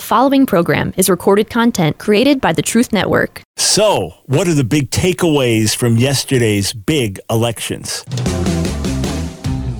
The 0.00 0.06
following 0.06 0.46
program 0.46 0.94
is 0.96 1.10
recorded 1.10 1.50
content 1.50 1.98
created 1.98 2.40
by 2.40 2.54
the 2.54 2.62
Truth 2.62 2.90
Network. 2.90 3.42
So, 3.58 4.14
what 4.24 4.48
are 4.48 4.54
the 4.54 4.64
big 4.64 4.88
takeaways 4.88 5.76
from 5.76 5.98
yesterday's 5.98 6.72
big 6.72 7.20
elections? 7.28 8.02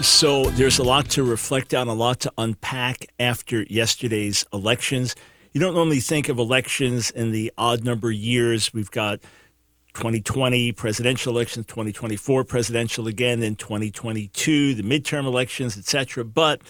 So 0.00 0.44
there's 0.50 0.78
a 0.78 0.84
lot 0.84 1.08
to 1.10 1.24
reflect 1.24 1.74
on, 1.74 1.88
a 1.88 1.92
lot 1.92 2.20
to 2.20 2.32
unpack 2.38 3.06
after 3.18 3.62
yesterday's 3.64 4.44
elections. 4.52 5.16
You 5.52 5.60
don't 5.60 5.74
normally 5.74 5.98
think 5.98 6.28
of 6.28 6.38
elections 6.38 7.10
in 7.10 7.32
the 7.32 7.52
odd 7.58 7.84
number 7.84 8.12
years. 8.12 8.72
We've 8.72 8.90
got 8.92 9.20
2020 9.94 10.70
presidential 10.72 11.34
elections, 11.34 11.66
2024 11.66 12.44
presidential 12.44 13.08
again, 13.08 13.42
in 13.42 13.56
2022, 13.56 14.74
the 14.74 14.82
midterm 14.84 15.26
elections, 15.26 15.76
etc. 15.76 16.24
But 16.24 16.62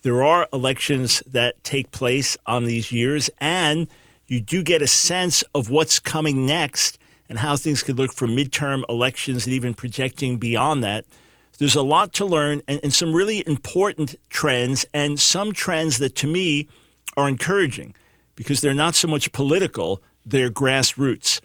there 0.00 0.22
are 0.22 0.48
elections 0.50 1.22
that 1.26 1.62
take 1.62 1.90
place 1.90 2.38
on 2.46 2.64
these 2.64 2.90
years, 2.90 3.28
and 3.38 3.88
you 4.26 4.40
do 4.40 4.62
get 4.62 4.80
a 4.80 4.86
sense 4.86 5.42
of 5.54 5.68
what's 5.68 5.98
coming 5.98 6.46
next 6.46 6.98
and 7.28 7.38
how 7.38 7.56
things 7.56 7.82
could 7.82 7.98
look 7.98 8.12
for 8.14 8.26
midterm 8.26 8.84
elections 8.88 9.44
and 9.44 9.54
even 9.54 9.74
projecting 9.74 10.38
beyond 10.38 10.82
that. 10.82 11.04
There's 11.60 11.76
a 11.76 11.82
lot 11.82 12.12
to 12.14 12.24
learn 12.24 12.62
and, 12.66 12.80
and 12.82 12.90
some 12.90 13.12
really 13.12 13.46
important 13.46 14.14
trends, 14.30 14.86
and 14.94 15.20
some 15.20 15.52
trends 15.52 15.98
that 15.98 16.16
to 16.16 16.26
me 16.26 16.66
are 17.18 17.28
encouraging 17.28 17.94
because 18.34 18.62
they're 18.62 18.72
not 18.72 18.94
so 18.94 19.06
much 19.06 19.30
political, 19.32 20.02
they're 20.24 20.48
grassroots. 20.48 21.42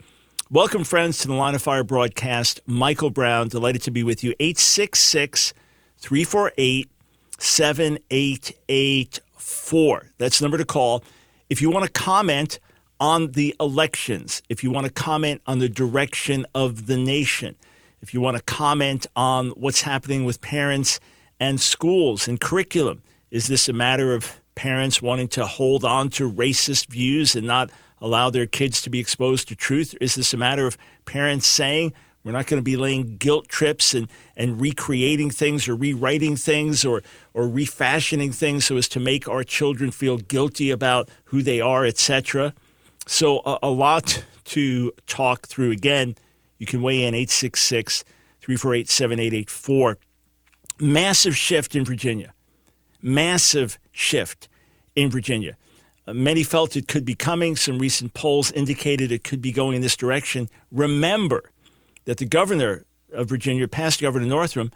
Welcome, 0.50 0.86
friends, 0.86 1.18
to 1.20 1.28
the 1.28 1.34
Line 1.34 1.54
of 1.54 1.62
Fire 1.62 1.84
broadcast. 1.84 2.62
Michael 2.66 3.10
Brown, 3.10 3.50
delighted 3.50 3.82
to 3.82 3.92
be 3.92 4.04
with 4.04 4.24
you. 4.24 4.34
866 4.40 5.54
348 5.98 6.90
7884. 7.38 10.12
That's 10.18 10.40
the 10.40 10.46
number 10.46 10.58
to 10.58 10.64
call. 10.64 11.04
If 11.50 11.62
you 11.62 11.70
want 11.70 11.88
to 11.88 11.92
comment 11.92 12.62
on 13.02 13.34
the 13.34 13.54
elections, 13.60 14.42
if 14.48 14.64
you 14.64 14.72
want 14.72 14.88
to 14.88 14.94
comment 14.94 15.42
on 15.46 15.60
the 15.60 15.68
direction 15.68 16.46
of 16.56 16.86
the 16.86 16.96
nation, 16.96 17.58
if 18.06 18.14
you 18.14 18.22
want 18.22 18.38
to 18.38 18.44
comment 18.44 19.08
on 19.16 19.50
what's 19.56 19.82
happening 19.82 20.26
with 20.26 20.40
parents 20.40 21.00
and 21.40 21.60
schools 21.60 22.28
and 22.28 22.40
curriculum, 22.40 23.02
is 23.32 23.48
this 23.48 23.68
a 23.68 23.74
matter 23.74 24.14
of 24.14 24.40
parents 24.54 25.02
wanting 25.02 25.28
to 25.28 25.44
hold 25.44 25.84
on 25.84 26.10
to 26.10 26.32
racist 26.32 26.86
views 26.86 27.36
and 27.36 27.48
not 27.48 27.72
allow 28.00 28.30
their 28.30 28.46
kids 28.46 28.80
to 28.84 28.92
be 28.92 29.00
exposed 29.00 29.48
to 29.48 29.56
truth? 29.56 29.96
Is 30.00 30.14
this 30.14 30.36
a 30.36 30.38
matter 30.38 30.68
of 30.68 30.78
parents 31.06 31.48
saying, 31.48 31.94
we're 32.24 32.32
not 32.32 32.46
going 32.46 32.60
to 32.60 32.64
be 32.64 32.78
laying 32.78 33.18
guilt 33.18 33.48
trips 33.48 33.96
and, 33.96 34.08
and 34.38 34.62
recreating 34.62 35.32
things 35.32 35.68
or 35.68 35.76
rewriting 35.76 36.36
things 36.36 36.86
or, 36.86 37.02
or 37.34 37.50
refashioning 37.50 38.32
things 38.32 38.66
so 38.66 38.78
as 38.78 38.88
to 38.90 39.00
make 39.00 39.28
our 39.28 39.44
children 39.44 39.90
feel 39.90 40.20
guilty 40.20 40.70
about 40.70 41.10
who 41.26 41.42
they 41.42 41.60
are, 41.60 41.88
etc. 41.88 42.54
So, 43.08 43.40
a, 43.48 43.58
a 43.64 43.70
lot 43.72 44.24
to 44.46 44.92
talk 45.08 45.48
through. 45.48 45.72
Again, 45.72 46.16
you 46.58 46.66
can 46.66 46.82
weigh 46.82 47.04
in 47.04 47.14
866 47.14 48.04
348 48.42 48.90
7884. 48.90 49.98
Massive 50.80 51.36
shift 51.36 51.76
in 51.76 51.86
Virginia. 51.86 52.34
Massive 53.02 53.80
shift 53.92 54.48
in 54.96 55.10
Virginia. 55.10 55.58
Uh, 56.08 56.14
many 56.14 56.44
felt 56.44 56.76
it 56.76 56.88
could 56.88 57.06
be 57.06 57.16
coming. 57.16 57.56
Some 57.56 57.80
recent 57.80 58.14
polls 58.14 58.52
indicated 58.52 59.12
it 59.12 59.24
could 59.24 59.42
be 59.42 59.52
going 59.52 59.76
in 59.76 59.82
this 59.82 59.96
direction. 59.96 60.50
Remember 60.72 61.52
that 62.06 62.18
the 62.18 62.26
governor 62.26 62.86
of 63.12 63.30
Virginia, 63.30 63.68
past 63.68 64.02
Governor 64.02 64.26
Northam, 64.26 64.72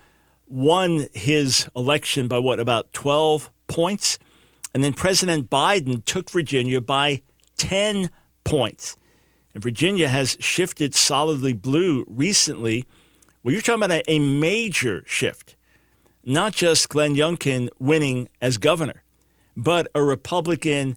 won 0.48 1.08
his 1.14 1.70
election 1.76 2.28
by 2.28 2.40
what, 2.40 2.60
about 2.60 2.92
12 2.94 3.52
points? 3.68 4.18
And 4.74 4.84
then 4.84 4.94
President 4.94 5.50
Biden 5.50 6.04
took 6.06 6.30
Virginia 6.30 6.82
by 6.82 7.22
10 7.58 8.10
points. 8.44 8.98
And 9.60 9.64
Virginia 9.66 10.08
has 10.08 10.38
shifted 10.40 10.96
solidly 10.96 11.52
blue 11.52 12.06
recently. 12.08 12.86
Well, 13.44 13.52
you're 13.52 13.62
talking 13.62 13.84
about 13.84 14.08
a, 14.08 14.10
a 14.10 14.18
major 14.18 15.04
shift, 15.06 15.58
not 16.24 16.54
just 16.54 16.88
Glenn 16.88 17.14
Youngkin 17.14 17.68
winning 17.78 18.30
as 18.42 18.58
governor, 18.58 19.04
but 19.58 19.90
a 19.94 20.02
Republican 20.02 20.96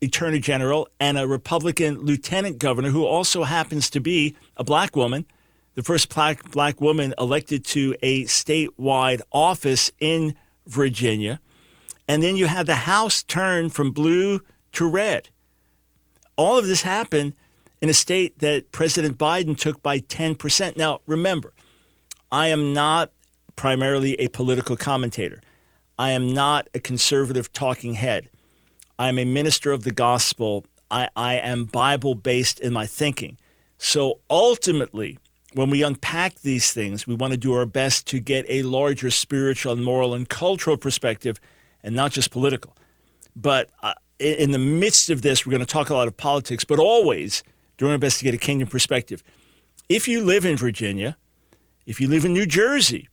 attorney 0.00 0.38
general 0.38 0.88
and 0.98 1.18
a 1.18 1.28
Republican 1.28 1.98
lieutenant 1.98 2.56
governor 2.56 2.88
who 2.88 3.04
also 3.04 3.42
happens 3.42 3.90
to 3.90 4.00
be 4.00 4.34
a 4.56 4.64
black 4.64 4.96
woman, 4.96 5.26
the 5.74 5.82
first 5.82 6.08
black, 6.08 6.50
black 6.52 6.80
woman 6.80 7.12
elected 7.18 7.62
to 7.66 7.94
a 8.00 8.24
statewide 8.24 9.20
office 9.32 9.92
in 10.00 10.34
Virginia. 10.66 11.40
And 12.08 12.22
then 12.22 12.36
you 12.36 12.46
have 12.46 12.64
the 12.64 12.74
House 12.74 13.22
turn 13.22 13.68
from 13.68 13.90
blue 13.90 14.40
to 14.72 14.88
red. 14.88 15.28
All 16.38 16.56
of 16.56 16.66
this 16.66 16.80
happened 16.80 17.34
in 17.80 17.88
a 17.88 17.94
state 17.94 18.38
that 18.38 18.72
President 18.72 19.18
Biden 19.18 19.56
took 19.56 19.82
by 19.82 20.00
10%. 20.00 20.76
Now, 20.76 21.00
remember, 21.06 21.52
I 22.32 22.48
am 22.48 22.72
not 22.72 23.10
primarily 23.54 24.14
a 24.20 24.28
political 24.28 24.76
commentator. 24.76 25.40
I 25.98 26.10
am 26.10 26.32
not 26.32 26.68
a 26.74 26.80
conservative 26.80 27.52
talking 27.52 27.94
head. 27.94 28.28
I 28.98 29.08
am 29.08 29.18
a 29.18 29.24
minister 29.24 29.72
of 29.72 29.84
the 29.84 29.90
gospel. 29.92 30.64
I, 30.90 31.08
I 31.16 31.34
am 31.34 31.64
Bible 31.64 32.14
based 32.14 32.60
in 32.60 32.72
my 32.72 32.86
thinking. 32.86 33.38
So 33.78 34.20
ultimately, 34.30 35.18
when 35.52 35.70
we 35.70 35.82
unpack 35.82 36.40
these 36.40 36.72
things, 36.72 37.06
we 37.06 37.14
want 37.14 37.32
to 37.32 37.38
do 37.38 37.54
our 37.54 37.66
best 37.66 38.06
to 38.08 38.20
get 38.20 38.44
a 38.48 38.62
larger 38.62 39.10
spiritual 39.10 39.72
and 39.72 39.84
moral 39.84 40.14
and 40.14 40.28
cultural 40.28 40.76
perspective 40.76 41.40
and 41.82 41.94
not 41.94 42.12
just 42.12 42.30
political. 42.30 42.76
But 43.34 43.70
uh, 43.82 43.94
in 44.18 44.50
the 44.50 44.58
midst 44.58 45.10
of 45.10 45.22
this, 45.22 45.46
we're 45.46 45.52
going 45.52 45.60
to 45.60 45.66
talk 45.66 45.90
a 45.90 45.94
lot 45.94 46.08
of 46.08 46.16
politics, 46.16 46.64
but 46.64 46.78
always 46.78 47.42
doing 47.76 47.92
our 47.92 47.98
best 47.98 48.18
to 48.18 48.24
get 48.24 48.34
a 48.34 48.38
kingdom 48.38 48.68
perspective. 48.68 49.22
If 49.88 50.08
you 50.08 50.24
live 50.24 50.44
in 50.44 50.56
Virginia, 50.56 51.16
if 51.84 52.00
you 52.00 52.08
live 52.08 52.24
in 52.24 52.32
New 52.32 52.46
Jersey, 52.46 53.08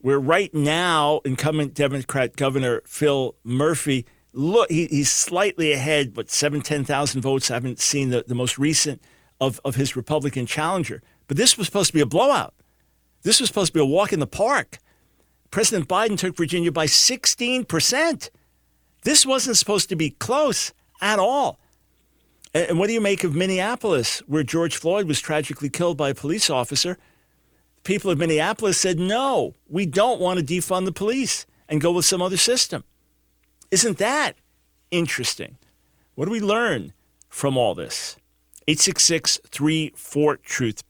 where 0.00 0.18
right 0.18 0.52
now 0.54 1.20
incumbent 1.24 1.74
Democrat 1.74 2.36
Governor 2.36 2.82
Phil 2.86 3.34
Murphy, 3.44 4.06
look, 4.32 4.70
he, 4.70 4.86
he's 4.86 5.10
slightly 5.10 5.72
ahead, 5.72 6.14
but 6.14 6.30
seven, 6.30 6.60
10,000 6.60 7.20
votes. 7.20 7.50
I 7.50 7.54
haven't 7.54 7.78
seen 7.78 8.10
the, 8.10 8.24
the 8.26 8.34
most 8.34 8.58
recent 8.58 9.02
of, 9.40 9.60
of 9.64 9.76
his 9.76 9.96
Republican 9.96 10.46
challenger. 10.46 11.02
But 11.26 11.36
this 11.36 11.56
was 11.56 11.66
supposed 11.66 11.88
to 11.88 11.94
be 11.94 12.00
a 12.00 12.06
blowout. 12.06 12.54
This 13.22 13.40
was 13.40 13.48
supposed 13.48 13.72
to 13.72 13.78
be 13.78 13.82
a 13.82 13.86
walk 13.86 14.12
in 14.12 14.20
the 14.20 14.26
park. 14.26 14.78
President 15.50 15.88
Biden 15.88 16.18
took 16.18 16.36
Virginia 16.36 16.72
by 16.72 16.86
16%. 16.86 18.30
This 19.02 19.26
wasn't 19.26 19.56
supposed 19.56 19.88
to 19.88 19.96
be 19.96 20.10
close 20.10 20.72
at 21.00 21.18
all. 21.18 21.58
And 22.54 22.78
what 22.78 22.86
do 22.86 22.92
you 22.92 23.00
make 23.00 23.24
of 23.24 23.34
Minneapolis, 23.34 24.20
where 24.26 24.42
George 24.42 24.76
Floyd 24.76 25.06
was 25.06 25.20
tragically 25.20 25.68
killed 25.68 25.96
by 25.96 26.10
a 26.10 26.14
police 26.14 26.48
officer? 26.48 26.96
The 27.76 27.82
people 27.82 28.10
of 28.10 28.18
Minneapolis 28.18 28.78
said, 28.78 28.98
no, 28.98 29.54
we 29.68 29.86
don't 29.86 30.20
want 30.20 30.38
to 30.38 30.44
defund 30.44 30.84
the 30.84 30.92
police 30.92 31.46
and 31.68 31.80
go 31.80 31.92
with 31.92 32.04
some 32.04 32.22
other 32.22 32.36
system. 32.36 32.84
Isn't 33.70 33.98
that 33.98 34.32
interesting? 34.90 35.58
What 36.14 36.24
do 36.24 36.30
we 36.30 36.40
learn 36.40 36.92
from 37.28 37.56
all 37.56 37.74
this? 37.74 38.16
866 38.66 39.40
34 39.46 40.36
Truth. 40.38 40.82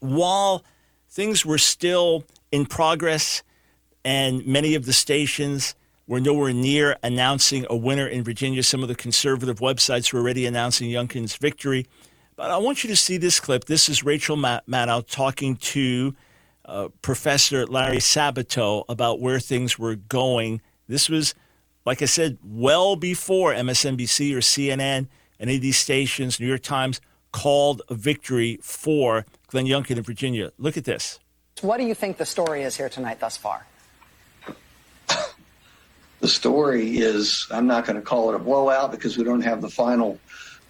While 0.00 0.64
things 1.08 1.46
were 1.46 1.58
still 1.58 2.24
in 2.52 2.66
progress 2.66 3.42
and 4.04 4.46
many 4.46 4.74
of 4.74 4.84
the 4.84 4.92
stations 4.92 5.74
we're 6.06 6.20
nowhere 6.20 6.52
near 6.52 6.96
announcing 7.02 7.66
a 7.70 7.76
winner 7.76 8.06
in 8.06 8.22
Virginia. 8.24 8.62
Some 8.62 8.82
of 8.82 8.88
the 8.88 8.94
conservative 8.94 9.60
websites 9.60 10.12
were 10.12 10.20
already 10.20 10.44
announcing 10.44 10.90
Youngkin's 10.90 11.36
victory. 11.36 11.86
But 12.36 12.50
I 12.50 12.58
want 12.58 12.84
you 12.84 12.90
to 12.90 12.96
see 12.96 13.16
this 13.16 13.40
clip. 13.40 13.64
This 13.66 13.88
is 13.88 14.04
Rachel 14.04 14.36
Maddow 14.36 15.06
talking 15.06 15.56
to 15.56 16.14
uh, 16.66 16.88
Professor 17.00 17.66
Larry 17.66 17.98
Sabato 17.98 18.84
about 18.88 19.20
where 19.20 19.40
things 19.40 19.78
were 19.78 19.94
going. 19.94 20.60
This 20.88 21.08
was, 21.08 21.34
like 21.86 22.02
I 22.02 22.06
said, 22.06 22.38
well 22.44 22.96
before 22.96 23.54
MSNBC 23.54 24.34
or 24.34 24.40
CNN, 24.40 25.08
any 25.40 25.56
of 25.56 25.62
these 25.62 25.78
stations, 25.78 26.38
New 26.38 26.46
York 26.46 26.62
Times, 26.62 27.00
called 27.32 27.82
a 27.88 27.94
victory 27.94 28.58
for 28.62 29.24
Glenn 29.48 29.66
Youngkin 29.66 29.96
in 29.96 30.02
Virginia. 30.02 30.52
Look 30.58 30.76
at 30.76 30.84
this. 30.84 31.18
What 31.60 31.78
do 31.78 31.84
you 31.84 31.94
think 31.94 32.16
the 32.16 32.26
story 32.26 32.62
is 32.62 32.76
here 32.76 32.88
tonight 32.88 33.20
thus 33.20 33.36
far? 33.36 33.66
The 36.24 36.28
story 36.28 36.96
is 36.96 37.46
I'm 37.50 37.66
not 37.66 37.84
going 37.84 37.96
to 37.96 38.02
call 38.02 38.30
it 38.30 38.34
a 38.34 38.38
blowout 38.38 38.90
because 38.90 39.18
we 39.18 39.24
don't 39.24 39.42
have 39.42 39.60
the 39.60 39.68
final 39.68 40.18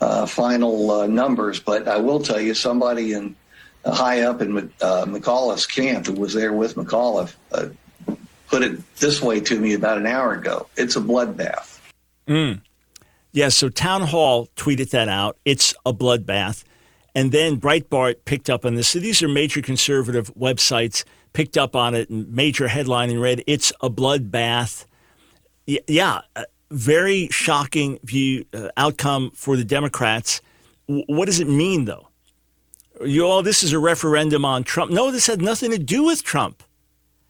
uh, 0.01 0.27
final 0.27 0.91
uh, 0.91 1.07
numbers, 1.07 1.61
but 1.61 1.87
I 1.87 1.99
will 1.99 2.19
tell 2.19 2.41
you, 2.41 2.55
somebody 2.55 3.13
in 3.13 3.37
uh, 3.85 3.95
high 3.95 4.23
up 4.23 4.43
in 4.43 4.57
uh, 4.59 5.05
McAuliffe's 5.07 5.67
camp, 5.67 6.07
who 6.07 6.15
was 6.15 6.35
there 6.35 6.53
with 6.53 6.75
McAuliffe, 6.75 7.37
uh, 7.53 7.69
put 8.49 8.65
it 8.65 8.97
this 8.97 9.23
way 9.23 9.39
to 9.43 9.61
me 9.61 9.75
about 9.75 9.97
an 9.97 10.07
hour 10.07 10.33
ago: 10.35 10.67
"It's 10.77 10.97
a 10.97 11.01
bloodbath." 11.01 11.79
Mm. 12.27 12.61
Yeah. 13.31 13.51
So 13.51 13.69
Town 13.69 14.03
Hall 14.03 14.49
tweeted 14.57 14.91
that 14.91 15.09
out. 15.09 15.37
It's 15.45 15.73
a 15.87 15.93
bloodbath, 15.93 16.65
and 17.15 17.31
then 17.31 17.61
Breitbart 17.61 18.25
picked 18.25 18.51
up 18.51 18.65
on 18.65 18.75
this. 18.75 18.89
So 18.89 18.99
these 18.99 19.23
are 19.23 19.29
major 19.29 19.63
conservative 19.63 20.35
websites 20.35 21.05
picked 21.33 21.57
up 21.57 21.77
on 21.77 21.95
it 21.95 22.11
and 22.11 22.33
major 22.33 22.67
headline 22.67 23.11
and 23.11 23.21
read, 23.21 23.45
"It's 23.47 23.73
a 23.81 23.89
bloodbath." 23.89 24.87
Yeah, 25.67 26.23
very 26.71 27.29
shocking 27.29 27.99
view 28.03 28.45
uh, 28.53 28.69
outcome 28.77 29.31
for 29.35 29.57
the 29.57 29.65
Democrats. 29.65 30.41
W- 30.89 31.05
what 31.07 31.27
does 31.27 31.41
it 31.41 31.49
mean, 31.49 31.85
though? 31.85 32.09
You 33.05 33.27
all, 33.27 33.43
this 33.43 33.63
is 33.63 33.73
a 33.73 33.79
referendum 33.79 34.45
on 34.45 34.65
Trump. 34.65 34.91
No, 34.91 35.11
this 35.11 35.27
had 35.27 35.41
nothing 35.41 35.71
to 35.71 35.79
do 35.79 36.05
with 36.05 36.23
Trump. 36.23 36.63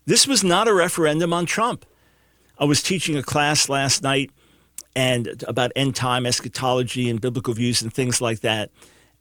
This 0.06 0.26
was 0.26 0.44
not 0.44 0.69
a 0.69 0.75
referendum 0.75 1.32
on 1.32 1.46
Trump. 1.46 1.86
I 2.58 2.64
was 2.64 2.82
teaching 2.82 3.16
a 3.16 3.22
class 3.22 3.69
last 3.69 4.02
night 4.02 4.31
and 4.94 5.42
about 5.48 5.72
end 5.75 5.96
time 5.96 6.26
eschatology 6.26 7.08
and 7.10 7.20
biblical 7.20 7.54
views 7.54 7.82
and 7.82 7.92
things 7.92 8.20
like 8.20 8.40
that. 8.40 8.70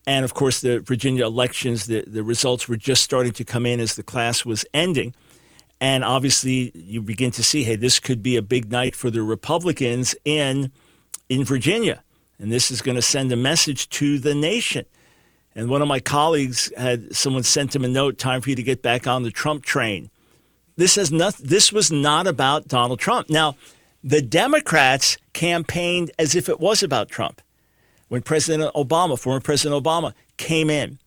And 0.06 0.26
of 0.26 0.34
course, 0.34 0.62
the 0.62 0.82
Virginia 0.82 1.26
elections, 1.26 1.86
the, 1.86 2.04
the 2.06 2.24
results 2.24 2.68
were 2.68 2.76
just 2.76 3.04
starting 3.04 3.32
to 3.34 3.46
come 3.46 3.66
in 3.66 3.80
as 3.80 3.96
the 3.96 4.04
class 4.04 4.46
was 4.46 4.66
ending. 4.74 5.16
And 5.84 6.06
obviously, 6.06 6.72
you 6.74 7.02
begin 7.02 7.32
to 7.32 7.44
see, 7.44 7.66
hey, 7.66 7.76
this 7.76 8.00
could 8.00 8.24
be 8.24 8.38
a 8.38 8.42
big 8.42 8.72
night 8.72 8.96
for 8.96 9.12
the 9.12 9.22
Republicans 9.22 10.16
in 10.24 10.72
in 11.28 11.44
Virginia, 11.44 12.02
and 12.40 12.50
this 12.50 12.72
is 12.72 12.82
going 12.82 12.96
to 12.96 13.02
send 13.02 13.34
a 13.34 13.36
message 13.36 13.90
to 13.90 14.18
the 14.18 14.34
nation. 14.34 14.86
And 15.54 15.70
one 15.70 15.82
of 15.82 15.90
my 15.90 16.00
colleagues 16.00 16.72
had 16.78 17.14
someone 17.14 17.44
sent 17.44 17.76
him 17.76 17.84
a 17.84 17.90
note, 17.90 18.18
time 18.18 18.40
for 18.40 18.50
you 18.50 18.56
to 18.56 18.64
get 18.64 18.82
back 18.82 19.08
on 19.08 19.24
the 19.24 19.30
Trump 19.30 19.66
train. 19.66 20.10
This 20.78 20.96
has 20.96 21.12
not, 21.12 21.36
This 21.36 21.74
was 21.74 21.92
not 21.92 22.28
about 22.28 22.70
Donald 22.70 23.02
Trump. 23.02 23.30
Now, 23.30 23.58
the 24.02 24.22
Democrats 24.22 25.18
campaigned 25.34 26.12
as 26.18 26.34
if 26.34 26.48
it 26.48 26.62
was 26.62 26.82
about 26.82 27.10
Trump. 27.10 27.42
When 28.08 28.22
President 28.22 28.74
Obama, 28.74 29.20
former 29.20 29.42
President 29.42 29.84
Obama, 29.84 30.14
came 30.38 30.70
in 30.70 30.98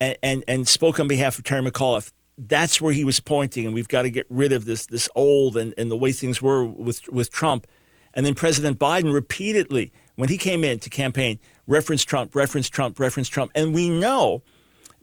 and, 0.00 0.16
and, 0.22 0.44
and 0.46 0.68
spoke 0.68 1.00
on 1.00 1.08
behalf 1.08 1.38
of 1.38 1.44
Terry 1.44 1.68
McAuliffe, 1.68 2.12
that's 2.48 2.80
where 2.80 2.92
he 2.92 3.04
was 3.04 3.20
pointing, 3.20 3.66
and 3.66 3.74
we've 3.74 3.88
got 3.88 4.02
to 4.02 4.10
get 4.10 4.26
rid 4.28 4.52
of 4.52 4.64
this 4.64 4.86
this 4.86 5.08
old 5.14 5.56
and, 5.56 5.74
and 5.76 5.90
the 5.90 5.96
way 5.96 6.12
things 6.12 6.40
were 6.40 6.64
with 6.64 7.08
with 7.08 7.30
Trump. 7.30 7.66
And 8.14 8.26
then 8.26 8.34
President 8.34 8.78
Biden 8.78 9.12
repeatedly, 9.12 9.92
when 10.16 10.28
he 10.28 10.36
came 10.36 10.64
in 10.64 10.78
to 10.80 10.90
campaign, 10.90 11.38
referenced 11.66 12.08
Trump, 12.08 12.34
referenced 12.34 12.72
Trump, 12.72 12.98
referenced 13.00 13.32
Trump. 13.32 13.50
And 13.54 13.74
we 13.74 13.88
know 13.88 14.42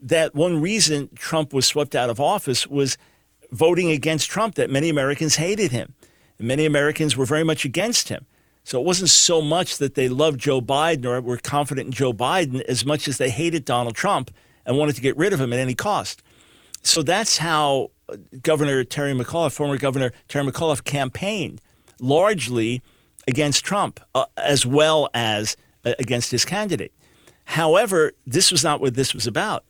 that 0.00 0.34
one 0.34 0.60
reason 0.60 1.10
Trump 1.14 1.52
was 1.52 1.66
swept 1.66 1.94
out 1.94 2.08
of 2.08 2.20
office 2.20 2.66
was 2.66 2.96
voting 3.50 3.90
against 3.90 4.30
Trump, 4.30 4.54
that 4.54 4.70
many 4.70 4.88
Americans 4.88 5.36
hated 5.36 5.72
him. 5.72 5.94
And 6.38 6.46
many 6.46 6.64
Americans 6.64 7.16
were 7.16 7.26
very 7.26 7.44
much 7.44 7.64
against 7.64 8.08
him. 8.08 8.26
So 8.62 8.80
it 8.80 8.84
wasn't 8.84 9.10
so 9.10 9.42
much 9.42 9.78
that 9.78 9.94
they 9.94 10.08
loved 10.08 10.38
Joe 10.38 10.60
Biden 10.60 11.04
or 11.04 11.20
were 11.20 11.38
confident 11.38 11.86
in 11.86 11.92
Joe 11.92 12.12
Biden 12.12 12.60
as 12.62 12.84
much 12.84 13.08
as 13.08 13.18
they 13.18 13.30
hated 13.30 13.64
Donald 13.64 13.96
Trump 13.96 14.30
and 14.64 14.78
wanted 14.78 14.94
to 14.94 15.00
get 15.00 15.16
rid 15.16 15.32
of 15.32 15.40
him 15.40 15.52
at 15.52 15.58
any 15.58 15.74
cost. 15.74 16.22
So 16.82 17.02
that's 17.02 17.38
how 17.38 17.90
Governor 18.42 18.84
Terry 18.84 19.12
McAuliffe, 19.12 19.52
former 19.52 19.76
Governor 19.76 20.12
Terry 20.28 20.46
McAuliffe, 20.46 20.84
campaigned 20.84 21.60
largely 22.00 22.82
against 23.28 23.64
Trump 23.64 24.00
uh, 24.14 24.24
as 24.36 24.64
well 24.64 25.08
as 25.14 25.56
uh, 25.84 25.92
against 25.98 26.30
his 26.30 26.44
candidate. 26.44 26.92
However, 27.44 28.12
this 28.26 28.50
was 28.50 28.64
not 28.64 28.80
what 28.80 28.94
this 28.94 29.14
was 29.14 29.26
about. 29.26 29.64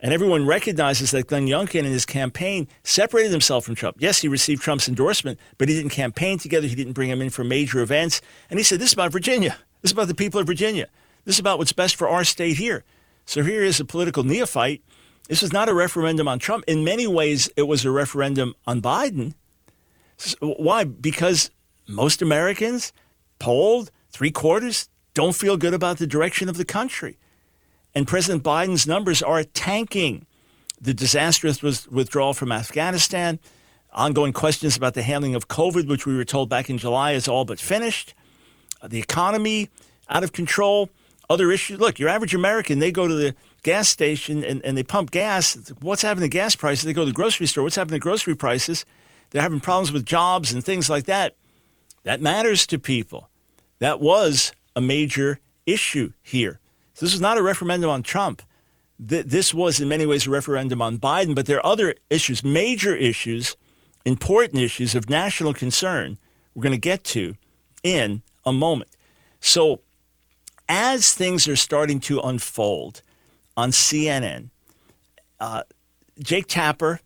And 0.00 0.12
everyone 0.12 0.46
recognizes 0.46 1.10
that 1.12 1.26
Glenn 1.26 1.46
Youngkin 1.46 1.80
in 1.80 1.86
his 1.86 2.04
campaign 2.04 2.68
separated 2.84 3.30
himself 3.30 3.64
from 3.64 3.74
Trump. 3.74 3.96
Yes, 3.98 4.20
he 4.20 4.28
received 4.28 4.62
Trump's 4.62 4.88
endorsement, 4.88 5.38
but 5.56 5.68
he 5.68 5.74
didn't 5.74 5.90
campaign 5.90 6.38
together. 6.38 6.66
He 6.66 6.74
didn't 6.74 6.92
bring 6.92 7.08
him 7.08 7.22
in 7.22 7.30
for 7.30 7.44
major 7.44 7.80
events. 7.80 8.20
And 8.50 8.58
he 8.58 8.62
said, 8.62 8.78
This 8.78 8.88
is 8.88 8.94
about 8.94 9.10
Virginia. 9.10 9.56
This 9.80 9.90
is 9.90 9.92
about 9.92 10.08
the 10.08 10.14
people 10.14 10.38
of 10.38 10.46
Virginia. 10.46 10.88
This 11.24 11.36
is 11.36 11.40
about 11.40 11.58
what's 11.58 11.72
best 11.72 11.96
for 11.96 12.08
our 12.08 12.24
state 12.24 12.58
here. 12.58 12.84
So 13.24 13.42
here 13.42 13.64
is 13.64 13.80
a 13.80 13.84
political 13.84 14.22
neophyte 14.22 14.82
this 15.28 15.42
was 15.42 15.52
not 15.52 15.68
a 15.68 15.74
referendum 15.74 16.28
on 16.28 16.38
Trump. 16.38 16.64
In 16.66 16.84
many 16.84 17.06
ways, 17.06 17.50
it 17.56 17.62
was 17.62 17.84
a 17.84 17.90
referendum 17.90 18.54
on 18.66 18.80
Biden. 18.80 19.34
Why? 20.40 20.84
Because 20.84 21.50
most 21.88 22.22
Americans, 22.22 22.92
polled, 23.38 23.90
three 24.10 24.30
quarters, 24.30 24.88
don't 25.14 25.34
feel 25.34 25.56
good 25.56 25.74
about 25.74 25.98
the 25.98 26.06
direction 26.06 26.48
of 26.48 26.56
the 26.56 26.64
country. 26.64 27.18
And 27.94 28.06
President 28.06 28.42
Biden's 28.42 28.86
numbers 28.86 29.22
are 29.22 29.42
tanking. 29.42 30.26
The 30.80 30.94
disastrous 30.94 31.62
withdrawal 31.62 32.34
from 32.34 32.52
Afghanistan, 32.52 33.40
ongoing 33.92 34.34
questions 34.34 34.76
about 34.76 34.94
the 34.94 35.02
handling 35.02 35.34
of 35.34 35.48
COVID, 35.48 35.88
which 35.88 36.04
we 36.06 36.14
were 36.14 36.24
told 36.24 36.50
back 36.50 36.68
in 36.68 36.76
July 36.76 37.12
is 37.12 37.26
all 37.26 37.46
but 37.46 37.58
finished, 37.58 38.14
uh, 38.82 38.88
the 38.88 38.98
economy 38.98 39.70
out 40.10 40.22
of 40.22 40.32
control, 40.32 40.90
other 41.30 41.50
issues. 41.50 41.80
Look, 41.80 41.98
your 41.98 42.10
average 42.10 42.34
American, 42.34 42.78
they 42.78 42.92
go 42.92 43.08
to 43.08 43.14
the 43.14 43.34
gas 43.66 43.88
station 43.88 44.44
and, 44.44 44.64
and 44.64 44.78
they 44.78 44.84
pump 44.84 45.10
gas. 45.10 45.72
What's 45.80 46.02
happening 46.02 46.30
to 46.30 46.32
gas 46.32 46.54
prices? 46.54 46.84
They 46.84 46.92
go 46.92 47.02
to 47.02 47.06
the 47.06 47.12
grocery 47.12 47.46
store. 47.48 47.64
What's 47.64 47.74
happening 47.74 47.98
to 47.98 48.02
grocery 48.02 48.36
prices? 48.36 48.86
They're 49.30 49.42
having 49.42 49.58
problems 49.58 49.90
with 49.90 50.06
jobs 50.06 50.52
and 50.52 50.64
things 50.64 50.88
like 50.88 51.06
that. 51.06 51.34
That 52.04 52.20
matters 52.20 52.64
to 52.68 52.78
people. 52.78 53.28
That 53.80 54.00
was 54.00 54.52
a 54.76 54.80
major 54.80 55.40
issue 55.66 56.12
here. 56.22 56.60
So 56.94 57.04
this 57.04 57.12
was 57.12 57.20
not 57.20 57.38
a 57.38 57.42
referendum 57.42 57.90
on 57.90 58.04
Trump. 58.04 58.40
This 59.00 59.52
was, 59.52 59.80
in 59.80 59.88
many 59.88 60.06
ways, 60.06 60.28
a 60.28 60.30
referendum 60.30 60.80
on 60.80 60.98
Biden, 60.98 61.34
but 61.34 61.46
there 61.46 61.58
are 61.58 61.66
other 61.66 61.96
issues, 62.08 62.44
major 62.44 62.94
issues, 62.94 63.56
important 64.04 64.62
issues 64.62 64.94
of 64.94 65.10
national 65.10 65.52
concern 65.52 66.18
we're 66.54 66.62
going 66.62 66.72
to 66.72 66.78
get 66.78 67.02
to 67.04 67.34
in 67.82 68.22
a 68.46 68.52
moment. 68.52 68.90
So, 69.40 69.80
as 70.68 71.12
things 71.12 71.46
are 71.48 71.56
starting 71.56 72.00
to 72.00 72.20
unfold, 72.20 73.02
on 73.56 73.70
CNN. 73.70 74.50
Uh, 75.40 75.62
Jake 76.18 76.46
Tapper 76.46 77.00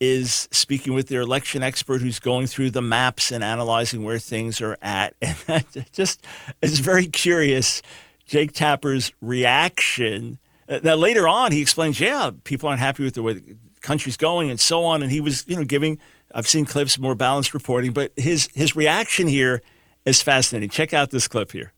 is 0.00 0.48
speaking 0.50 0.92
with 0.92 1.08
their 1.08 1.22
election 1.22 1.62
expert 1.62 2.02
who's 2.02 2.18
going 2.18 2.46
through 2.46 2.70
the 2.70 2.82
maps 2.82 3.32
and 3.32 3.42
analyzing 3.42 4.04
where 4.04 4.18
things 4.18 4.60
are 4.60 4.76
at. 4.82 5.14
And 5.48 5.64
just 5.92 6.24
is 6.60 6.80
very 6.80 7.06
curious, 7.06 7.82
Jake 8.26 8.52
Tapper's 8.52 9.12
reaction. 9.20 10.38
Uh, 10.68 10.80
now, 10.82 10.96
later 10.96 11.28
on, 11.28 11.52
he 11.52 11.62
explains, 11.62 12.00
yeah, 12.00 12.30
people 12.44 12.68
aren't 12.68 12.80
happy 12.80 13.04
with 13.04 13.14
the 13.14 13.22
way 13.22 13.34
the 13.34 13.56
country's 13.80 14.16
going 14.16 14.50
and 14.50 14.58
so 14.58 14.84
on. 14.84 15.02
And 15.02 15.10
he 15.10 15.20
was, 15.20 15.44
you 15.46 15.56
know, 15.56 15.64
giving, 15.64 15.98
I've 16.34 16.48
seen 16.48 16.64
clips, 16.66 16.98
more 16.98 17.14
balanced 17.14 17.54
reporting, 17.54 17.92
but 17.92 18.12
his, 18.16 18.48
his 18.54 18.74
reaction 18.74 19.28
here 19.28 19.62
is 20.04 20.20
fascinating. 20.20 20.68
Check 20.68 20.92
out 20.92 21.10
this 21.10 21.28
clip 21.28 21.52
here. 21.52 21.72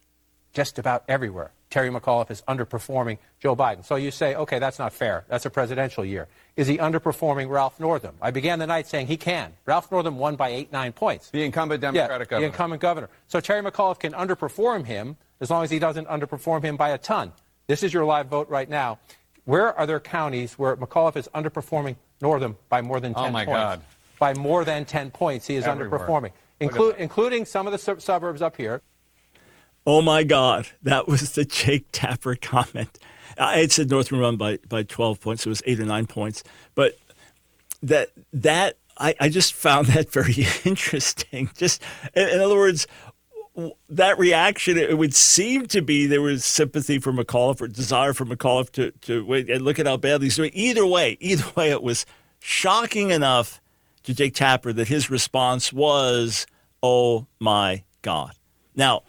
Just 0.55 0.79
about 0.79 1.05
everywhere 1.09 1.53
Terry 1.71 1.91
McAuliffe 1.91 2.31
is 2.31 2.43
underperforming 2.49 3.19
Joe 3.41 3.55
Biden. 3.55 3.85
So 3.85 3.97
you 3.97 4.11
say, 4.11 4.35
okay, 4.35 4.59
that's 4.59 4.79
not 4.79 4.93
fair. 4.93 5.25
That's 5.29 5.45
a 5.45 5.51
presidential 5.51 6.05
year. 6.05 6.29
Is 6.57 6.67
he 6.67 6.79
underperforming 6.79 7.51
Ralph 7.51 7.79
Northam? 7.79 8.15
I 8.23 8.31
began 8.31 8.59
the 8.59 8.67
night 8.67 8.87
saying 8.87 9.07
he 9.07 9.17
can. 9.17 9.53
Ralph 9.67 9.93
Northam 9.93 10.17
won 10.19 10.37
by 10.37 10.49
eight, 10.49 10.73
nine 10.73 10.93
points. 10.93 11.31
The 11.31 11.45
incumbent 11.45 11.83
Democratic 11.83 12.29
yeah, 12.29 12.31
governor. 12.31 12.41
The 12.41 12.53
incumbent 12.53 12.83
governor. 12.83 13.11
So 13.27 13.41
Terry 13.41 13.63
McAuliffe 13.63 13.99
can 13.99 14.13
underperform 14.13 14.87
him 14.87 15.17
as 15.41 15.51
long 15.51 15.63
as 15.63 15.71
he 15.71 15.79
doesn't 15.79 16.09
underperform 16.09 16.63
him 16.63 16.77
by 16.77 16.91
a 16.91 16.99
ton. 16.99 17.33
This 17.67 17.83
is 17.83 17.93
your 17.93 18.05
live 18.05 18.29
vote 18.29 18.49
right 18.49 18.69
now. 18.69 18.99
Where 19.45 19.79
are 19.79 19.87
there 19.87 20.01
counties 20.01 20.59
where 20.59 20.77
McAuliffe 20.77 21.17
is 21.17 21.29
underperforming 21.35 21.97
Northam 22.21 22.57
by 22.69 22.81
more 22.83 22.99
than 23.01 23.15
10 23.15 23.25
oh 23.25 23.31
my 23.31 23.45
points? 23.45 23.59
God. 23.59 23.81
By 24.19 24.35
more 24.35 24.65
than 24.65 24.85
10 24.85 25.11
points, 25.11 25.47
he 25.47 25.57
is 25.57 25.65
Everywhere. 25.65 26.01
underperforming, 26.01 26.33
inclu- 26.61 26.97
including 26.97 27.45
some 27.45 27.67
of 27.67 27.73
the 27.73 27.79
su- 27.79 28.01
suburbs 28.01 28.43
up 28.43 28.57
here. 28.57 28.83
Oh 29.91 30.03
my 30.03 30.23
God, 30.23 30.69
that 30.83 31.09
was 31.09 31.33
the 31.33 31.47
Jake 31.47 31.87
Tapper 31.93 32.37
comment. 32.37 32.99
I 33.39 33.61
had 33.61 33.73
said 33.73 33.89
Northam 33.89 34.19
run 34.19 34.37
by, 34.37 34.59
by 34.69 34.83
12 34.83 35.19
points. 35.19 35.47
It 35.47 35.49
was 35.49 35.63
eight 35.65 35.81
or 35.81 35.87
nine 35.87 36.05
points. 36.05 36.45
But 36.75 36.99
that, 37.83 38.11
that 38.35 38.77
I, 38.99 39.15
I 39.19 39.31
just 39.31 39.55
found 39.55 39.87
that 39.87 40.11
very 40.13 40.47
interesting. 40.67 41.49
Just, 41.57 41.83
in, 42.15 42.29
in, 42.29 42.39
other 42.39 42.57
words, 42.57 42.87
that 43.89 44.19
reaction, 44.19 44.77
it 44.77 44.99
would 44.99 45.15
seem 45.15 45.65
to 45.69 45.81
be 45.81 46.07
there 46.07 46.21
was 46.21 46.45
sympathy 46.45 46.99
for 46.99 47.11
McAuliffe 47.11 47.63
or 47.63 47.67
desire 47.67 48.13
for 48.13 48.27
McAuliffe 48.27 48.71
to, 48.73 48.91
to 48.91 49.25
wait 49.25 49.49
and 49.49 49.63
look 49.63 49.79
at 49.79 49.87
how 49.87 49.97
badly 49.97 50.27
he's 50.27 50.37
doing. 50.37 50.51
Either 50.53 50.85
way, 50.85 51.17
either 51.19 51.51
way, 51.57 51.71
it 51.71 51.83
was 51.83 52.05
shocking 52.41 53.09
enough 53.11 53.59
to 54.03 54.13
Jake 54.13 54.35
Tapper 54.35 54.75
that 54.75 54.89
his 54.89 55.09
response 55.09 55.73
was, 55.73 56.47
oh 56.83 57.27
my 57.39 57.85
God. 58.03 58.35
Now, 58.77 59.05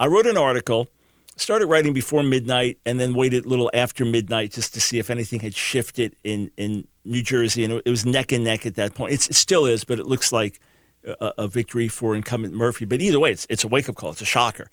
I 0.00 0.06
wrote 0.06 0.26
an 0.26 0.36
article, 0.36 0.88
started 1.36 1.66
writing 1.66 1.92
before 1.92 2.22
midnight, 2.22 2.78
and 2.86 3.00
then 3.00 3.14
waited 3.14 3.44
a 3.44 3.48
little 3.48 3.70
after 3.74 4.04
midnight 4.04 4.52
just 4.52 4.74
to 4.74 4.80
see 4.80 4.98
if 4.98 5.10
anything 5.10 5.40
had 5.40 5.54
shifted 5.54 6.14
in, 6.24 6.50
in 6.56 6.86
New 7.04 7.22
Jersey. 7.22 7.64
And 7.64 7.82
it 7.84 7.90
was 7.90 8.06
neck 8.06 8.32
and 8.32 8.44
neck 8.44 8.66
at 8.66 8.76
that 8.76 8.94
point. 8.94 9.12
It's, 9.12 9.28
it 9.28 9.34
still 9.34 9.66
is, 9.66 9.84
but 9.84 9.98
it 9.98 10.06
looks 10.06 10.32
like 10.32 10.60
a, 11.04 11.32
a, 11.38 11.48
victory 11.48 11.88
for 11.88 12.14
incumbent 12.14 12.54
Murphy. 12.54 12.84
But 12.84 13.00
either 13.00 13.18
way, 13.18 13.32
it's, 13.32 13.46
it's 13.50 13.64
a 13.64 13.68
wake 13.68 13.88
up 13.88 13.96
call. 13.96 14.12
It's 14.12 14.22
a 14.22 14.26
shocker. 14.26 14.70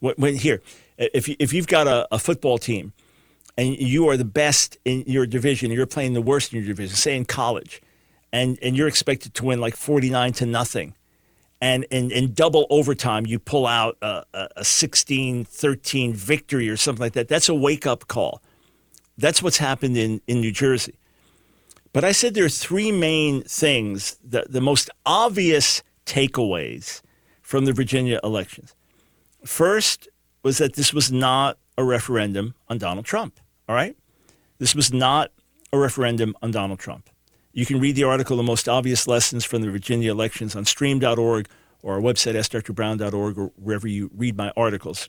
When, 0.00 0.14
when 0.16 0.34
here, 0.34 0.62
If, 0.98 1.28
you, 1.28 1.36
if 1.38 1.52
you've 1.52 1.66
got 1.66 1.86
a, 1.86 2.06
a 2.12 2.18
football 2.18 2.58
team 2.58 2.92
and 3.56 3.76
you 3.76 4.08
are 4.08 4.16
the 4.16 4.24
best 4.24 4.78
in 4.84 5.04
your 5.06 5.26
division, 5.26 5.70
you're 5.70 5.86
playing 5.86 6.14
the 6.14 6.22
worst 6.22 6.52
in 6.52 6.58
your 6.58 6.68
division, 6.68 6.96
say 6.96 7.16
in 7.16 7.24
college, 7.24 7.80
and, 8.32 8.58
and 8.62 8.76
you're 8.76 8.88
expected 8.88 9.34
to 9.34 9.44
win 9.44 9.60
like 9.60 9.76
49 9.76 10.32
to 10.34 10.46
nothing. 10.46 10.94
And 11.60 11.84
in, 11.90 12.34
double 12.34 12.66
overtime, 12.70 13.26
you 13.26 13.38
pull 13.40 13.66
out 13.66 13.96
a, 14.00 14.24
a 14.56 14.64
16 14.64 15.44
13 15.44 16.12
victory 16.12 16.68
or 16.68 16.76
something 16.76 17.00
like 17.00 17.14
that. 17.14 17.26
That's 17.26 17.48
a 17.48 17.54
wake 17.54 17.86
up 17.86 18.06
call. 18.06 18.40
That's 19.16 19.42
what's 19.42 19.56
happened 19.58 19.96
in, 19.96 20.20
in 20.28 20.40
New 20.40 20.52
Jersey. 20.52 20.94
But 21.92 22.04
I 22.04 22.12
said 22.12 22.34
there 22.34 22.44
are 22.44 22.48
three 22.50 22.92
main 22.92 23.42
things, 23.42 24.18
the, 24.22 24.46
the 24.48 24.60
most 24.60 24.88
obvious 25.04 25.82
takeaways 26.06 27.02
from 27.42 27.64
the 27.64 27.72
Virginia 27.72 28.20
elections. 28.22 28.76
First 29.44 30.08
was 30.42 30.58
that 30.58 30.74
this 30.74 30.92
was 30.92 31.10
not 31.10 31.58
a 31.76 31.82
referendum 31.82 32.54
on 32.68 32.78
Donald 32.78 33.04
Trump. 33.04 33.40
All 33.68 33.74
right? 33.74 33.96
This 34.58 34.74
was 34.74 34.92
not 34.92 35.32
a 35.72 35.78
referendum 35.78 36.34
on 36.42 36.50
Donald 36.50 36.78
Trump. 36.78 37.10
You 37.58 37.66
can 37.66 37.80
read 37.80 37.96
the 37.96 38.04
article, 38.04 38.36
The 38.36 38.44
Most 38.44 38.68
Obvious 38.68 39.08
Lessons 39.08 39.44
from 39.44 39.62
the 39.62 39.70
Virginia 39.72 40.12
Elections, 40.12 40.54
on 40.54 40.64
stream.org 40.64 41.48
or 41.82 41.94
our 41.94 42.00
website, 42.00 42.36
askdrbrown.org, 42.36 43.36
or 43.36 43.50
wherever 43.56 43.88
you 43.88 44.12
read 44.14 44.36
my 44.36 44.52
articles. 44.56 45.08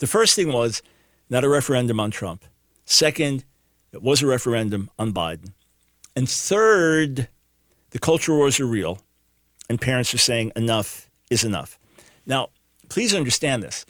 The 0.00 0.06
first 0.06 0.34
thing 0.34 0.50
was 0.50 0.80
not 1.28 1.44
a 1.44 1.48
referendum 1.50 2.00
on 2.00 2.10
Trump. 2.10 2.46
Second, 2.86 3.44
it 3.92 4.00
was 4.00 4.22
a 4.22 4.26
referendum 4.26 4.88
on 4.98 5.12
Biden. 5.12 5.52
And 6.16 6.26
third, 6.26 7.28
the 7.90 7.98
culture 7.98 8.34
wars 8.34 8.58
are 8.60 8.66
real, 8.66 9.00
and 9.68 9.78
parents 9.78 10.14
are 10.14 10.16
saying 10.16 10.52
enough 10.56 11.10
is 11.30 11.44
enough. 11.44 11.78
Now, 12.24 12.48
please 12.88 13.14
understand 13.14 13.62
this. 13.62 13.84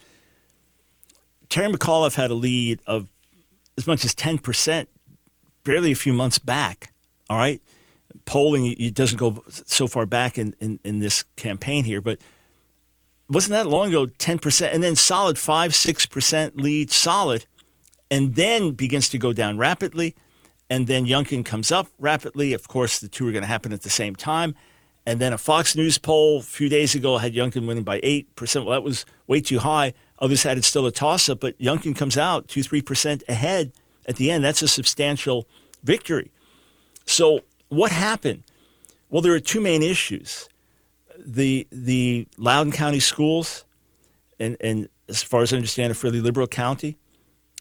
Terry 1.49 1.73
McAuliffe 1.73 2.17
had 2.17 2.33
a 2.33 2.35
lead 2.35 2.81
of 2.89 3.09
as 3.77 3.87
much 3.87 4.05
as 4.05 4.17
10% 4.17 4.89
barely 5.63 5.93
a 5.93 5.95
few 5.95 6.13
months 6.13 6.41
back. 6.41 6.93
All 7.29 7.39
right. 7.39 7.61
Polling 8.25 8.75
it 8.79 8.95
doesn't 8.95 9.19
go 9.19 9.43
so 9.49 9.87
far 9.87 10.07
back 10.07 10.39
in, 10.39 10.55
in, 10.61 10.81
in 10.85 10.99
this 10.99 11.25
campaign 11.37 11.85
here, 11.85 12.01
but 12.01 12.19
wasn't 13.29 13.53
that 13.53 13.67
long 13.67 13.89
ago 13.89 14.07
10% 14.07 14.73
and 14.73 14.83
then 14.83 14.97
solid 14.97 15.39
5 15.39 15.73
6% 15.73 16.61
lead 16.61 16.91
solid 16.91 17.47
and 18.11 18.35
then 18.35 18.73
begins 18.73 19.09
to 19.11 19.19
go 19.19 19.33
down 19.33 19.59
rapidly 19.59 20.15
and 20.71 20.87
then 20.87 21.07
Youngkin 21.07 21.45
comes 21.45 21.73
up 21.73 21.89
rapidly. 21.99 22.53
Of 22.53 22.69
course 22.69 22.99
the 22.99 23.09
two 23.09 23.29
are 23.29 23.33
going 23.33 23.43
to 23.43 23.49
happen 23.49 23.73
at 23.73 23.83
the 23.83 23.91
same 23.91 24.15
time. 24.15 24.55
And 25.07 25.21
then 25.21 25.33
a 25.33 25.39
Fox 25.39 25.75
News 25.75 25.97
poll 25.97 26.41
a 26.41 26.43
few 26.43 26.69
days 26.69 26.95
ago 26.95 27.17
had 27.17 27.35
Youngkin 27.35 27.67
winning 27.67 27.85
by 27.85 28.01
8% 28.01 28.65
well 28.65 28.73
that 28.73 28.83
was 28.83 29.05
way 29.27 29.41
too 29.41 29.59
high. 29.59 29.93
Others 30.19 30.43
had 30.43 30.59
it 30.59 30.65
still 30.65 30.87
a 30.87 30.93
toss 30.93 31.29
up 31.29 31.41
but 31.41 31.59
Youngkin 31.59 31.95
comes 31.95 32.17
out 32.17 32.49
2 32.49 32.61
3% 32.61 33.29
ahead 33.29 33.73
at 34.07 34.17
the 34.17 34.31
end. 34.31 34.43
That's 34.43 34.63
a 34.63 34.69
substantial 34.69 35.47
victory 35.83 36.31
so 37.09 37.41
what 37.69 37.91
happened? 37.91 38.45
Well, 39.09 39.23
there 39.23 39.33
are 39.33 39.41
two 39.41 39.61
main 39.61 39.83
issues. 39.83 40.49
The 41.19 41.67
the 41.73 42.29
Loudoun 42.37 42.73
County 42.73 43.00
schools, 43.00 43.65
and, 44.38 44.57
and 44.61 44.88
as 45.09 45.23
far 45.23 45.43
as 45.43 45.53
I 45.53 45.57
understand, 45.57 45.91
a 45.91 45.95
fairly 45.95 46.21
liberal 46.21 46.47
county, 46.47 46.97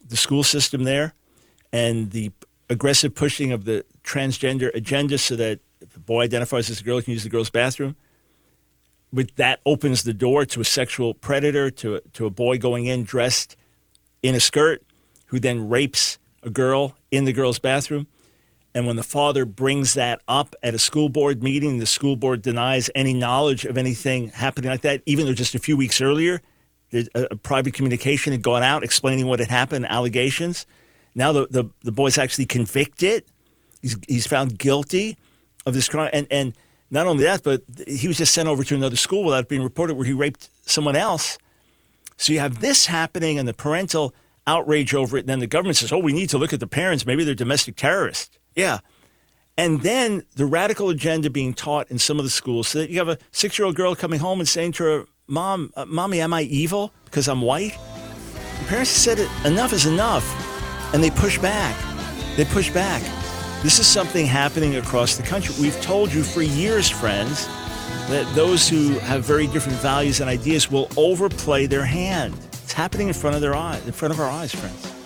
the 0.08 0.18
school 0.18 0.44
system 0.44 0.84
there, 0.84 1.14
and 1.72 2.12
the 2.12 2.32
aggressive 2.70 3.16
pushing 3.16 3.52
of 3.52 3.66
the 3.66 3.86
transgender 4.04 4.74
agenda 4.76 5.18
so 5.18 5.36
that 5.38 5.60
if 5.82 5.96
a 5.96 6.00
boy 6.00 6.24
identifies 6.24 6.70
as 6.70 6.82
a 6.82 6.84
girl, 6.84 6.98
he 6.98 7.04
can 7.04 7.14
use 7.14 7.24
the 7.24 7.30
girl's 7.30 7.50
bathroom. 7.50 7.96
But 9.14 9.36
that 9.38 9.62
opens 9.66 10.04
the 10.04 10.14
door 10.14 10.46
to 10.46 10.60
a 10.60 10.66
sexual 10.66 11.14
predator, 11.14 11.72
to 11.72 11.96
a, 11.96 12.02
to 12.14 12.26
a 12.26 12.30
boy 12.30 12.58
going 12.58 12.86
in 12.86 13.04
dressed 13.04 13.56
in 14.22 14.36
a 14.36 14.40
skirt, 14.40 14.84
who 15.28 15.40
then 15.40 15.70
rapes 15.70 16.20
a 16.44 16.50
girl 16.50 16.98
in 17.12 17.26
the 17.26 17.34
girl's 17.34 17.60
bathroom. 17.60 18.08
And 18.78 18.86
when 18.86 18.96
the 18.96 19.02
father 19.02 19.44
brings 19.44 19.96
that 19.96 20.22
up 20.28 20.56
at 20.62 20.76
a 20.76 20.78
school 20.78 21.10
board 21.10 21.42
meeting, 21.42 21.80
the 21.80 21.88
school 21.88 22.16
board 22.16 22.44
denies 22.44 22.92
any 22.94 23.12
knowledge 23.12 23.66
of 23.66 23.76
anything 23.76 24.28
happening 24.28 24.70
like 24.70 24.82
that, 24.82 25.02
even 25.08 25.26
though 25.26 25.34
just 25.34 25.56
a 25.56 25.60
few 25.60 25.76
weeks 25.76 26.00
earlier, 26.00 26.44
a, 26.94 27.08
uh, 27.16 27.26
a 27.32 27.36
private 27.38 27.74
communication 27.74 28.34
had 28.34 28.44
gone 28.44 28.62
out 28.62 28.84
explaining 28.84 29.26
what 29.26 29.40
had 29.40 29.50
happened, 29.50 29.88
allegations. 29.88 30.68
Now 31.16 31.32
the, 31.32 31.48
the, 31.50 31.64
the 31.82 31.92
boy's 31.92 32.20
actually 32.20 32.46
convicted. 32.46 33.24
He's, 33.82 33.98
he's 34.08 34.28
found 34.28 34.60
guilty 34.60 35.18
of 35.66 35.74
this 35.74 35.90
crime. 35.90 36.12
And, 36.14 36.28
and 36.30 36.54
not 36.92 37.08
only 37.08 37.24
that, 37.24 37.42
but 37.42 37.64
he 37.88 38.08
was 38.08 38.18
just 38.18 38.32
sent 38.32 38.48
over 38.48 38.64
to 38.64 38.76
another 38.76 38.96
school 38.96 39.24
without 39.24 39.50
being 39.50 39.64
reported 39.64 39.96
where 39.96 40.06
he 40.06 40.14
raped 40.14 40.52
someone 40.68 40.96
else. 40.96 41.40
So 42.18 42.32
you 42.32 42.42
have 42.42 42.62
this 42.62 42.86
happening 42.86 43.40
and 43.40 43.48
the 43.48 43.56
parental 43.56 44.14
outrage 44.46 44.94
over 44.94 45.18
it. 45.18 45.22
And 45.22 45.30
then 45.30 45.40
the 45.40 45.48
government 45.48 45.78
says, 45.78 45.92
oh, 45.92 45.98
we 45.98 46.14
need 46.14 46.30
to 46.30 46.38
look 46.38 46.54
at 46.54 46.60
the 46.60 46.68
parents. 46.68 47.08
Maybe 47.08 47.24
they're 47.24 47.34
domestic 47.34 47.76
terrorists. 47.76 48.38
Yeah. 48.58 48.80
And 49.56 49.82
then 49.82 50.24
the 50.36 50.46
radical 50.46 50.90
agenda 50.90 51.30
being 51.30 51.54
taught 51.54 51.90
in 51.90 52.00
some 52.00 52.18
of 52.18 52.26
the 52.26 52.30
schools. 52.30 52.68
So 52.68 52.80
that 52.80 52.90
you 52.90 52.98
have 52.98 53.08
a 53.08 53.18
six 53.32 53.58
year 53.58 53.66
old 53.66 53.76
girl 53.76 53.96
coming 53.96 54.20
home 54.20 54.40
and 54.40 54.50
saying 54.50 54.74
to 54.74 54.84
her, 54.84 55.06
Mom, 55.28 55.72
uh, 55.76 55.86
Mommy, 55.86 56.20
am 56.20 56.34
I 56.34 56.42
evil 56.42 56.92
because 57.06 57.28
I'm 57.30 57.42
white? 57.42 57.78
The 58.60 58.66
parents 58.66 58.90
said, 58.90 59.20
Enough 59.46 59.74
is 59.74 59.86
enough. 59.86 60.26
And 60.94 61.04
they 61.04 61.12
push 61.12 61.38
back. 61.38 61.76
They 62.36 62.46
push 62.46 62.72
back. 62.72 63.02
This 63.62 63.80
is 63.80 63.88
something 63.88 64.26
happening 64.26 64.76
across 64.76 65.18
the 65.18 65.24
country. 65.24 65.54
We've 65.60 65.80
told 65.82 66.14
you 66.14 66.24
for 66.24 66.42
years, 66.42 66.90
friends, 66.90 67.48
that 68.10 68.32
those 68.36 68.70
who 68.70 68.98
have 69.00 69.26
very 69.26 69.48
different 69.48 69.78
values 69.80 70.22
and 70.22 70.30
ideas 70.30 70.72
will 70.72 70.90
overplay 70.98 71.66
their 71.66 71.86
hand. 71.86 72.34
It's 72.64 72.74
happening 72.74 73.08
in 73.08 73.14
front 73.14 73.36
of 73.36 73.42
their 73.42 73.56
eyes, 73.56 73.86
in 73.86 73.92
front 73.92 74.14
of 74.14 74.20
our 74.20 74.30
eyes, 74.30 74.54
friends. 74.54 74.97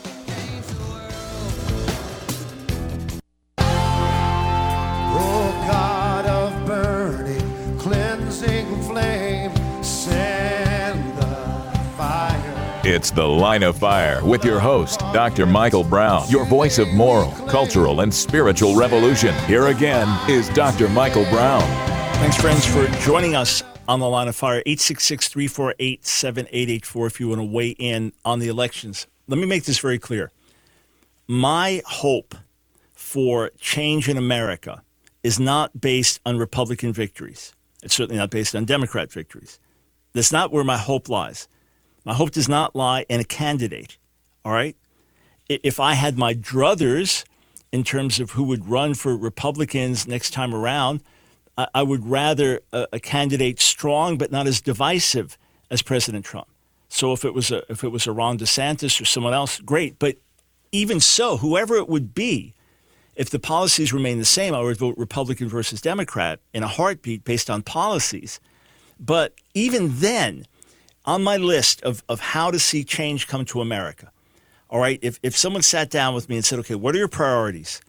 It's 12.92 13.10
The 13.10 13.26
Line 13.26 13.64
of 13.64 13.78
Fire 13.78 14.22
with 14.22 14.44
your 14.44 14.60
host, 14.60 15.00
Dr. 15.14 15.46
Michael 15.46 15.86
Brown, 15.86 16.30
your 16.30 16.44
voice 16.44 16.78
of 16.78 16.90
moral, 16.90 17.32
cultural, 17.48 18.02
and 18.02 18.14
spiritual 18.14 18.76
revolution. 18.76 19.34
Here 19.46 19.68
again 19.68 20.10
is 20.30 20.50
Dr. 20.50 20.90
Michael 20.90 21.24
Brown. 21.30 21.62
Thanks, 22.16 22.36
friends, 22.36 22.66
for 22.66 22.86
joining 23.00 23.34
us 23.34 23.64
on 23.88 24.02
The 24.02 24.10
Line 24.10 24.28
of 24.28 24.36
Fire. 24.36 24.62
866 24.66 25.30
348 25.30 26.06
7884 26.06 27.08
if 27.08 27.20
you 27.22 27.30
want 27.30 27.40
to 27.40 27.46
weigh 27.46 27.70
in 27.70 28.12
on 28.26 28.40
the 28.40 28.50
elections. 28.50 29.08
Let 29.30 29.40
me 29.40 29.46
make 29.46 29.64
this 29.64 29.80
very 29.80 29.98
clear. 29.98 30.30
My 31.30 31.82
hope 31.86 32.36
for 32.94 33.52
change 33.58 34.10
in 34.10 34.18
America 34.18 34.84
is 35.24 35.40
not 35.40 35.80
based 35.80 36.20
on 36.26 36.38
Republican 36.38 36.92
victories. 36.92 37.56
It's 37.84 37.96
certainly 37.96 38.18
not 38.18 38.32
based 38.32 38.54
on 38.54 38.66
Democrat 38.66 39.14
victories. 39.14 39.60
That's 40.12 40.34
not 40.34 40.52
where 40.52 40.66
my 40.66 40.78
hope 40.78 41.08
lies. 41.08 41.48
My 42.06 42.14
hope 42.14 42.32
does 42.32 42.50
not 42.50 42.76
lie 42.76 43.06
in 43.10 43.20
a 43.20 43.24
candidate. 43.24 43.98
All 44.44 44.52
right. 44.52 44.76
If 45.48 45.80
I 45.80 45.94
had 45.94 46.18
my 46.18 46.34
druthers 46.34 47.26
in 47.72 47.84
terms 47.84 48.20
of 48.20 48.32
who 48.32 48.44
would 48.44 48.70
run 48.70 48.94
for 48.94 49.16
Republicans 49.16 50.08
next 50.08 50.32
time 50.32 50.54
around, 50.54 51.02
I 51.58 51.84
would 51.84 52.08
rather 52.08 52.62
a, 52.72 52.88
a 52.94 53.00
candidate 53.00 53.60
strong 53.60 54.18
but 54.18 54.32
not 54.32 54.48
as 54.48 54.62
divisive 54.62 55.38
as 55.70 55.82
President 55.82 56.26
Trump. 56.26 56.48
So 56.90 57.14
if 57.14 57.24
it 57.24 57.34
was 57.34 57.52
a 57.52 57.64
if 57.72 57.84
it 57.84 57.90
was 57.90 58.08
a 58.08 58.12
Ron 58.12 58.38
DeSantis 58.38 59.00
or 59.00 59.06
someone 59.06 59.34
else, 59.34 59.60
great. 59.60 60.00
But 60.00 60.18
even 60.72 61.00
so, 61.00 61.38
whoever 61.38 61.76
it 61.76 61.88
would 61.88 62.14
be, 62.14 62.54
if 63.16 63.30
the 63.30 63.40
policies 63.40 63.94
remain 63.94 64.18
the 64.18 64.26
same, 64.26 64.54
I 64.54 64.62
would 64.62 64.78
vote 64.78 64.98
Republican 64.98 65.50
versus 65.50 65.82
Democrat 65.82 66.40
in 66.54 66.64
a 66.64 66.68
heartbeat 66.68 67.24
based 67.24 67.50
on 67.50 67.62
policies. 67.62 68.40
But 69.00 69.34
even 69.54 70.00
then, 70.00 70.46
on 71.06 71.24
my 71.24 71.38
list 71.38 71.82
of, 71.84 72.04
of 72.08 72.20
how 72.20 72.52
to 72.52 72.60
see 72.60 72.84
change 72.84 73.28
come 73.28 73.46
to 73.46 73.62
America. 73.62 74.12
All 74.70 74.80
right, 74.80 75.00
if, 75.02 75.20
if 75.22 75.36
someone 75.36 75.62
sat 75.62 75.90
down 75.90 76.14
with 76.16 76.30
me 76.30 76.38
and 76.38 76.46
said, 76.46 76.60
okay, 76.60 76.76
what 76.76 76.96
are 76.96 76.98
your 76.98 77.08
priorities? 77.08 77.82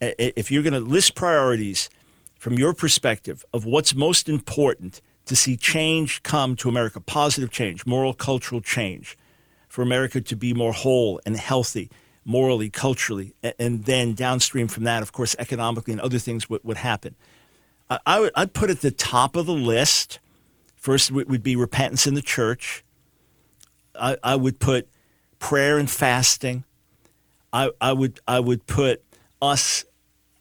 If 0.00 0.50
you're 0.50 0.62
going 0.62 0.74
to 0.74 0.80
list 0.80 1.14
priorities 1.14 1.90
from 2.38 2.54
your 2.54 2.74
perspective 2.74 3.44
of 3.52 3.64
what's 3.64 3.94
most 3.94 4.28
important 4.28 5.00
to 5.26 5.36
see 5.36 5.56
change 5.56 6.22
come 6.22 6.56
to 6.56 6.68
America, 6.68 7.00
positive 7.00 7.50
change, 7.50 7.86
moral, 7.86 8.14
cultural 8.14 8.60
change, 8.60 9.16
for 9.68 9.82
America 9.82 10.20
to 10.20 10.36
be 10.36 10.54
more 10.54 10.72
whole 10.72 11.20
and 11.26 11.36
healthy, 11.36 11.90
morally, 12.24 12.70
culturally, 12.70 13.34
and 13.58 13.84
then 13.84 14.14
downstream 14.14 14.68
from 14.68 14.84
that, 14.84 15.02
of 15.02 15.12
course, 15.12 15.34
economically 15.38 15.92
and 15.92 16.00
other 16.00 16.18
things 16.18 16.48
would, 16.48 16.62
would 16.62 16.76
happen. 16.76 17.16
I, 18.06 18.20
would 18.20 18.30
I'd 18.34 18.52
put 18.54 18.70
at 18.70 18.80
the 18.80 18.90
top 18.90 19.36
of 19.36 19.46
the 19.46 19.52
list 19.52 20.20
First 20.84 21.10
would 21.12 21.42
be 21.42 21.56
repentance 21.56 22.06
in 22.06 22.12
the 22.12 22.20
church. 22.20 22.84
I, 23.98 24.18
I 24.22 24.36
would 24.36 24.58
put 24.58 24.86
prayer 25.38 25.78
and 25.78 25.90
fasting. 25.90 26.64
I, 27.54 27.70
I 27.80 27.94
would 27.94 28.20
I 28.28 28.38
would 28.38 28.66
put 28.66 29.02
us 29.40 29.86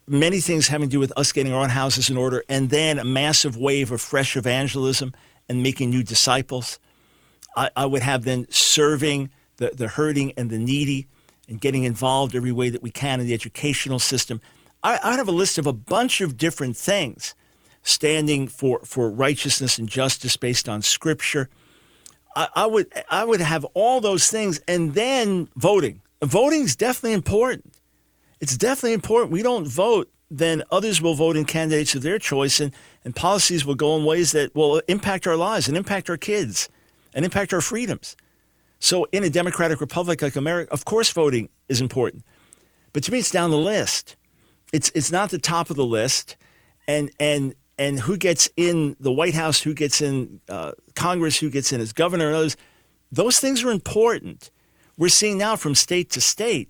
many 0.06 0.42
things 0.42 0.68
having 0.68 0.90
to 0.90 0.92
do 0.92 1.00
with 1.00 1.14
us 1.16 1.32
getting 1.32 1.54
our 1.54 1.64
own 1.64 1.70
houses 1.70 2.10
in 2.10 2.18
order, 2.18 2.44
and 2.50 2.70
then 2.70 3.00
a 3.00 3.06
massive 3.06 3.56
wave 3.56 3.90
of 3.90 4.02
fresh 4.02 4.36
evangelism 4.36 5.14
and 5.48 5.64
making 5.64 5.92
new 5.92 6.04
disciples. 6.04 6.78
I, 7.56 7.70
I 7.78 7.86
would 7.86 8.02
have 8.02 8.26
then 8.26 8.46
serving 8.50 9.30
the, 9.56 9.70
the 9.70 9.88
hurting 9.88 10.34
and 10.36 10.50
the 10.50 10.60
needy 10.60 11.08
and 11.48 11.62
getting 11.62 11.86
involved 11.86 12.36
every 12.36 12.52
way 12.52 12.68
that 12.68 12.84
we 12.84 12.92
can 12.92 13.22
in 13.22 13.28
the 13.28 13.34
educational 13.34 14.00
system. 14.00 14.42
I, 14.84 15.00
I 15.02 15.16
have 15.16 15.30
a 15.30 15.32
list 15.32 15.58
of 15.58 15.68
a 15.68 15.74
bunch 15.74 16.20
of 16.20 16.36
different 16.36 16.76
things 16.76 17.34
standing 17.84 18.48
for, 18.48 18.80
for 18.80 19.10
righteousness 19.12 19.78
and 19.78 19.88
justice 19.88 20.38
based 20.38 20.68
on 20.68 20.82
scripture. 20.82 21.50
I, 22.36 22.48
I 22.56 22.66
would 22.66 22.92
I 23.10 23.24
would 23.24 23.42
have 23.42 23.66
all 23.74 24.02
those 24.02 24.30
things 24.30 24.60
and 24.68 24.94
then 24.94 25.50
voting. 25.56 26.02
Voting 26.24 26.62
is 26.62 26.76
definitely 26.76 27.14
important. 27.14 27.76
It's 28.40 28.58
definitely 28.58 28.94
important. 28.94 29.32
We 29.32 29.44
don't 29.44 29.68
vote, 29.68 30.12
then 30.32 30.64
others 30.72 31.02
will 31.02 31.14
vote 31.14 31.38
in 31.38 31.46
candidates 31.46 31.96
of 31.96 32.02
their 32.02 32.18
choice 32.18 32.60
and, 32.60 32.74
and 33.06 33.16
policies 33.16 33.66
will 33.66 33.76
go 33.76 33.96
in 33.98 34.06
ways 34.06 34.32
that 34.32 34.56
will 34.56 34.82
impact 34.88 35.28
our 35.28 35.36
lives 35.36 35.68
and 35.68 35.78
impact 35.78 36.10
our 36.10 36.18
kids 36.18 36.70
and 37.14 37.24
impact 37.24 37.54
our 37.54 37.62
freedoms. 37.62 38.16
So 38.80 39.06
in 39.12 39.24
a 39.24 39.30
democratic 39.30 39.80
republic 39.80 40.22
like 40.22 40.36
America, 40.36 40.72
of 40.74 40.86
course 40.86 41.12
voting 41.12 41.50
is 41.70 41.80
important. 41.82 42.24
But 42.94 43.04
to 43.04 43.12
me 43.12 43.20
it's 43.20 43.32
down 43.32 43.52
the 43.52 43.58
list. 43.58 44.16
It's 44.72 44.92
it's 44.96 45.12
not 45.12 45.30
the 45.30 45.38
top 45.38 45.70
of 45.70 45.76
the 45.76 45.86
list. 45.86 46.36
And 46.88 47.12
and 47.20 47.54
and 47.78 48.00
who 48.00 48.18
gets 48.18 48.50
in 48.56 48.96
the 49.00 49.12
White 49.12 49.34
House, 49.34 49.62
who 49.62 49.74
gets 49.74 50.02
in 50.02 50.42
uh, 50.48 50.74
Congress, 50.96 51.40
who 51.40 51.50
gets 51.50 51.72
in 51.72 51.82
as 51.82 51.94
governor, 51.94 52.28
and 52.28 52.36
others, 52.36 52.58
those 53.12 53.40
things 53.40 53.64
are 53.64 53.72
important. 53.72 54.52
We're 54.98 55.10
seeing 55.10 55.38
now 55.38 55.56
from 55.56 55.76
state 55.76 56.10
to 56.12 56.22
state 56.22 56.70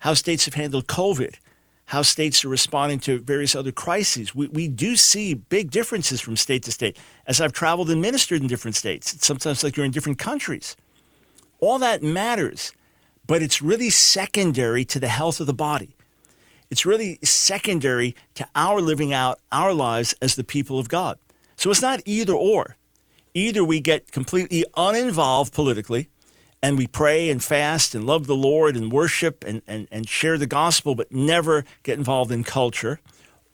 how 0.00 0.14
states 0.14 0.44
have 0.44 0.54
handled 0.54 0.86
COVID, 0.86 1.36
how 1.86 2.02
states 2.02 2.44
are 2.44 2.48
responding 2.48 3.00
to 3.00 3.18
various 3.18 3.54
other 3.54 3.72
crises. 3.72 4.34
We, 4.34 4.48
we 4.48 4.68
do 4.68 4.96
see 4.96 5.34
big 5.34 5.70
differences 5.70 6.20
from 6.20 6.36
state 6.36 6.62
to 6.64 6.72
state. 6.72 6.96
As 7.26 7.40
I've 7.40 7.52
traveled 7.52 7.90
and 7.90 8.00
ministered 8.00 8.40
in 8.40 8.48
different 8.48 8.76
states, 8.76 9.12
it's 9.12 9.26
sometimes 9.26 9.64
like 9.64 9.76
you're 9.76 9.86
in 9.86 9.92
different 9.92 10.18
countries. 10.18 10.76
All 11.60 11.78
that 11.78 12.02
matters, 12.02 12.72
but 13.26 13.42
it's 13.42 13.60
really 13.62 13.90
secondary 13.90 14.84
to 14.86 15.00
the 15.00 15.08
health 15.08 15.40
of 15.40 15.46
the 15.46 15.54
body. 15.54 15.96
It's 16.70 16.86
really 16.86 17.18
secondary 17.22 18.16
to 18.34 18.48
our 18.54 18.80
living 18.80 19.12
out 19.12 19.40
our 19.52 19.72
lives 19.72 20.14
as 20.20 20.34
the 20.34 20.44
people 20.44 20.78
of 20.78 20.88
God. 20.88 21.18
So 21.56 21.70
it's 21.70 21.82
not 21.82 22.00
either 22.04 22.34
or. 22.34 22.76
Either 23.34 23.64
we 23.64 23.80
get 23.80 24.12
completely 24.12 24.64
uninvolved 24.76 25.52
politically 25.52 26.08
and 26.62 26.78
we 26.78 26.86
pray 26.86 27.28
and 27.28 27.42
fast 27.44 27.94
and 27.94 28.06
love 28.06 28.26
the 28.26 28.34
Lord 28.34 28.76
and 28.76 28.90
worship 28.90 29.44
and, 29.46 29.60
and, 29.66 29.86
and 29.90 30.08
share 30.08 30.38
the 30.38 30.46
gospel, 30.46 30.94
but 30.94 31.12
never 31.12 31.64
get 31.82 31.98
involved 31.98 32.32
in 32.32 32.42
culture, 32.42 33.00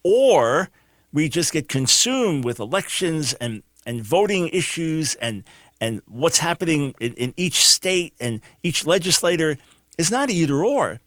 or 0.04 0.70
we 1.12 1.28
just 1.28 1.52
get 1.52 1.68
consumed 1.68 2.44
with 2.44 2.60
elections 2.60 3.32
and, 3.34 3.62
and 3.84 4.02
voting 4.02 4.48
issues 4.48 5.16
and, 5.16 5.42
and 5.80 6.02
what's 6.06 6.38
happening 6.38 6.94
in, 7.00 7.14
in 7.14 7.34
each 7.36 7.66
state 7.66 8.14
and 8.20 8.40
each 8.62 8.86
legislator 8.86 9.58
is 9.98 10.10
not 10.10 10.30
either 10.30 10.62
or. 10.62 11.00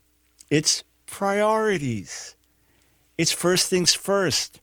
It's 0.49 0.83
priorities. 1.13 2.35
It's 3.19 3.31
first 3.31 3.69
things 3.69 3.93
first. 3.93 4.59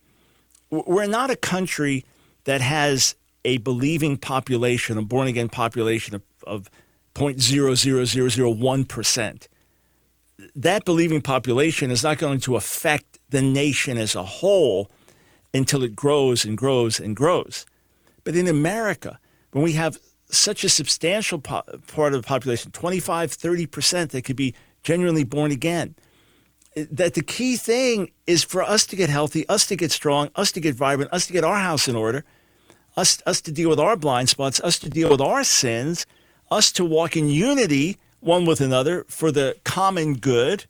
We're 0.69 1.07
not 1.07 1.30
a 1.30 1.37
country 1.37 2.04
that 2.42 2.61
has 2.61 3.14
a 3.45 3.59
believing 3.59 4.16
population, 4.16 4.99
a 4.99 5.02
born 5.02 5.28
again 5.28 5.49
population 5.49 6.16
of, 6.16 6.23
of 6.45 6.69
0.00001%. 7.14 9.47
That 10.57 10.85
believing 10.85 11.23
population 11.23 11.92
is 11.92 12.02
not 12.02 12.19
going 12.19 12.40
to 12.40 12.57
affect 12.57 13.21
the 13.28 13.42
nation 13.42 13.97
as 13.97 14.16
a 14.16 14.25
whole 14.25 14.90
until 15.54 15.85
it 15.85 15.95
grows 15.95 16.45
and 16.45 16.59
grows 16.59 16.99
and 16.99 17.14
grows. 17.14 17.64
But 18.25 18.35
in 18.35 18.49
America, 18.49 19.21
when 19.52 19.62
we 19.62 19.75
have 19.75 20.00
such 20.30 20.64
a 20.64 20.69
substantial 20.69 21.38
po- 21.38 21.62
part 21.87 22.12
of 22.12 22.23
the 22.23 22.26
population, 22.26 22.73
25, 22.73 23.30
30% 23.30 24.09
that 24.09 24.23
could 24.23 24.35
be 24.35 24.52
genuinely 24.83 25.23
born 25.23 25.52
again, 25.52 25.95
that 26.77 27.15
the 27.15 27.23
key 27.23 27.57
thing 27.57 28.12
is 28.27 28.45
for 28.45 28.62
us 28.62 28.87
to 28.87 28.97
get 28.97 29.11
healthy, 29.11 29.49
us 29.49 29.67
to 29.67 29.77
get 29.77 29.91
strong, 29.91 30.31
us 30.37 30.53
to 30.53 30.61
get 30.61 30.75
vibrant, 30.75 31.12
us 31.12 31.27
to 31.27 31.33
get 31.33 31.44
our 31.44 31.59
house 31.59 31.88
in 31.88 31.97
order, 31.97 32.25
us, 32.97 33.23
us 33.27 33.40
to 33.40 33.53
deal 33.53 33.68
with 33.68 33.81
our 33.81 33.97
blind 33.97 34.29
spots, 34.29 34.61
us 34.61 34.79
to 34.79 34.88
deal 34.88 35.11
with 35.11 35.21
our 35.21 35.42
sins, 35.42 36.07
us 36.51 36.71
to 36.73 36.85
walk 36.85 37.16
in 37.16 37.29
unity 37.29 37.99
one 38.21 38.44
with 38.44 38.61
another 38.61 39.05
for 39.09 39.33
the 39.33 39.57
common 39.64 40.14
good. 40.14 40.66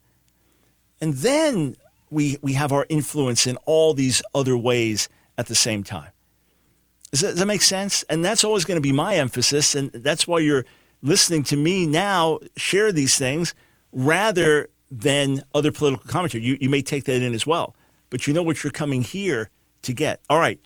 And 1.01 1.14
then 1.14 1.77
we, 2.11 2.38
we 2.42 2.55
have 2.55 2.72
our 2.72 2.87
influence 2.88 3.46
in 3.46 3.57
all 3.66 3.94
these 3.94 4.22
other 4.35 4.57
ways 4.57 5.09
at 5.37 5.46
the 5.46 5.55
same 5.55 5.83
time. 5.83 6.11
Does 7.11 7.20
that, 7.20 7.29
does 7.31 7.38
that 7.40 7.46
make 7.46 7.62
sense? 7.62 8.05
And 8.05 8.24
that's 8.24 8.44
always 8.44 8.64
going 8.64 8.77
to 8.77 8.83
be 8.83 8.92
my 8.92 9.16
emphasis. 9.16 9.74
And 9.74 9.90
that's 9.90 10.27
why 10.29 10.38
you're 10.38 10.64
listening 11.03 11.42
to 11.44 11.57
me 11.57 11.87
now 11.87 12.38
share 12.57 12.92
these 12.92 13.18
things 13.18 13.55
rather 13.92 14.68
than 14.90 15.42
other 15.55 15.72
political 15.72 16.07
commentary. 16.07 16.44
You, 16.44 16.59
you 16.61 16.68
may 16.68 16.83
take 16.83 17.05
that 17.05 17.22
in 17.22 17.35
as 17.35 17.46
well, 17.46 17.76
but 18.11 18.26
you 18.26 18.35
know 18.35 18.42
what 18.42 18.64
you're 18.64 18.70
coming 18.70 19.03
here 19.03 19.50
to 19.83 19.92
get. 19.92 20.20
All 20.29 20.38
right. 20.38 20.61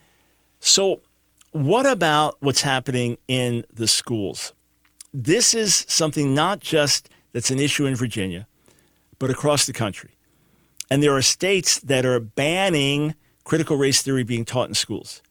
So, 0.61 1.03
what 1.53 1.87
about 1.87 2.37
what's 2.41 2.63
happening 2.63 3.19
in 3.29 3.65
the 3.73 3.87
schools? 3.87 4.53
This 5.13 5.55
is 5.55 5.85
something 5.89 6.35
not 6.35 6.61
just 6.61 7.09
that's 7.33 7.51
an 7.51 7.61
issue 7.61 7.87
in 7.87 7.95
Virginia, 7.95 8.47
but 9.19 9.31
across 9.31 9.67
the 9.67 9.73
country. 9.73 10.17
And 10.91 11.03
there 11.03 11.15
are 11.15 11.23
states 11.23 11.79
that 11.81 12.05
are 12.05 12.19
banning 12.19 13.15
critical 13.45 13.77
race 13.77 14.03
theory 14.03 14.25
being 14.25 14.45
taught 14.45 14.69
in 14.69 14.75
schools. 14.75 15.23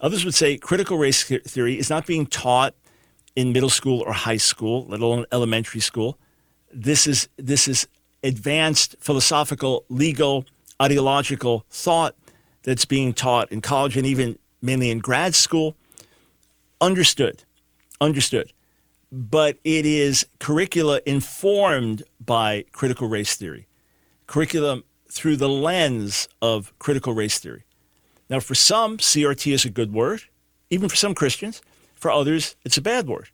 Others 0.00 0.24
would 0.24 0.34
say 0.34 0.56
critical 0.56 0.98
race 0.98 1.24
theory 1.24 1.78
is 1.78 1.90
not 1.90 2.06
being 2.06 2.26
taught 2.26 2.74
in 3.34 3.52
middle 3.52 3.70
school 3.70 4.02
or 4.02 4.12
high 4.12 4.36
school, 4.36 4.86
let 4.86 5.00
alone 5.00 5.24
elementary 5.32 5.80
school. 5.80 6.18
This 6.72 7.06
is 7.06 7.28
this 7.36 7.66
is 7.68 7.88
advanced 8.24 8.96
philosophical, 8.98 9.84
legal, 9.88 10.46
ideological 10.82 11.64
thought 11.70 12.16
that's 12.62 12.84
being 12.84 13.12
taught 13.12 13.52
in 13.52 13.60
college 13.60 13.96
and 13.96 14.06
even 14.06 14.38
mainly 14.60 14.90
in 14.90 14.98
grad 14.98 15.34
school. 15.34 15.76
Understood. 16.80 17.44
Understood. 18.00 18.52
But 19.12 19.58
it 19.62 19.86
is 19.86 20.26
curricula 20.40 21.00
informed 21.06 22.02
by 22.24 22.64
critical 22.72 23.06
race 23.06 23.36
theory, 23.36 23.68
curriculum 24.26 24.82
through 25.08 25.36
the 25.36 25.48
lens 25.48 26.28
of 26.42 26.76
critical 26.80 27.12
race 27.12 27.38
theory. 27.38 27.62
Now, 28.28 28.40
for 28.40 28.54
some, 28.54 28.98
CRT 28.98 29.52
is 29.52 29.64
a 29.64 29.70
good 29.70 29.92
word, 29.92 30.22
even 30.70 30.88
for 30.88 30.96
some 30.96 31.14
Christians. 31.14 31.62
For 31.94 32.10
others, 32.10 32.56
it's 32.64 32.76
a 32.76 32.82
bad 32.82 33.06
word. 33.06 33.28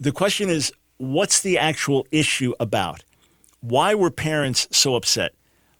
The 0.00 0.10
question 0.10 0.48
is, 0.48 0.72
what's 0.96 1.40
the 1.42 1.58
actual 1.58 2.06
issue 2.10 2.54
about? 2.58 3.04
Why 3.60 3.94
were 3.94 4.10
parents 4.10 4.66
so 4.70 4.94
upset? 4.94 5.32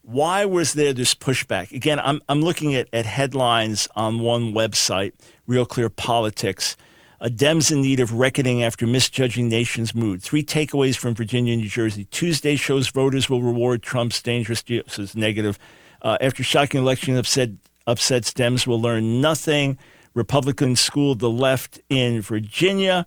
Why 0.02 0.44
was 0.44 0.74
there 0.74 0.92
this 0.92 1.14
pushback? 1.14 1.72
Again, 1.72 1.98
I'm, 2.00 2.20
I'm 2.28 2.42
looking 2.42 2.74
at, 2.74 2.88
at 2.92 3.06
headlines 3.06 3.88
on 3.96 4.20
one 4.20 4.52
website, 4.52 5.12
Real 5.46 5.64
Clear 5.64 5.88
Politics. 5.88 6.76
A 7.22 7.28
Dems 7.28 7.70
in 7.70 7.82
need 7.82 8.00
of 8.00 8.14
reckoning 8.14 8.62
after 8.62 8.86
misjudging 8.86 9.48
nation's 9.48 9.94
mood. 9.94 10.22
Three 10.22 10.42
takeaways 10.42 10.96
from 10.96 11.14
Virginia 11.14 11.52
and 11.52 11.62
New 11.62 11.68
Jersey. 11.68 12.04
Tuesday 12.06 12.56
shows 12.56 12.88
voters 12.88 13.28
will 13.28 13.42
reward 13.42 13.82
Trump's 13.82 14.22
dangerous 14.22 14.62
deals 14.62 14.98
as 14.98 15.14
negative. 15.14 15.58
Uh, 16.02 16.16
after 16.20 16.42
shocking 16.42 16.80
election 16.80 17.16
upset, 17.16 17.50
upsets, 17.86 18.32
Dems 18.32 18.66
will 18.66 18.80
learn 18.80 19.20
nothing. 19.20 19.78
Republicans 20.14 20.80
schooled 20.80 21.18
the 21.18 21.30
left 21.30 21.78
in 21.88 22.20
Virginia 22.20 23.06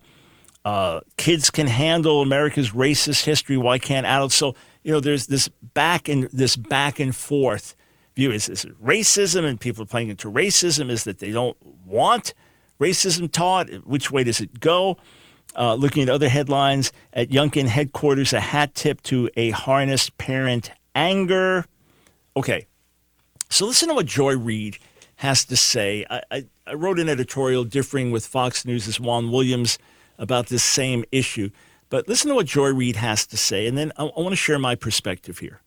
uh, 0.66 1.02
kids 1.18 1.50
can 1.50 1.68
handle 1.68 2.22
America's 2.22 2.72
racist 2.72 3.26
history. 3.26 3.58
Why 3.58 3.80
can't 3.80 4.06
adults? 4.06 4.36
So 4.36 4.56
you 4.84 4.92
know, 4.92 5.00
there's 5.00 5.28
this 5.28 5.48
back 5.48 6.08
and 6.10 6.24
this 6.26 6.56
back 6.56 7.00
and 7.00 7.16
forth 7.16 7.76
view. 8.16 8.32
Is 8.32 8.48
this 8.48 8.66
racism, 8.66 9.46
and 9.46 9.60
people 9.60 9.84
are 9.84 9.88
playing 9.88 10.10
into 10.10 10.30
racism? 10.30 10.90
Is 10.90 11.06
that 11.06 11.20
they 11.20 11.32
don't 11.32 11.58
want 11.86 12.34
racism 12.80 13.32
taught? 13.32 13.70
Which 13.86 14.12
way 14.12 14.24
does 14.24 14.42
it 14.42 14.60
go? 14.60 14.98
Uh, 15.56 15.76
looking 15.76 16.04
at 16.04 16.10
other 16.10 16.30
headlines 16.30 16.92
at 17.14 17.30
Youngkin 17.30 17.68
headquarters, 17.68 18.34
a 18.34 18.40
hat 18.40 18.74
tip 18.74 19.02
to 19.04 19.30
a 19.38 19.52
harnessed 19.52 20.18
parent 20.18 20.72
anger. 20.96 21.66
Okay, 22.36 22.66
so 23.50 23.66
listen 23.66 23.90
to 23.90 23.94
what 23.94 24.08
Joy 24.08 24.36
Reid 24.36 24.80
has 25.18 25.46
to 25.46 25.56
say. 25.56 26.06
I, 26.10 26.22
I, 26.32 26.46
I 26.66 26.74
wrote 26.74 27.00
an 27.00 27.08
editorial 27.08 27.64
differing 27.64 28.10
with 28.12 28.26
Fox 28.26 28.66
News' 28.66 29.00
Juan 29.00 29.32
Williams 29.32 29.78
about 30.24 30.48
this 30.48 30.64
same 30.64 31.06
issue. 31.12 31.52
But 31.90 32.08
listen 32.08 32.30
to 32.30 32.36
what 32.36 32.48
Joy 32.48 32.74
Reid 32.74 32.96
has 32.96 33.28
to 33.28 33.38
say, 33.38 33.68
and 33.68 33.78
then 33.78 33.92
I, 33.98 34.06
I 34.06 34.20
want 34.20 34.32
to 34.32 34.36
share 34.36 34.58
my 34.58 34.74
perspective 34.74 35.38
here. 35.38 35.62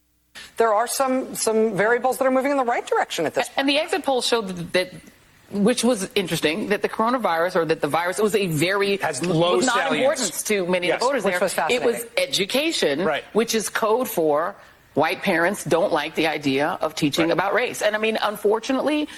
There 0.57 0.75
are 0.75 0.88
some 0.88 1.35
some 1.35 1.77
variables 1.77 2.19
that 2.19 2.27
are 2.27 2.33
moving 2.33 2.51
in 2.51 2.57
the 2.57 2.64
right 2.64 2.87
direction 2.87 3.27
at 3.27 3.35
this 3.35 3.49
point. 3.49 3.59
And 3.59 3.69
the 3.69 3.79
exit 3.79 4.05
poll 4.05 4.23
showed 4.23 4.49
that, 4.49 4.73
that 4.73 4.92
which 5.51 5.85
was 5.85 6.11
interesting 6.14 6.69
that 6.71 6.83
the 6.83 6.88
coronavirus 6.88 7.57
or 7.57 7.64
that 7.66 7.81
the 7.81 7.87
virus 7.88 8.19
it 8.19 8.23
was 8.23 8.35
a 8.35 8.49
very 8.49 8.97
has 8.99 9.25
low 9.25 9.57
was 9.57 9.66
not 9.66 9.77
salience. 9.77 9.95
importance 9.95 10.42
to 10.42 10.66
many 10.66 10.88
yes, 10.88 10.95
of 10.95 11.01
the 11.01 11.07
voters 11.07 11.25
which 11.25 11.33
there. 11.33 11.40
Was 11.40 11.71
it 11.71 11.83
was 11.83 12.07
education, 12.16 13.05
right. 13.05 13.25
which 13.33 13.55
is 13.55 13.69
code 13.69 14.09
for 14.09 14.57
white 14.95 15.23
parents 15.23 15.62
don't 15.64 15.92
like 15.92 16.14
the 16.14 16.27
idea 16.27 16.79
of 16.81 16.95
teaching 16.95 17.27
right. 17.27 17.33
about 17.33 17.55
race. 17.55 17.83
And 17.83 17.95
I 17.95 17.99
mean, 17.99 18.19
unfortunately, 18.21 19.09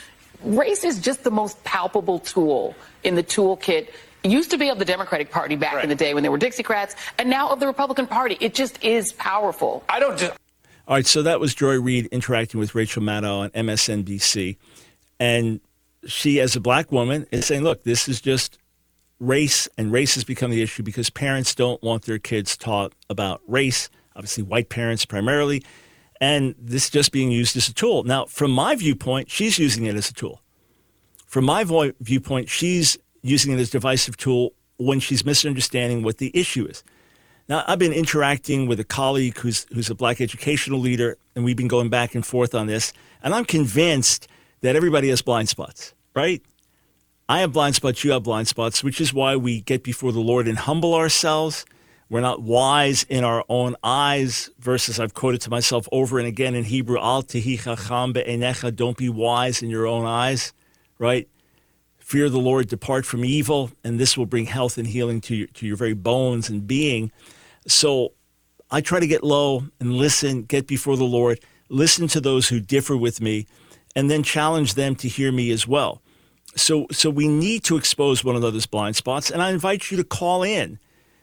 race 0.42 0.85
is 0.85 1.01
just 1.01 1.24
the 1.24 1.31
most 1.31 1.62
palpable 1.64 2.18
tool 2.18 2.74
in 3.05 3.14
the 3.14 3.22
toolkit 3.22 3.88
used 4.24 4.50
to 4.50 4.59
be 4.59 4.68
of 4.68 4.78
the 4.78 4.85
Democratic 4.85 5.31
Party 5.31 5.57
back 5.57 5.74
Right. 5.74 5.83
in 5.85 5.88
the 5.88 5.94
day 5.96 6.14
when 6.14 6.22
they 6.22 6.28
were 6.28 6.38
Dixiecrats, 6.38 6.94
and 7.18 7.28
now 7.31 7.48
of 7.50 7.61
the 7.61 7.66
Republican 7.66 8.07
Party. 8.07 8.37
It 8.40 8.54
just 8.54 8.83
is 8.85 9.12
powerful. 9.12 9.85
I 9.88 10.00
don't 10.00 10.18
just. 10.18 10.33
All 10.87 10.94
right, 10.94 11.07
so 11.07 11.22
that 11.22 11.38
was 11.38 11.54
Joy 11.54 11.78
Reid 11.81 12.07
interacting 12.07 12.59
with 12.59 12.74
Rachel 12.74 13.02
Maddow 13.02 13.40
on 13.40 13.50
MSNBC. 13.50 14.57
And 15.20 15.61
she, 16.07 16.40
as 16.40 16.57
a 16.57 16.61
black 16.61 16.90
woman, 16.90 17.26
is 17.31 17.44
saying, 17.46 17.62
look, 17.62 17.83
this 17.85 18.09
is 18.09 18.20
just 18.20 18.59
race, 19.20 19.68
and 19.76 19.92
race 19.92 20.14
has 20.14 20.24
become 20.24 20.50
the 20.50 20.62
issue 20.62 20.83
because 20.83 21.11
parents 21.11 21.54
don't 21.54 21.83
want 21.83 22.04
their 22.04 22.18
kids 22.18 22.57
taught 22.57 22.92
about 23.11 23.42
race, 23.46 23.90
obviously, 24.16 24.44
white 24.44 24.68
parents 24.70 25.04
primarily. 25.04 25.62
And 26.20 26.54
this 26.59 26.85
is 26.85 26.90
just 26.90 27.12
being 27.12 27.31
used 27.31 27.57
as 27.57 27.68
a 27.68 27.74
tool. 27.74 28.04
Now, 28.04 28.24
from 28.24 28.50
my 28.50 28.74
viewpoint, 28.74 29.31
she's 29.31 29.59
using 29.59 29.85
it 29.85 29.94
as 29.94 30.09
a 30.09 30.14
tool. 30.14 30.40
From 31.26 31.44
my 31.44 31.64
vo- 31.64 31.92
viewpoint, 32.00 32.48
she's 32.48 32.96
using 33.22 33.52
it 33.52 33.61
as 33.61 33.68
a 33.68 33.72
divisive 33.72 34.16
tool 34.16 34.52
when 34.78 35.00
she's 35.00 35.24
misunderstanding 35.24 36.02
what 36.02 36.18
the 36.18 36.31
issue 36.35 36.66
is. 36.66 36.85
Now, 37.48 37.64
I've 37.66 37.78
been 37.78 37.92
interacting 37.92 38.66
with 38.66 38.78
a 38.78 38.85
colleague 38.85 39.38
who's, 39.38 39.66
who's 39.72 39.88
a 39.88 39.94
black 39.94 40.20
educational 40.20 40.78
leader, 40.78 41.16
and 41.35 41.44
we've 41.44 41.57
been 41.57 41.68
going 41.68 41.88
back 41.88 42.14
and 42.14 42.24
forth 42.24 42.54
on 42.54 42.66
this. 42.66 42.92
And 43.22 43.35
I'm 43.35 43.46
convinced 43.46 44.28
that 44.61 44.76
everybody 44.76 45.09
has 45.09 45.22
blind 45.22 45.48
spots, 45.48 45.94
right? 46.14 46.42
I 47.28 47.40
have 47.40 47.52
blind 47.52 47.74
spots, 47.74 48.04
you 48.04 48.12
have 48.12 48.22
blind 48.22 48.48
spots, 48.48 48.85
which 48.85 49.00
is 49.00 49.14
why 49.14 49.37
we 49.37 49.62
get 49.62 49.83
before 49.83 50.12
the 50.12 50.20
Lord 50.20 50.46
and 50.46 50.59
humble 50.59 50.94
ourselves. 50.94 51.64
We're 52.11 52.20
not 52.20 52.40
wise 52.42 53.04
in 53.04 53.24
our 53.24 53.44
own 53.48 53.76
eyes, 53.83 54.48
verses 54.59 54.98
I've 54.98 55.12
quoted 55.12 55.42
to 55.42 55.50
myself 55.50 55.88
over 55.92 56.18
and 56.18 56.26
again 56.26 56.54
in 56.54 56.64
Hebrew, 56.64 56.98
Al 56.98 57.22
tehi 57.22 57.61
chacham 57.61 58.12
be'enecha, 58.12 58.74
don't 58.74 58.96
be 58.96 59.11
wise 59.11 59.62
in 59.62 59.68
your 59.68 59.87
own 59.87 60.07
eyes, 60.07 60.54
right? 60.98 61.28
Fear 62.08 62.30
the 62.30 62.38
Lord, 62.38 62.68
depart 62.68 63.04
from 63.04 63.22
evil, 63.22 63.70
and 63.84 64.00
this 64.00 64.16
will 64.16 64.24
bring 64.24 64.46
health 64.46 64.78
and 64.78 64.86
healing 64.86 65.20
to 65.20 65.36
your, 65.36 65.46
to 65.48 65.66
your 65.66 65.76
very 65.76 65.92
bones 65.92 66.48
and 66.48 66.66
being. 66.66 67.12
So 67.66 68.14
I 68.70 68.80
try 68.80 68.98
to 68.98 69.06
get 69.06 69.22
low 69.22 69.64
and 69.78 69.92
listen, 69.92 70.44
get 70.44 70.66
before 70.66 70.96
the 70.96 71.04
Lord, 71.04 71.38
listen 71.68 72.08
to 72.08 72.18
those 72.18 72.48
who 72.48 72.60
differ 72.60 72.96
with 72.96 73.20
me, 73.20 73.46
and 73.94 74.10
then 74.10 74.22
challenge 74.22 74.72
them 74.72 74.94
to 74.96 75.06
hear 75.06 75.30
me 75.30 75.50
as 75.50 75.68
well. 75.68 76.00
So, 76.56 76.86
so 76.90 77.10
we 77.10 77.28
need 77.28 77.62
to 77.64 77.76
expose 77.76 78.24
one 78.24 78.36
another's 78.36 78.64
blind 78.64 78.96
spots, 78.96 79.30
and 79.30 79.42
I 79.42 79.50
invite 79.50 79.90
you 79.90 79.98
to 79.98 80.04
call 80.04 80.42
in 80.42 80.78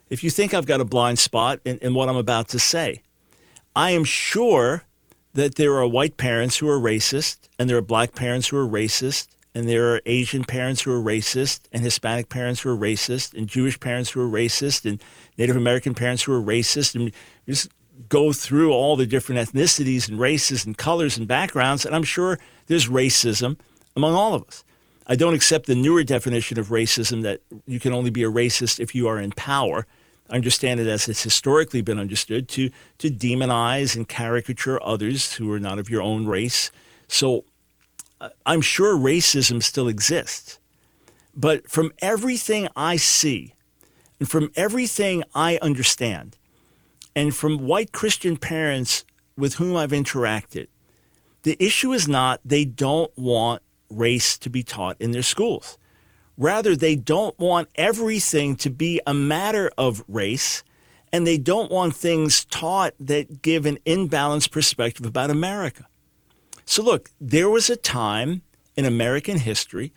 if 0.08 0.22
you 0.22 0.30
think 0.30 0.54
I've 0.54 0.66
got 0.66 0.80
a 0.80 0.84
blind 0.84 1.18
spot 1.18 1.58
in, 1.64 1.78
in 1.78 1.94
what 1.94 2.08
I'm 2.08 2.16
about 2.16 2.46
to 2.50 2.60
say. 2.60 3.02
I 3.74 3.90
am 3.90 4.04
sure 4.04 4.84
that 5.34 5.56
there 5.56 5.74
are 5.78 5.86
white 5.88 6.16
parents 6.16 6.58
who 6.58 6.68
are 6.68 6.78
racist, 6.78 7.38
and 7.58 7.68
there 7.68 7.76
are 7.76 7.82
black 7.82 8.14
parents 8.14 8.46
who 8.46 8.56
are 8.56 8.68
racist, 8.68 9.26
and 9.56 9.66
there 9.66 9.94
are 9.94 10.02
Asian 10.04 10.44
parents 10.44 10.82
who 10.82 10.92
are 10.92 11.02
racist, 11.02 11.60
and 11.72 11.82
Hispanic 11.82 12.28
parents 12.28 12.60
who 12.60 12.68
are 12.68 12.76
racist, 12.76 13.32
and 13.32 13.48
Jewish 13.48 13.80
parents 13.80 14.10
who 14.10 14.20
are 14.20 14.28
racist, 14.28 14.84
and 14.84 15.02
Native 15.38 15.56
American 15.56 15.94
parents 15.94 16.24
who 16.24 16.32
are 16.34 16.42
racist, 16.42 16.94
and 16.94 17.10
just 17.48 17.70
go 18.10 18.34
through 18.34 18.70
all 18.70 18.96
the 18.96 19.06
different 19.06 19.40
ethnicities 19.40 20.10
and 20.10 20.20
races 20.20 20.66
and 20.66 20.76
colors 20.76 21.16
and 21.16 21.26
backgrounds, 21.26 21.86
and 21.86 21.96
I'm 21.96 22.02
sure 22.02 22.38
there's 22.66 22.88
racism 22.88 23.58
among 23.96 24.12
all 24.12 24.34
of 24.34 24.46
us. 24.46 24.62
I 25.06 25.16
don't 25.16 25.32
accept 25.32 25.64
the 25.64 25.74
newer 25.74 26.04
definition 26.04 26.58
of 26.58 26.68
racism 26.68 27.22
that 27.22 27.40
you 27.66 27.80
can 27.80 27.94
only 27.94 28.10
be 28.10 28.24
a 28.24 28.30
racist 28.30 28.78
if 28.78 28.94
you 28.94 29.08
are 29.08 29.18
in 29.18 29.32
power. 29.32 29.86
I 30.28 30.34
understand 30.34 30.80
it 30.80 30.86
as 30.86 31.08
it's 31.08 31.22
historically 31.22 31.80
been 31.80 31.98
understood 31.98 32.46
to 32.48 32.68
to 32.98 33.08
demonize 33.08 33.96
and 33.96 34.06
caricature 34.06 34.82
others 34.82 35.32
who 35.32 35.50
are 35.50 35.60
not 35.60 35.78
of 35.78 35.88
your 35.88 36.02
own 36.02 36.26
race. 36.26 36.70
So 37.08 37.44
I'm 38.44 38.60
sure 38.60 38.96
racism 38.96 39.62
still 39.62 39.88
exists. 39.88 40.58
But 41.34 41.70
from 41.70 41.92
everything 42.00 42.68
I 42.74 42.96
see 42.96 43.54
and 44.18 44.28
from 44.28 44.50
everything 44.56 45.22
I 45.34 45.58
understand 45.60 46.36
and 47.14 47.34
from 47.34 47.66
white 47.66 47.92
Christian 47.92 48.36
parents 48.36 49.04
with 49.36 49.54
whom 49.54 49.76
I've 49.76 49.90
interacted, 49.90 50.68
the 51.42 51.56
issue 51.60 51.92
is 51.92 52.08
not 52.08 52.40
they 52.44 52.64
don't 52.64 53.16
want 53.16 53.62
race 53.90 54.38
to 54.38 54.50
be 54.50 54.62
taught 54.62 54.96
in 55.00 55.12
their 55.12 55.22
schools. 55.22 55.78
Rather, 56.38 56.76
they 56.76 56.96
don't 56.96 57.38
want 57.38 57.68
everything 57.76 58.56
to 58.56 58.70
be 58.70 59.00
a 59.06 59.14
matter 59.14 59.70
of 59.78 60.04
race, 60.06 60.62
and 61.12 61.26
they 61.26 61.38
don't 61.38 61.70
want 61.70 61.96
things 61.96 62.44
taught 62.44 62.94
that 63.00 63.42
give 63.42 63.64
an 63.64 63.78
imbalanced 63.86 64.50
perspective 64.50 65.06
about 65.06 65.30
America. 65.30 65.86
So, 66.66 66.82
look, 66.82 67.10
there 67.20 67.48
was 67.48 67.70
a 67.70 67.76
time 67.76 68.42
in 68.76 68.84
American 68.84 69.38
history, 69.38 69.92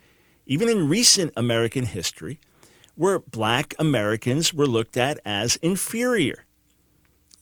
even 0.46 0.70
in 0.70 0.88
recent 0.88 1.34
American 1.36 1.86
history, 1.86 2.40
where 2.96 3.20
black 3.20 3.74
Americans 3.78 4.54
were 4.54 4.68
looked 4.68 4.96
at 4.96 5.20
as 5.26 5.58
inferior 5.58 6.46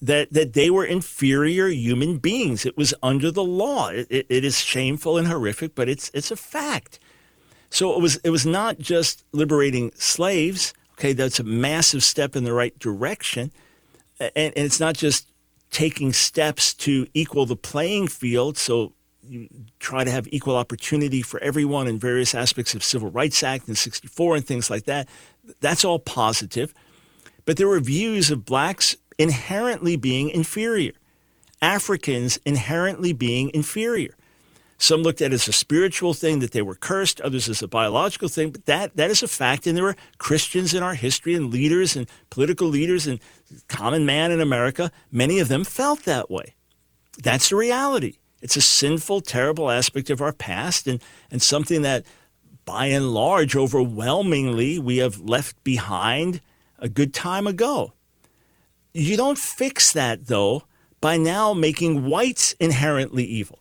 that 0.01 0.31
that 0.31 0.53
they 0.53 0.69
were 0.69 0.85
inferior 0.85 1.67
human 1.67 2.17
beings. 2.17 2.65
It 2.65 2.77
was 2.77 2.93
under 3.01 3.31
the 3.31 3.43
law. 3.43 3.89
It, 3.89 4.07
it, 4.09 4.25
it 4.29 4.43
is 4.43 4.59
shameful 4.59 5.17
and 5.17 5.27
horrific, 5.27 5.75
but 5.75 5.89
it's 5.89 6.11
it's 6.13 6.31
a 6.31 6.35
fact. 6.35 6.99
So 7.69 7.93
it 7.93 8.01
was 8.01 8.17
it 8.17 8.29
was 8.29 8.45
not 8.45 8.79
just 8.79 9.23
liberating 9.31 9.91
slaves. 9.95 10.73
Okay, 10.93 11.13
that's 11.13 11.39
a 11.39 11.43
massive 11.43 12.03
step 12.03 12.35
in 12.35 12.43
the 12.43 12.53
right 12.53 12.77
direction, 12.79 13.51
and, 14.19 14.31
and 14.35 14.53
it's 14.55 14.79
not 14.79 14.95
just 14.95 15.31
taking 15.69 16.13
steps 16.13 16.73
to 16.73 17.07
equal 17.13 17.45
the 17.45 17.55
playing 17.55 18.07
field. 18.07 18.57
So 18.57 18.93
you 19.29 19.49
try 19.79 20.03
to 20.03 20.11
have 20.11 20.27
equal 20.31 20.55
opportunity 20.55 21.21
for 21.21 21.39
everyone 21.41 21.87
in 21.87 21.99
various 21.99 22.33
aspects 22.35 22.73
of 22.73 22.83
Civil 22.83 23.09
Rights 23.09 23.43
Act 23.43 23.67
and 23.67 23.77
64 23.77 24.35
and 24.37 24.45
things 24.45 24.69
like 24.69 24.85
that. 24.85 25.07
That's 25.61 25.85
all 25.85 25.99
positive. 25.99 26.73
But 27.45 27.57
there 27.57 27.67
were 27.67 27.79
views 27.79 28.29
of 28.31 28.45
blacks 28.45 28.95
inherently 29.17 29.95
being 29.95 30.29
inferior, 30.29 30.93
Africans 31.61 32.39
inherently 32.45 33.13
being 33.13 33.49
inferior. 33.53 34.15
Some 34.79 35.01
looked 35.01 35.21
at 35.21 35.31
it 35.31 35.35
as 35.35 35.47
a 35.47 35.53
spiritual 35.53 36.13
thing 36.13 36.39
that 36.39 36.51
they 36.51 36.61
were 36.61 36.75
cursed, 36.75 37.19
others 37.21 37.49
as 37.49 37.63
a 37.63 37.67
biological 37.67 38.29
thing, 38.29 38.51
but 38.51 38.65
that, 38.65 38.95
that 38.95 39.09
is 39.09 39.23
a 39.23 39.27
fact. 39.27 39.65
And 39.65 39.75
there 39.75 39.83
were 39.83 39.95
Christians 40.19 40.73
in 40.73 40.83
our 40.83 40.93
history 40.93 41.33
and 41.33 41.51
leaders 41.51 41.95
and 41.95 42.07
political 42.29 42.67
leaders 42.67 43.07
and 43.07 43.19
common 43.67 44.05
man 44.05 44.31
in 44.31 44.39
America. 44.39 44.91
Many 45.11 45.39
of 45.39 45.47
them 45.47 45.63
felt 45.63 46.03
that 46.03 46.29
way. 46.29 46.53
That's 47.23 47.49
the 47.49 47.55
reality. 47.55 48.17
It's 48.41 48.55
a 48.55 48.61
sinful, 48.61 49.21
terrible 49.21 49.71
aspect 49.71 50.09
of 50.09 50.21
our 50.21 50.33
past 50.33 50.87
and, 50.87 51.01
and 51.31 51.41
something 51.41 51.81
that, 51.81 52.05
by 52.65 52.87
and 52.87 53.13
large, 53.13 53.55
overwhelmingly, 53.55 54.77
we 54.77 54.97
have 54.97 55.19
left 55.19 55.63
behind 55.63 56.41
a 56.79 56.89
good 56.89 57.13
time 57.13 57.47
ago. 57.47 57.93
You 58.93 59.17
don't 59.17 59.37
fix 59.37 59.91
that, 59.93 60.27
though, 60.27 60.63
by 61.01 61.17
now 61.17 61.53
making 61.53 62.05
whites 62.05 62.53
inherently 62.59 63.23
evil. 63.23 63.59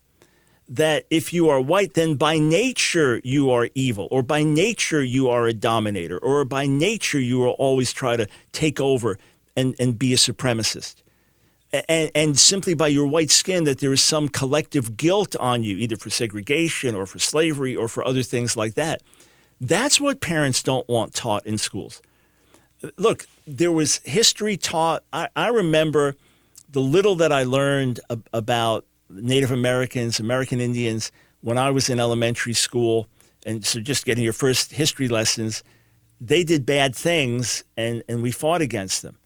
That 0.69 1.07
if 1.11 1.33
you 1.33 1.49
are 1.49 1.61
white, 1.61 1.95
then 1.95 2.17
by 2.17 2.39
nature 2.39 3.21
you 3.23 3.51
are 3.51 3.69
evil, 3.75 4.09
or 4.11 4.23
by 4.23 4.43
nature 4.43 5.03
you 5.03 5.29
are 5.29 5.47
a 5.47 5.53
dominator, 5.53 6.19
or 6.19 6.45
by 6.45 6.67
nature 6.67 7.21
you 7.21 7.39
will 7.39 7.51
always 7.51 7.93
try 7.93 8.17
to 8.17 8.27
take 8.53 8.81
over 8.81 9.19
and, 9.57 9.77
and 9.79 9.99
be 9.99 10.13
a 10.13 10.17
supremacist. 10.17 11.03
And, 11.73 12.11
and 12.15 12.39
simply 12.39 12.75
by 12.75 12.89
your 12.89 13.07
white 13.07 13.31
skin, 13.31 13.65
that 13.65 13.81
there 13.81 13.93
is 13.93 14.01
some 14.01 14.29
collective 14.29 14.97
guilt 14.97 15.35
on 15.37 15.63
you, 15.63 15.77
either 15.77 15.97
for 15.97 16.11
segregation 16.11 16.95
or 16.95 17.07
for 17.07 17.19
slavery 17.19 17.75
or 17.75 17.89
for 17.89 18.07
other 18.07 18.23
things 18.23 18.57
like 18.57 18.75
that. 18.75 19.03
That's 19.61 20.01
what 20.01 20.21
parents 20.21 20.63
don't 20.63 20.89
want 20.89 21.13
taught 21.13 21.45
in 21.45 21.59
schools 21.59 22.01
look, 22.97 23.27
there 23.47 23.73
was 23.73 23.99
history 23.99 24.57
taught. 24.57 25.03
I, 25.13 25.29
I 25.37 25.49
remember 25.49 26.17
the 26.71 26.81
little 26.81 27.17
that 27.17 27.33
I 27.33 27.45
learned 27.45 28.01
ab- 28.11 28.29
about 28.33 28.85
Native 29.09 29.51
Americans, 29.51 30.21
American 30.21 30.61
Indians 30.61 31.13
when 31.41 31.59
I 31.59 31.71
was 31.71 31.89
in 31.89 32.01
elementary 32.01 32.55
school. 32.55 33.09
And 33.45 33.65
so 33.65 33.81
just 33.81 34.05
getting 34.05 34.25
your 34.25 34.33
first 34.33 34.73
history 34.73 35.09
lessons, 35.09 35.63
they 36.21 36.43
did 36.43 36.67
bad 36.67 36.95
things 36.95 37.65
and, 37.77 38.03
and 38.09 38.23
we 38.23 38.33
fought 38.33 38.63
against 38.63 39.03
them. 39.03 39.17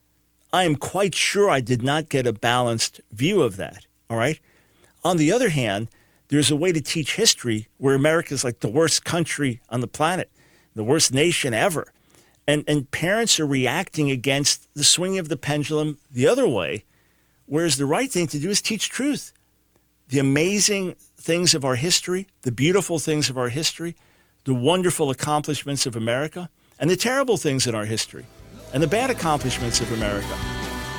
I 0.53 0.65
am 0.65 0.77
quite 0.77 1.15
sure 1.15 1.49
I 1.49 1.61
did 1.61 1.83
not 1.83 2.09
get 2.09 2.27
a 2.27 2.33
balanced 2.33 3.01
view 3.13 3.43
of 3.43 3.57
that. 3.57 3.87
All 4.09 4.17
right. 4.17 4.41
On 5.05 5.17
the 5.17 5.33
other 5.33 5.51
hand, 5.51 5.89
there's 6.29 6.51
a 6.51 6.57
way 6.57 6.73
to 6.73 6.81
teach 6.81 7.17
history 7.17 7.69
where 7.79 7.95
America 7.95 8.35
is 8.35 8.45
like 8.45 8.61
the 8.61 8.69
worst 8.69 9.05
country 9.05 9.61
on 9.71 9.81
the 9.81 9.87
planet, 9.87 10.31
the 10.75 10.85
worst 10.85 11.13
nation 11.13 11.55
ever 11.55 11.93
and 12.51 12.65
and 12.67 12.91
parents 12.91 13.39
are 13.39 13.47
reacting 13.47 14.11
against 14.11 14.73
the 14.75 14.85
swinging 14.85 15.19
of 15.19 15.29
the 15.29 15.37
pendulum 15.37 15.99
the 16.11 16.27
other 16.27 16.49
way 16.49 16.85
whereas 17.47 17.77
the 17.77 17.87
right 17.87 18.11
thing 18.11 18.27
to 18.27 18.39
do 18.39 18.51
is 18.51 18.61
teach 18.61 18.89
truth 18.89 19.33
the 20.09 20.19
amazing 20.19 20.97
things 21.17 21.55
of 21.55 21.65
our 21.65 21.77
history 21.77 22.27
the 22.43 22.53
beautiful 22.53 22.99
things 22.99 23.31
of 23.31 23.39
our 23.39 23.49
history 23.49 23.95
the 24.45 24.55
wonderful 24.55 25.11
accomplishments 25.11 25.87
of 25.87 25.95
america 25.95 26.49
and 26.79 26.91
the 26.91 26.97
terrible 26.97 27.37
things 27.37 27.67
in 27.67 27.75
our 27.75 27.85
history 27.85 28.27
and 28.73 28.83
the 28.83 28.87
bad 28.87 29.11
accomplishments 29.11 29.81
of 29.81 29.93
america. 29.93 30.37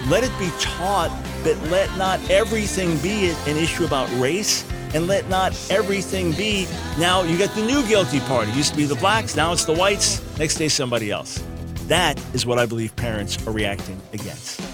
Let 0.10 0.24
it 0.24 0.32
be 0.40 0.50
taught 0.60 1.12
but 1.44 1.58
let 1.70 1.96
not 1.98 2.20
everything 2.30 2.98
be 3.00 3.30
an 3.48 3.58
issue 3.58 3.86
about 3.86 4.10
race 4.20 4.66
and 4.94 5.08
let 5.08 5.28
not 5.30 5.58
everything 5.70 6.32
be 6.34 6.68
now 7.00 7.24
you 7.24 7.38
got 7.38 7.54
the 7.56 7.66
new 7.66 7.86
guilty 7.88 8.20
party. 8.22 8.52
Used 8.52 8.72
to 8.72 8.78
be 8.78 8.86
the 8.86 8.96
blacks 8.96 9.36
now 9.36 9.52
it's 9.54 9.66
the 9.66 9.74
whites. 9.74 10.22
Next 10.38 10.56
day 10.56 10.68
somebody 10.68 11.12
else. 11.12 11.44
That 11.88 12.20
is 12.34 12.46
what 12.46 12.58
I 12.60 12.66
believe 12.66 12.96
parents 12.96 13.46
are 13.46 13.52
reacting 13.52 14.00
against. 14.14 14.71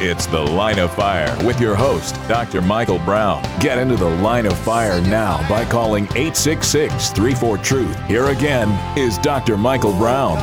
It's 0.00 0.26
The 0.26 0.38
Line 0.38 0.78
of 0.78 0.94
Fire 0.94 1.36
with 1.44 1.60
your 1.60 1.74
host, 1.74 2.14
Dr. 2.28 2.62
Michael 2.62 3.00
Brown. 3.00 3.42
Get 3.58 3.78
into 3.78 3.96
the 3.96 4.08
line 4.08 4.46
of 4.46 4.56
fire 4.56 5.00
now 5.00 5.38
by 5.48 5.64
calling 5.64 6.04
866 6.04 7.10
34 7.10 7.58
Truth. 7.58 8.06
Here 8.06 8.26
again 8.26 8.68
is 8.96 9.18
Dr. 9.18 9.56
Michael 9.56 9.92
Brown. 9.94 10.38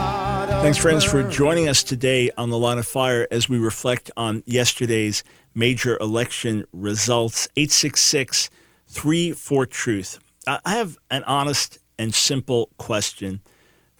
Thanks, 0.61 0.77
friends, 0.77 1.05
for 1.05 1.23
joining 1.23 1.69
us 1.69 1.83
today 1.83 2.31
on 2.37 2.49
The 2.49 2.57
Line 2.57 2.79
of 2.79 2.85
Fire 2.85 3.29
as 3.31 3.47
we 3.47 3.57
reflect 3.57 4.11
on 4.17 4.43
yesterday's 4.45 5.23
major 5.53 5.97
election 5.99 6.65
results. 6.73 7.47
866 7.55 8.49
34 8.89 9.65
Truth. 9.67 10.19
I 10.45 10.59
have 10.65 10.97
an 11.09 11.23
honest 11.23 11.79
and 11.97 12.13
simple 12.13 12.71
question 12.77 13.39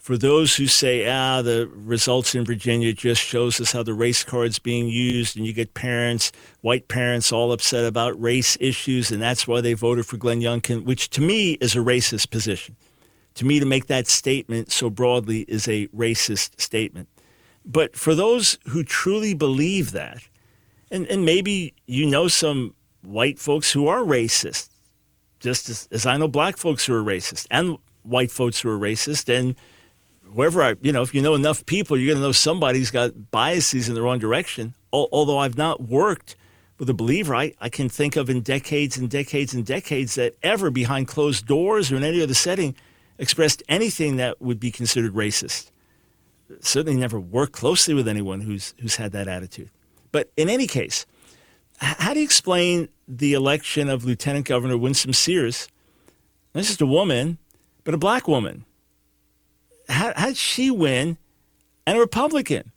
for 0.06 0.16
those 0.16 0.54
who 0.54 0.68
say, 0.68 1.04
ah, 1.10 1.42
the 1.42 1.68
results 1.74 2.36
in 2.36 2.44
Virginia 2.44 2.92
just 2.92 3.20
shows 3.20 3.60
us 3.60 3.72
how 3.72 3.82
the 3.82 3.92
race 3.92 4.22
card's 4.22 4.60
being 4.60 4.86
used, 4.86 5.36
and 5.36 5.44
you 5.44 5.52
get 5.52 5.74
parents, 5.74 6.30
white 6.60 6.86
parents, 6.86 7.32
all 7.32 7.50
upset 7.50 7.84
about 7.84 8.22
race 8.22 8.56
issues, 8.60 9.10
and 9.10 9.20
that's 9.20 9.48
why 9.48 9.60
they 9.60 9.72
voted 9.72 10.06
for 10.06 10.16
Glenn 10.16 10.40
Youngkin, 10.40 10.84
which 10.84 11.10
to 11.10 11.20
me 11.20 11.54
is 11.54 11.74
a 11.74 11.80
racist 11.80 12.30
position. 12.30 12.76
To 13.34 13.44
me, 13.44 13.58
to 13.58 13.66
make 13.66 13.88
that 13.88 14.06
statement 14.06 14.70
so 14.70 14.90
broadly 14.90 15.40
is 15.48 15.66
a 15.66 15.88
racist 15.88 16.60
statement. 16.60 17.08
But 17.64 17.96
for 17.96 18.14
those 18.14 18.58
who 18.68 18.84
truly 18.84 19.34
believe 19.34 19.90
that, 19.90 20.18
and, 20.88 21.04
and 21.08 21.24
maybe 21.24 21.74
you 21.86 22.06
know 22.06 22.28
some 22.28 22.76
white 23.02 23.40
folks 23.40 23.72
who 23.72 23.88
are 23.88 24.02
racist, 24.02 24.68
just 25.40 25.68
as, 25.68 25.88
as 25.90 26.06
I 26.06 26.16
know 26.16 26.28
black 26.28 26.58
folks 26.58 26.86
who 26.86 26.94
are 26.94 27.02
racist, 27.02 27.48
and 27.50 27.76
white 28.04 28.30
folks 28.30 28.60
who 28.60 28.70
are 28.70 28.78
racist, 28.78 29.28
and 29.28 29.56
wherever 30.32 30.62
I, 30.62 30.76
you 30.80 30.92
know, 30.92 31.02
if 31.02 31.14
you 31.14 31.22
know 31.22 31.34
enough 31.34 31.64
people, 31.66 31.96
you're 31.96 32.08
going 32.08 32.22
to 32.22 32.26
know 32.26 32.32
somebody's 32.32 32.90
got 32.90 33.30
biases 33.30 33.88
in 33.88 33.94
the 33.94 34.02
wrong 34.02 34.18
direction. 34.18 34.74
Although 34.92 35.38
I've 35.38 35.58
not 35.58 35.82
worked 35.82 36.36
with 36.78 36.88
a 36.90 36.94
believer, 36.94 37.34
I, 37.34 37.54
I 37.60 37.68
can 37.68 37.88
think 37.88 38.16
of 38.16 38.30
in 38.30 38.40
decades 38.40 38.96
and 38.96 39.10
decades 39.10 39.54
and 39.54 39.64
decades 39.64 40.14
that 40.14 40.34
ever 40.42 40.70
behind 40.70 41.08
closed 41.08 41.46
doors 41.46 41.90
or 41.90 41.96
in 41.96 42.04
any 42.04 42.22
other 42.22 42.34
setting 42.34 42.74
expressed 43.18 43.62
anything 43.68 44.16
that 44.16 44.40
would 44.40 44.60
be 44.60 44.70
considered 44.70 45.14
racist. 45.14 45.70
Certainly 46.60 46.98
never 46.98 47.18
worked 47.18 47.52
closely 47.52 47.94
with 47.94 48.06
anyone 48.06 48.40
who's, 48.40 48.74
who's 48.80 48.96
had 48.96 49.12
that 49.12 49.28
attitude. 49.28 49.70
But 50.12 50.30
in 50.36 50.48
any 50.48 50.66
case, 50.66 51.06
how 51.78 52.14
do 52.14 52.20
you 52.20 52.24
explain 52.24 52.88
the 53.08 53.34
election 53.34 53.88
of 53.88 54.04
Lieutenant 54.04 54.46
Governor 54.46 54.78
Winsome 54.78 55.12
Sears? 55.12 55.68
This 56.52 56.70
is 56.70 56.80
a 56.80 56.86
woman, 56.86 57.38
but 57.84 57.94
a 57.94 57.98
black 57.98 58.28
woman 58.28 58.64
how, 59.88 60.12
how 60.16 60.26
did 60.26 60.36
she 60.36 60.70
win 60.70 61.18
and 61.86 61.98
a 61.98 62.00
Republican? 62.00 62.72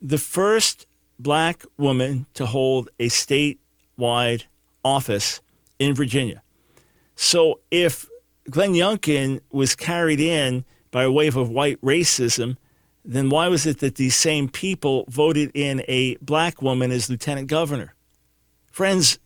The 0.00 0.18
first 0.18 0.86
black 1.18 1.64
woman 1.76 2.26
to 2.34 2.46
hold 2.46 2.88
a 2.98 3.08
statewide 3.08 4.44
office 4.84 5.40
in 5.78 5.94
Virginia. 5.94 6.42
So 7.16 7.60
if 7.70 8.08
Glenn 8.48 8.72
Youngkin 8.72 9.40
was 9.50 9.74
carried 9.74 10.20
in 10.20 10.64
by 10.90 11.02
a 11.02 11.10
wave 11.10 11.36
of 11.36 11.50
white 11.50 11.80
racism, 11.80 12.56
then 13.04 13.30
why 13.30 13.48
was 13.48 13.66
it 13.66 13.80
that 13.80 13.96
these 13.96 14.14
same 14.14 14.48
people 14.48 15.04
voted 15.08 15.50
in 15.54 15.82
a 15.88 16.16
black 16.16 16.62
woman 16.62 16.90
as 16.90 17.10
lieutenant 17.10 17.48
governor? 17.48 17.94
Friends, 18.70 19.18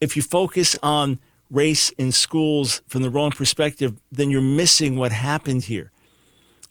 if 0.00 0.16
you 0.16 0.22
focus 0.22 0.76
on 0.82 1.18
race 1.50 1.90
in 1.90 2.12
schools 2.12 2.82
from 2.88 3.02
the 3.02 3.10
wrong 3.10 3.30
perspective, 3.30 3.94
then 4.10 4.30
you're 4.30 4.40
missing 4.40 4.96
what 4.96 5.12
happened 5.12 5.64
here. 5.64 5.92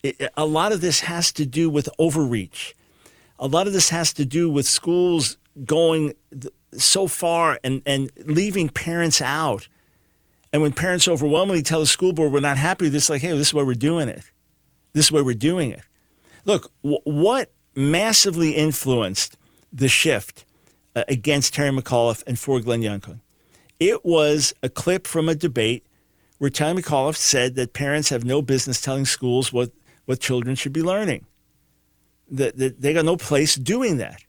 It, 0.04 0.30
a 0.36 0.46
lot 0.46 0.72
of 0.72 0.82
this 0.82 1.02
has 1.02 1.32
to 1.34 1.46
do 1.46 1.70
with 1.70 1.90
overreach. 1.98 2.76
A 3.40 3.48
lot 3.48 3.68
of 3.68 3.74
this 3.74 3.90
has 3.90 4.14
to 4.14 4.26
do 4.26 4.50
with 4.50 4.66
schools 4.66 5.38
going 5.64 6.14
so 6.74 7.08
far 7.08 7.60
and, 7.64 7.82
and 7.86 8.12
leaving 8.26 8.70
parents 8.70 9.22
out. 9.22 9.68
And 10.54 10.62
when 10.62 10.72
parents 10.72 11.08
overwhelmingly 11.08 11.64
tell 11.64 11.80
the 11.80 11.86
school 11.86 12.14
board 12.14 12.32
we're 12.32 12.40
not 12.40 12.58
happy 12.58 12.86
with 12.86 12.94
this, 12.94 13.10
like, 13.10 13.22
hey, 13.22 13.32
this 13.32 13.48
is 13.48 13.54
why 13.54 13.64
we're 13.64 13.74
doing 13.74 14.08
it. 14.08 14.24
This 14.94 15.06
is 15.06 15.12
why 15.12 15.22
we're 15.22 15.36
doing 15.36 15.72
it. 15.72 15.82
Look, 16.46 16.72
w- 16.84 17.02
what 17.04 17.52
massively 17.76 18.52
influenced 18.52 19.38
the 19.74 19.90
shift 19.90 20.46
uh, 20.96 21.04
against 21.10 21.54
Terry 21.54 21.72
McAuliffe 21.72 22.24
and 22.26 22.40
for 22.40 22.62
Glenn 22.62 22.82
Youngkin? 22.82 23.20
It 23.80 24.06
was 24.06 24.54
a 24.64 24.70
clip 24.70 25.08
from 25.08 25.28
a 25.28 25.36
debate 25.36 25.86
where 26.38 26.50
Terry 26.50 26.82
McAuliffe 26.82 27.16
said 27.16 27.56
that 27.56 27.74
parents 27.74 28.10
have 28.10 28.26
no 28.26 28.42
business 28.42 28.82
telling 28.82 29.06
schools 29.06 29.52
what, 29.52 29.72
what 30.06 30.20
children 30.20 30.56
should 30.56 30.74
be 30.74 30.82
learning. 30.82 31.26
That, 32.30 32.58
that 32.58 32.82
they 32.82 32.94
got 32.94 33.06
no 33.06 33.18
place 33.18 33.56
doing 33.56 33.98
that. 33.98 34.24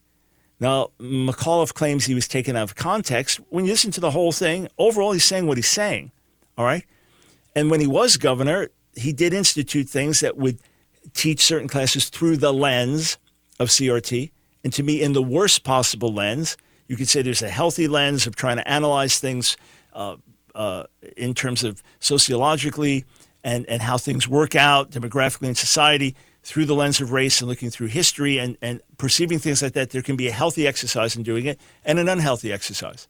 Now, 0.59 0.91
McAuliffe 0.99 1.75
claims 1.75 2.07
he 2.07 2.15
was 2.15 2.29
taken 2.29 2.57
out 2.57 2.65
of 2.65 2.75
context. 2.75 3.41
When 3.51 3.65
you 3.65 3.73
listen 3.73 3.91
to 3.93 4.01
the 4.01 4.11
whole 4.11 4.33
thing, 4.33 4.69
overall, 4.79 5.13
he's 5.13 5.25
saying 5.25 5.47
what 5.47 5.59
he's 5.59 5.69
saying. 5.69 6.13
All 6.57 6.65
right. 6.65 6.85
And 7.55 7.71
when 7.71 7.81
he 7.81 7.87
was 7.87 8.17
governor, 8.17 8.69
he 8.95 9.13
did 9.13 9.35
institute 9.35 9.89
things 9.89 10.21
that 10.21 10.37
would 10.37 10.59
teach 11.15 11.41
certain 11.41 11.69
classes 11.69 12.09
through 12.09 12.39
the 12.39 12.53
lens 12.53 13.19
of 13.59 13.69
CRT. 13.69 14.31
And 14.65 14.73
to 14.73 14.83
me, 14.83 15.03
in 15.03 15.13
the 15.13 15.23
worst 15.23 15.63
possible 15.63 16.13
lens, 16.13 16.57
you 16.89 16.97
could 16.97 17.09
say 17.09 17.23
there's 17.23 17.43
a 17.43 17.49
healthy 17.49 17.89
lens 17.89 18.27
of 18.27 18.37
trying 18.37 18.57
to 18.57 18.69
analyze 18.69 19.19
things 19.19 19.57
uh, 19.93 20.17
uh, 20.55 20.85
in 21.17 21.35
terms 21.35 21.65
of 21.65 21.83
sociologically 22.01 23.05
and, 23.45 23.67
and 23.67 23.83
how 23.83 23.99
things 23.99 24.29
work 24.29 24.57
out 24.57 24.91
demographically 24.91 25.49
in 25.49 25.55
society 25.55 26.17
through 26.43 26.65
the 26.65 26.75
lens 26.75 27.01
of 27.01 27.13
race 27.13 27.41
and 27.41 27.49
looking 27.49 27.71
through 27.71 27.89
history 27.89 28.39
and, 28.39 28.57
and 28.63 28.81
perceiving 28.99 29.39
things 29.39 29.63
like 29.63 29.73
that. 29.73 29.91
There 29.91 30.03
can 30.03 30.17
be 30.17 30.29
a 30.29 30.33
healthy 30.33 30.67
exercise 30.67 31.17
in 31.17 31.23
doing 31.23 31.47
it 31.47 31.61
and 31.85 31.99
an 31.99 32.09
unhealthy 32.09 32.53
exercise. 32.53 33.09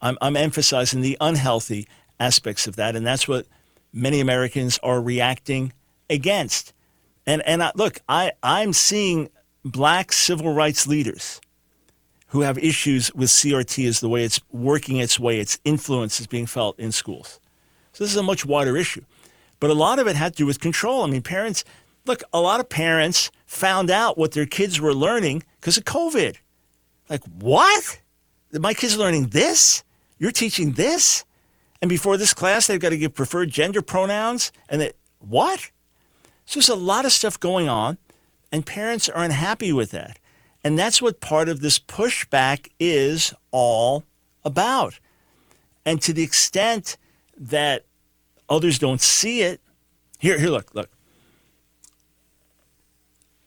I'm, 0.00 0.16
I'm 0.20 0.36
emphasizing 0.36 1.02
the 1.02 1.16
unhealthy 1.20 1.86
aspects 2.18 2.66
of 2.66 2.76
that, 2.76 2.96
and 2.96 3.06
that's 3.06 3.28
what 3.28 3.46
many 3.92 4.20
Americans 4.20 4.78
are 4.82 5.00
reacting 5.00 5.72
against. 6.08 6.72
And, 7.26 7.42
and 7.42 7.62
I, 7.62 7.72
look, 7.74 8.00
I, 8.08 8.32
I'm 8.42 8.72
seeing 8.72 9.28
black 9.64 10.12
civil 10.12 10.54
rights 10.54 10.86
leaders 10.86 11.40
who 12.30 12.42
have 12.42 12.58
issues 12.58 13.12
with 13.14 13.28
CRT 13.28 13.86
as 13.88 14.00
the 14.00 14.08
way 14.08 14.24
it's 14.24 14.40
working 14.52 14.96
its 14.96 15.18
way, 15.18 15.40
its 15.40 15.58
influence 15.64 16.20
is 16.20 16.26
being 16.26 16.46
felt 16.46 16.78
in 16.78 16.92
schools. 16.92 17.40
So 17.92 18.04
this 18.04 18.12
is 18.12 18.16
a 18.16 18.22
much 18.22 18.46
wider 18.46 18.76
issue. 18.76 19.02
But 19.58 19.70
a 19.70 19.74
lot 19.74 19.98
of 19.98 20.06
it 20.06 20.16
had 20.16 20.32
to 20.34 20.38
do 20.38 20.46
with 20.46 20.60
control. 20.60 21.02
I 21.02 21.08
mean, 21.08 21.22
parents, 21.22 21.64
look, 22.06 22.22
a 22.32 22.40
lot 22.40 22.60
of 22.60 22.68
parents 22.68 23.30
found 23.46 23.90
out 23.90 24.16
what 24.16 24.32
their 24.32 24.46
kids 24.46 24.80
were 24.80 24.94
learning 24.94 25.42
because 25.60 25.76
of 25.76 25.84
COVID. 25.84 26.36
Like, 27.08 27.22
what? 27.40 28.00
My 28.52 28.74
kids 28.74 28.94
are 28.94 29.00
learning 29.00 29.28
this? 29.28 29.82
You're 30.18 30.30
teaching 30.30 30.72
this? 30.72 31.24
And 31.82 31.88
before 31.88 32.16
this 32.16 32.32
class, 32.32 32.68
they've 32.68 32.80
got 32.80 32.90
to 32.90 32.98
give 32.98 33.12
preferred 33.12 33.50
gender 33.50 33.82
pronouns? 33.82 34.52
And 34.68 34.80
that, 34.80 34.94
what? 35.18 35.70
So 36.46 36.60
there's 36.60 36.68
a 36.68 36.76
lot 36.76 37.04
of 37.04 37.10
stuff 37.12 37.40
going 37.40 37.68
on, 37.68 37.98
and 38.52 38.64
parents 38.64 39.08
are 39.08 39.24
unhappy 39.24 39.72
with 39.72 39.90
that. 39.90 40.19
And 40.62 40.78
that's 40.78 41.00
what 41.00 41.20
part 41.20 41.48
of 41.48 41.60
this 41.60 41.78
pushback 41.78 42.68
is 42.78 43.34
all 43.50 44.04
about. 44.44 44.98
And 45.86 46.00
to 46.02 46.12
the 46.12 46.22
extent 46.22 46.96
that 47.36 47.84
others 48.48 48.78
don't 48.78 49.00
see 49.00 49.42
it, 49.42 49.60
here, 50.18 50.38
here, 50.38 50.50
look, 50.50 50.74
look. 50.74 50.90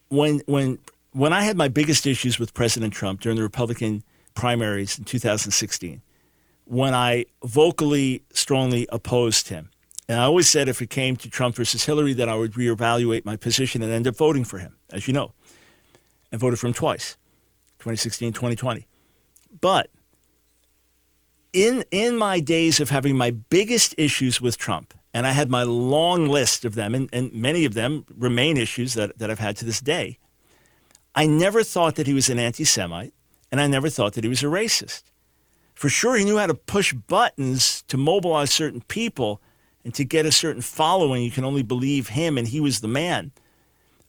When, 0.10 0.41
when, 0.47 0.80
when 1.12 1.34
I 1.34 1.43
had 1.43 1.56
my 1.56 1.67
biggest 1.67 2.08
issues 2.08 2.39
with 2.39 2.54
President 2.54 2.93
Trump 2.93 3.21
during 3.21 3.36
the 3.36 3.43
Republican 3.43 4.04
primaries 4.34 4.97
in 4.97 5.06
2016, 5.06 6.02
when 6.65 6.95
I 6.95 7.26
vocally, 7.43 8.23
strongly 8.32 8.88
opposed 8.91 9.49
him, 9.49 9.69
and 10.10 10.19
I 10.19 10.23
always 10.23 10.49
said 10.49 10.67
if 10.67 10.82
it 10.82 10.89
came 10.89 11.15
to 11.17 11.30
Trump 11.30 11.56
versus 11.56 11.86
Hillary, 11.86 12.13
that 12.13 12.28
I 12.28 12.36
would 12.36 12.54
reevaluate 12.54 13.23
my 13.26 13.36
position 13.36 13.82
and 13.84 13.91
end 13.91 14.08
up 14.08 14.15
voting 14.15 14.43
for 14.43 14.58
him, 14.58 14.76
as 14.91 15.08
you 15.08 15.13
know 15.13 15.34
and 16.34 16.41
voted 16.41 16.60
for 16.60 16.67
him 16.67 16.74
twice 16.74 17.15
2016, 17.80 18.34
2020. 18.34 18.88
But 19.62 19.89
in, 21.54 21.86
in 21.91 22.17
my 22.17 22.39
days 22.39 22.80
of 22.80 22.89
having 22.89 23.15
my 23.15 23.32
biggest 23.32 23.93
issues 23.98 24.41
with 24.41 24.58
Trump, 24.58 24.93
and 25.13 25.28
I 25.28 25.32
had 25.32 25.50
my 25.50 25.62
long 25.62 26.28
list 26.28 26.65
of 26.65 26.74
them, 26.74 26.96
and, 26.96 27.08
and 27.13 27.32
many 27.32 27.65
of 27.65 27.76
them 27.76 28.06
remain 28.17 28.58
issues 28.58 28.96
that, 28.96 29.19
that 29.19 29.30
I've 29.30 29.39
had 29.39 29.56
to 29.58 29.65
this 29.65 29.80
day, 29.80 30.17
I 31.13 31.28
never 31.28 31.63
thought 31.63 31.96
that 31.96 32.08
he 32.08 32.13
was 32.13 32.30
an 32.30 32.39
anti 32.39 32.63
Semite, 32.63 33.13
and 33.52 33.62
I 33.62 33.67
never 33.67 33.89
thought 33.89 34.13
that 34.13 34.24
he 34.24 34.30
was 34.30 34.41
a 34.41 34.48
racist. 34.48 35.04
For 35.76 35.89
sure, 35.89 36.15
he 36.15 36.26
knew 36.26 36.39
how 36.39 36.48
to 36.48 36.56
push 36.56 36.93
buttons 36.93 37.84
to 37.84 37.98
mobilize 37.98 38.52
certain 38.52 38.82
people 38.82 39.39
and 39.86 39.93
to 39.93 40.04
get 40.04 40.26
a 40.26 40.32
certain 40.32 40.63
following. 40.63 41.22
You 41.22 41.30
can 41.30 41.46
only 41.46 41.62
believe 41.62 42.10
him, 42.10 42.39
and 42.39 42.48
he 42.48 42.60
was 42.60 42.80
the 42.80 42.88
man. 42.88 43.32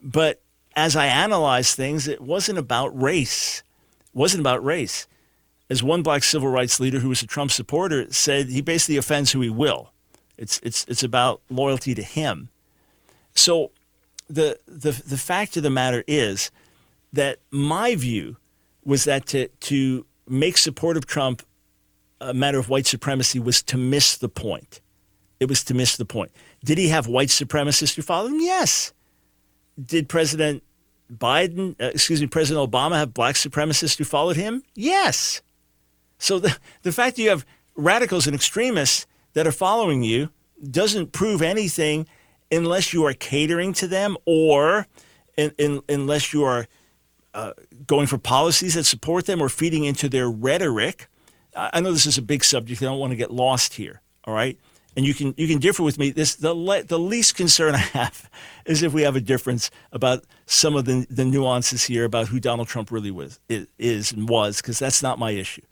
But 0.00 0.40
as 0.76 0.96
I 0.96 1.06
analyzed 1.06 1.76
things, 1.76 2.08
it 2.08 2.20
wasn't 2.20 2.58
about 2.58 3.00
race. 3.00 3.62
It 4.00 4.18
wasn't 4.18 4.40
about 4.40 4.64
race. 4.64 5.06
As 5.70 5.82
one 5.82 6.02
black 6.02 6.22
civil 6.22 6.48
rights 6.48 6.78
leader 6.80 6.98
who 6.98 7.08
was 7.08 7.22
a 7.22 7.26
Trump 7.26 7.50
supporter 7.50 8.12
said, 8.12 8.48
he 8.48 8.60
basically 8.60 8.96
offends 8.96 9.32
who 9.32 9.40
he 9.40 9.50
will. 9.50 9.92
It's, 10.36 10.60
it's, 10.62 10.84
it's 10.88 11.02
about 11.02 11.40
loyalty 11.48 11.94
to 11.94 12.02
him. 12.02 12.48
So 13.34 13.70
the, 14.28 14.58
the, 14.66 14.90
the 14.90 15.16
fact 15.16 15.56
of 15.56 15.62
the 15.62 15.70
matter 15.70 16.04
is 16.06 16.50
that 17.12 17.38
my 17.50 17.94
view 17.94 18.36
was 18.84 19.04
that 19.04 19.26
to, 19.26 19.48
to 19.48 20.04
make 20.28 20.58
support 20.58 20.96
of 20.96 21.06
Trump 21.06 21.42
a 22.20 22.34
matter 22.34 22.58
of 22.58 22.68
white 22.68 22.86
supremacy 22.86 23.38
was 23.38 23.62
to 23.62 23.76
miss 23.76 24.16
the 24.16 24.28
point. 24.28 24.80
It 25.40 25.48
was 25.48 25.62
to 25.64 25.74
miss 25.74 25.96
the 25.96 26.04
point. 26.04 26.30
Did 26.64 26.78
he 26.78 26.88
have 26.88 27.06
white 27.06 27.28
supremacists 27.28 27.94
who 27.94 28.02
followed 28.02 28.32
him? 28.32 28.40
Yes. 28.40 28.92
Did 29.82 30.08
President 30.08 30.62
Biden, 31.12 31.80
uh, 31.80 31.86
excuse 31.86 32.20
me, 32.20 32.26
President 32.26 32.70
Obama 32.70 32.96
have 32.96 33.14
black 33.14 33.34
supremacists 33.34 33.96
who 33.96 34.04
followed 34.04 34.36
him? 34.36 34.62
Yes. 34.74 35.42
So 36.18 36.38
the, 36.38 36.56
the 36.82 36.92
fact 36.92 37.16
that 37.16 37.22
you 37.22 37.30
have 37.30 37.44
radicals 37.76 38.26
and 38.26 38.34
extremists 38.34 39.06
that 39.34 39.46
are 39.46 39.52
following 39.52 40.02
you 40.02 40.30
doesn't 40.70 41.12
prove 41.12 41.42
anything 41.42 42.06
unless 42.50 42.92
you 42.92 43.04
are 43.04 43.12
catering 43.12 43.72
to 43.74 43.86
them 43.86 44.16
or 44.24 44.86
in, 45.36 45.52
in, 45.58 45.82
unless 45.88 46.32
you 46.32 46.44
are 46.44 46.66
uh, 47.34 47.52
going 47.86 48.06
for 48.06 48.16
policies 48.16 48.74
that 48.74 48.84
support 48.84 49.26
them 49.26 49.42
or 49.42 49.48
feeding 49.48 49.84
into 49.84 50.08
their 50.08 50.30
rhetoric. 50.30 51.08
I 51.56 51.80
know 51.80 51.92
this 51.92 52.06
is 52.06 52.18
a 52.18 52.22
big 52.22 52.44
subject. 52.44 52.82
I 52.82 52.86
don't 52.86 52.98
want 52.98 53.10
to 53.10 53.16
get 53.16 53.32
lost 53.32 53.74
here. 53.74 54.00
All 54.24 54.34
right. 54.34 54.58
And 54.96 55.04
you 55.04 55.14
can 55.14 55.34
you 55.36 55.48
can 55.48 55.58
differ 55.58 55.82
with 55.82 55.98
me. 55.98 56.10
This 56.10 56.36
the 56.36 56.54
le- 56.54 56.84
the 56.84 56.98
least 56.98 57.34
concern 57.34 57.74
I 57.74 57.78
have 57.78 58.30
is 58.64 58.82
if 58.82 58.92
we 58.92 59.02
have 59.02 59.16
a 59.16 59.20
difference 59.20 59.70
about 59.92 60.24
some 60.46 60.76
of 60.76 60.84
the 60.84 61.06
the 61.10 61.24
nuances 61.24 61.84
here 61.84 62.04
about 62.04 62.28
who 62.28 62.38
Donald 62.38 62.68
Trump 62.68 62.90
really 62.90 63.10
was 63.10 63.40
is, 63.48 64.12
and 64.12 64.28
was 64.28 64.58
because 64.58 64.78
that's 64.78 65.02
not 65.02 65.18
my 65.18 65.32
issue. 65.32 65.62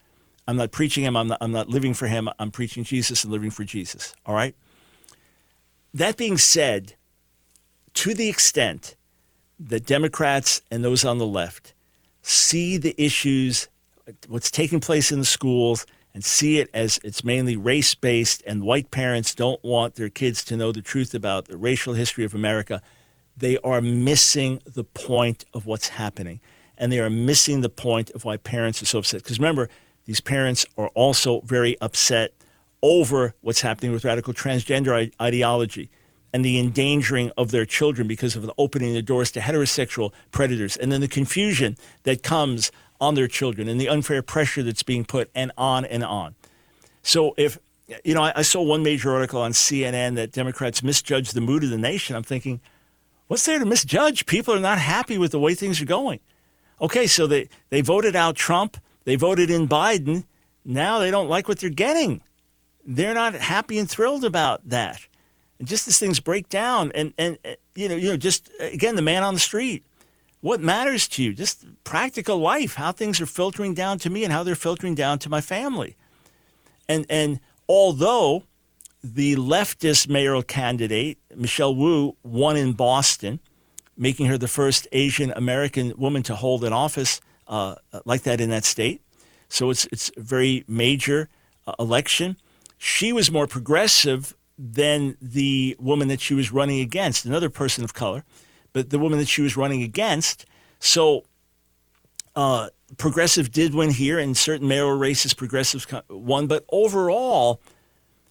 I'm 0.48 0.56
not 0.56 0.72
preaching 0.72 1.04
him. 1.04 1.16
I'm 1.16 1.28
not, 1.28 1.38
I'm 1.40 1.52
not 1.52 1.68
living 1.68 1.94
for 1.94 2.08
him. 2.08 2.28
I'm 2.38 2.50
preaching 2.50 2.82
Jesus 2.84 3.22
and 3.22 3.32
living 3.32 3.50
for 3.50 3.64
Jesus. 3.64 4.14
All 4.26 4.34
right. 4.34 4.56
That 5.94 6.16
being 6.16 6.36
said, 6.38 6.94
to 7.94 8.14
the 8.14 8.28
extent 8.28 8.96
that 9.60 9.86
Democrats 9.86 10.62
and 10.70 10.84
those 10.84 11.04
on 11.04 11.18
the 11.18 11.26
left 11.26 11.74
see 12.22 12.76
the 12.76 12.94
issues, 13.02 13.68
what's 14.28 14.50
taking 14.50 14.80
place 14.80 15.12
in 15.12 15.18
the 15.18 15.24
schools, 15.24 15.86
and 16.14 16.24
see 16.24 16.58
it 16.58 16.68
as 16.74 17.00
it's 17.02 17.24
mainly 17.24 17.56
race 17.56 17.94
based, 17.94 18.42
and 18.46 18.62
white 18.62 18.90
parents 18.90 19.34
don't 19.34 19.62
want 19.64 19.94
their 19.94 20.08
kids 20.08 20.44
to 20.44 20.56
know 20.56 20.72
the 20.72 20.82
truth 20.82 21.14
about 21.14 21.46
the 21.46 21.56
racial 21.56 21.94
history 21.94 22.24
of 22.24 22.34
America, 22.34 22.82
they 23.36 23.58
are 23.58 23.80
missing 23.80 24.60
the 24.64 24.84
point 24.84 25.44
of 25.54 25.66
what's 25.66 25.88
happening. 25.88 26.40
And 26.76 26.90
they 26.90 27.00
are 27.00 27.10
missing 27.10 27.60
the 27.60 27.68
point 27.68 28.10
of 28.10 28.24
why 28.24 28.36
parents 28.36 28.82
are 28.82 28.86
so 28.86 28.98
upset. 28.98 29.22
Because 29.22 29.38
remember, 29.38 29.68
these 30.04 30.20
parents 30.20 30.66
are 30.76 30.88
also 30.88 31.40
very 31.42 31.80
upset 31.80 32.32
over 32.82 33.34
what's 33.40 33.60
happening 33.60 33.92
with 33.92 34.04
radical 34.04 34.34
transgender 34.34 35.12
ideology 35.20 35.90
and 36.32 36.44
the 36.44 36.58
endangering 36.58 37.30
of 37.36 37.50
their 37.50 37.64
children 37.64 38.08
because 38.08 38.34
of 38.34 38.42
the 38.42 38.54
opening 38.58 38.94
the 38.94 39.02
doors 39.02 39.30
to 39.32 39.40
heterosexual 39.40 40.12
predators 40.30 40.76
and 40.76 40.90
then 40.90 41.00
the 41.00 41.08
confusion 41.08 41.76
that 42.02 42.22
comes 42.22 42.72
on 43.02 43.16
their 43.16 43.26
children 43.26 43.68
and 43.68 43.80
the 43.80 43.88
unfair 43.88 44.22
pressure 44.22 44.62
that's 44.62 44.84
being 44.84 45.04
put 45.04 45.28
and 45.34 45.50
on 45.58 45.84
and 45.84 46.04
on. 46.04 46.36
So 47.02 47.34
if 47.36 47.58
you 48.04 48.14
know, 48.14 48.22
I, 48.22 48.32
I 48.36 48.42
saw 48.42 48.62
one 48.62 48.84
major 48.84 49.12
article 49.12 49.40
on 49.42 49.50
CNN 49.50 50.14
that 50.14 50.30
Democrats 50.30 50.84
misjudged 50.84 51.34
the 51.34 51.40
mood 51.40 51.64
of 51.64 51.70
the 51.70 51.76
nation. 51.76 52.14
I'm 52.14 52.22
thinking, 52.22 52.60
what's 53.26 53.44
there 53.44 53.58
to 53.58 53.66
misjudge? 53.66 54.24
People 54.24 54.54
are 54.54 54.60
not 54.60 54.78
happy 54.78 55.18
with 55.18 55.32
the 55.32 55.40
way 55.40 55.54
things 55.54 55.82
are 55.82 55.86
going. 55.86 56.20
Okay, 56.80 57.08
so 57.08 57.26
they, 57.26 57.48
they 57.70 57.80
voted 57.80 58.14
out 58.14 58.36
Trump, 58.36 58.76
they 59.04 59.16
voted 59.16 59.50
in 59.50 59.68
Biden. 59.68 60.24
Now 60.64 61.00
they 61.00 61.10
don't 61.10 61.28
like 61.28 61.48
what 61.48 61.58
they're 61.58 61.70
getting. 61.70 62.22
They're 62.86 63.14
not 63.14 63.34
happy 63.34 63.78
and 63.78 63.90
thrilled 63.90 64.24
about 64.24 64.68
that. 64.68 65.00
And 65.58 65.66
just 65.66 65.88
as 65.88 65.98
things 65.98 66.20
break 66.20 66.48
down, 66.48 66.92
and, 66.94 67.12
and 67.18 67.36
you 67.74 67.88
know, 67.88 67.96
you 67.96 68.10
know, 68.10 68.16
just 68.16 68.48
again, 68.60 68.94
the 68.94 69.02
man 69.02 69.24
on 69.24 69.34
the 69.34 69.40
street 69.40 69.84
what 70.42 70.60
matters 70.60 71.06
to 71.06 71.22
you, 71.22 71.32
just 71.32 71.64
practical 71.84 72.36
life, 72.36 72.74
how 72.74 72.92
things 72.92 73.20
are 73.20 73.26
filtering 73.26 73.74
down 73.74 73.98
to 74.00 74.10
me 74.10 74.24
and 74.24 74.32
how 74.32 74.42
they're 74.42 74.54
filtering 74.56 74.94
down 74.94 75.18
to 75.20 75.30
my 75.30 75.40
family. 75.40 75.96
And 76.88 77.06
and 77.08 77.40
although 77.68 78.42
the 79.02 79.36
leftist 79.36 80.08
mayoral 80.08 80.42
candidate, 80.42 81.18
Michelle 81.34 81.74
Wu, 81.74 82.16
won 82.22 82.56
in 82.56 82.72
Boston, 82.72 83.40
making 83.96 84.26
her 84.26 84.36
the 84.36 84.48
first 84.48 84.88
Asian 84.92 85.32
American 85.32 85.94
woman 85.96 86.22
to 86.24 86.34
hold 86.34 86.64
an 86.64 86.72
office 86.72 87.20
uh, 87.46 87.76
like 88.04 88.22
that 88.22 88.40
in 88.40 88.50
that 88.50 88.64
state. 88.64 89.00
So 89.48 89.70
it's 89.70 89.86
it's 89.92 90.10
a 90.16 90.20
very 90.20 90.64
major 90.66 91.28
uh, 91.68 91.74
election. 91.78 92.36
She 92.78 93.12
was 93.12 93.30
more 93.30 93.46
progressive 93.46 94.34
than 94.58 95.16
the 95.22 95.76
woman 95.78 96.08
that 96.08 96.20
she 96.20 96.34
was 96.34 96.50
running 96.50 96.80
against, 96.80 97.24
another 97.24 97.48
person 97.48 97.84
of 97.84 97.94
color 97.94 98.24
but 98.72 98.90
the 98.90 98.98
woman 98.98 99.18
that 99.18 99.28
she 99.28 99.42
was 99.42 99.56
running 99.56 99.82
against. 99.82 100.46
So 100.78 101.24
uh, 102.34 102.68
progressive 102.96 103.50
did 103.52 103.74
win 103.74 103.90
here, 103.90 104.18
and 104.18 104.36
certain 104.36 104.68
mayoral 104.68 104.98
races 104.98 105.34
progressives 105.34 105.86
won. 106.08 106.46
But 106.46 106.64
overall, 106.70 107.60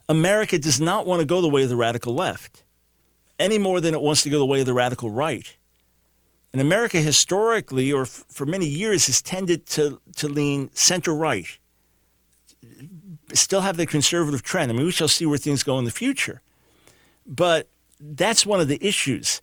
America 0.09 0.57
does 0.57 0.81
not 0.81 1.05
want 1.05 1.19
to 1.19 1.25
go 1.25 1.41
the 1.41 1.49
way 1.49 1.63
of 1.63 1.69
the 1.69 1.75
radical 1.75 2.13
left 2.13 2.63
any 3.41 3.57
more 3.57 3.81
than 3.81 3.93
it 3.93 4.01
wants 4.01 4.21
to 4.23 4.29
go 4.29 4.37
the 4.37 4.45
way 4.45 4.59
of 4.59 4.65
the 4.65 4.73
radical 4.73 5.09
right. 5.09 5.57
And 6.53 6.61
America 6.61 6.99
historically, 6.99 7.91
or 7.91 8.03
f- 8.03 8.25
for 8.29 8.45
many 8.45 8.67
years, 8.67 9.07
has 9.07 9.21
tended 9.21 9.65
to, 9.67 9.99
to 10.17 10.27
lean 10.27 10.69
center 10.73 11.13
right, 11.13 11.47
still 13.33 13.61
have 13.61 13.77
the 13.77 13.85
conservative 13.85 14.43
trend. 14.43 14.71
I 14.71 14.75
mean, 14.75 14.85
we 14.85 14.91
shall 14.91 15.07
see 15.07 15.25
where 15.25 15.37
things 15.37 15.63
go 15.63 15.79
in 15.79 15.85
the 15.85 15.91
future. 15.91 16.41
But 17.25 17.69
that's 17.99 18.45
one 18.45 18.59
of 18.59 18.67
the 18.67 18.85
issues. 18.85 19.41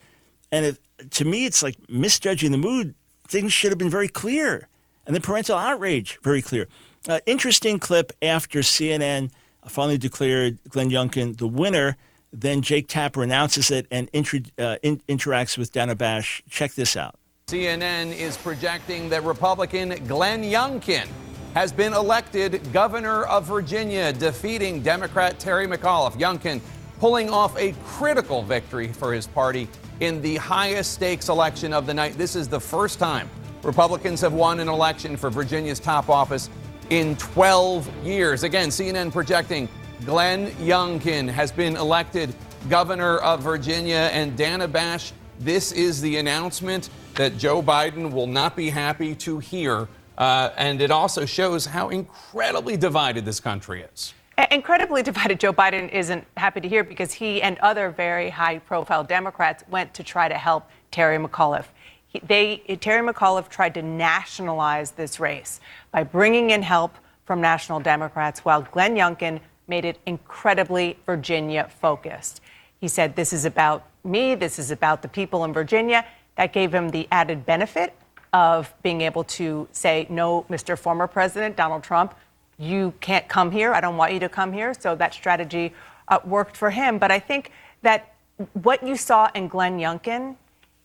And 0.52 0.66
if, 0.66 0.78
to 1.10 1.24
me, 1.24 1.46
it's 1.46 1.62
like 1.62 1.76
misjudging 1.88 2.52
the 2.52 2.58
mood. 2.58 2.94
Things 3.26 3.52
should 3.52 3.70
have 3.70 3.78
been 3.78 3.90
very 3.90 4.08
clear. 4.08 4.68
And 5.06 5.14
the 5.16 5.20
parental 5.20 5.56
outrage, 5.56 6.18
very 6.22 6.42
clear. 6.42 6.68
Uh, 7.08 7.20
interesting 7.26 7.78
clip 7.78 8.12
after 8.20 8.60
CNN 8.60 9.30
finally 9.66 9.98
declared 9.98 10.58
Glenn 10.68 10.90
Youngkin 10.90 11.36
the 11.38 11.46
winner. 11.46 11.96
Then 12.32 12.60
Jake 12.60 12.88
Tapper 12.88 13.22
announces 13.22 13.70
it 13.70 13.86
and 13.90 14.10
inter- 14.12 14.40
uh, 14.58 14.76
in- 14.82 15.00
interacts 15.08 15.56
with 15.56 15.72
Dana 15.72 15.94
Bash. 15.94 16.42
Check 16.50 16.74
this 16.74 16.96
out. 16.96 17.14
CNN 17.48 18.14
is 18.14 18.36
projecting 18.36 19.08
that 19.08 19.24
Republican 19.24 20.04
Glenn 20.06 20.42
Youngkin 20.42 21.06
has 21.54 21.72
been 21.72 21.94
elected 21.94 22.60
governor 22.72 23.24
of 23.24 23.46
Virginia, 23.46 24.12
defeating 24.12 24.82
Democrat 24.82 25.38
Terry 25.38 25.66
McAuliffe. 25.66 26.18
Youngkin 26.18 26.60
pulling 27.00 27.30
off 27.30 27.56
a 27.56 27.72
critical 27.84 28.42
victory 28.42 28.88
for 28.88 29.14
his 29.14 29.26
party 29.26 29.68
in 30.00 30.22
the 30.22 30.36
highest 30.36 30.92
stakes 30.92 31.28
election 31.28 31.72
of 31.72 31.86
the 31.86 31.94
night. 31.94 32.16
This 32.16 32.36
is 32.36 32.48
the 32.48 32.60
first 32.60 32.98
time 32.98 33.28
Republicans 33.62 34.20
have 34.20 34.32
won 34.32 34.60
an 34.60 34.68
election 34.68 35.16
for 35.16 35.30
Virginia's 35.30 35.80
top 35.80 36.08
office 36.08 36.48
in 36.90 37.16
12 37.16 38.04
years. 38.04 38.44
Again, 38.44 38.68
CNN 38.68 39.12
projecting 39.12 39.68
Glenn 40.04 40.50
Youngkin 40.52 41.28
has 41.28 41.50
been 41.50 41.76
elected 41.76 42.34
governor 42.68 43.18
of 43.18 43.40
Virginia. 43.42 44.10
And 44.12 44.36
Dana 44.36 44.68
Bash, 44.68 45.12
this 45.40 45.72
is 45.72 46.00
the 46.00 46.16
announcement 46.18 46.90
that 47.14 47.36
Joe 47.36 47.62
Biden 47.62 48.12
will 48.12 48.26
not 48.26 48.54
be 48.54 48.70
happy 48.70 49.14
to 49.16 49.38
hear. 49.38 49.88
Uh, 50.16 50.50
and 50.56 50.80
it 50.80 50.90
also 50.90 51.24
shows 51.24 51.66
how 51.66 51.88
incredibly 51.90 52.76
divided 52.76 53.24
this 53.24 53.40
country 53.40 53.82
is. 53.92 54.14
Incredibly 54.52 55.02
divided, 55.02 55.40
Joe 55.40 55.52
Biden 55.52 55.90
isn't 55.90 56.24
happy 56.36 56.60
to 56.60 56.68
hear 56.68 56.84
because 56.84 57.12
he 57.12 57.42
and 57.42 57.58
other 57.58 57.90
very 57.90 58.30
high 58.30 58.60
profile 58.60 59.02
Democrats 59.02 59.64
went 59.68 59.92
to 59.94 60.04
try 60.04 60.28
to 60.28 60.36
help 60.36 60.68
Terry 60.92 61.18
McAuliffe. 61.18 61.66
He, 62.06 62.20
they, 62.20 62.58
Terry 62.80 63.06
McAuliffe 63.06 63.48
tried 63.48 63.74
to 63.74 63.82
nationalize 63.82 64.92
this 64.92 65.18
race 65.18 65.60
by 65.90 66.04
bringing 66.04 66.50
in 66.50 66.62
help 66.62 66.96
from 67.24 67.40
national 67.40 67.80
Democrats, 67.80 68.44
while 68.44 68.62
Glenn 68.62 68.94
Youngkin 68.94 69.40
made 69.66 69.84
it 69.84 69.98
incredibly 70.06 70.96
Virginia 71.04 71.68
focused. 71.80 72.40
He 72.80 72.86
said, 72.86 73.16
This 73.16 73.32
is 73.32 73.44
about 73.44 73.88
me, 74.04 74.36
this 74.36 74.60
is 74.60 74.70
about 74.70 75.02
the 75.02 75.08
people 75.08 75.44
in 75.44 75.52
Virginia. 75.52 76.06
That 76.36 76.52
gave 76.52 76.72
him 76.72 76.90
the 76.90 77.08
added 77.10 77.44
benefit 77.44 77.92
of 78.32 78.72
being 78.82 79.00
able 79.00 79.24
to 79.24 79.66
say, 79.72 80.06
No, 80.08 80.46
Mr. 80.48 80.78
Former 80.78 81.08
President 81.08 81.56
Donald 81.56 81.82
Trump, 81.82 82.14
you 82.58 82.92
can't 83.00 83.28
come 83.28 83.50
here. 83.50 83.72
I 83.72 83.80
don't 83.80 83.96
want 83.96 84.12
you 84.12 84.20
to 84.20 84.28
come 84.28 84.52
here. 84.52 84.74
So 84.74 84.94
that 84.96 85.14
strategy 85.14 85.72
uh, 86.08 86.18
worked 86.24 86.56
for 86.56 86.70
him. 86.70 86.98
But 86.98 87.10
I 87.10 87.18
think 87.18 87.52
that 87.82 88.14
what 88.52 88.86
you 88.86 88.96
saw 88.96 89.30
in 89.34 89.48
Glenn 89.48 89.78
Youngkin 89.78 90.36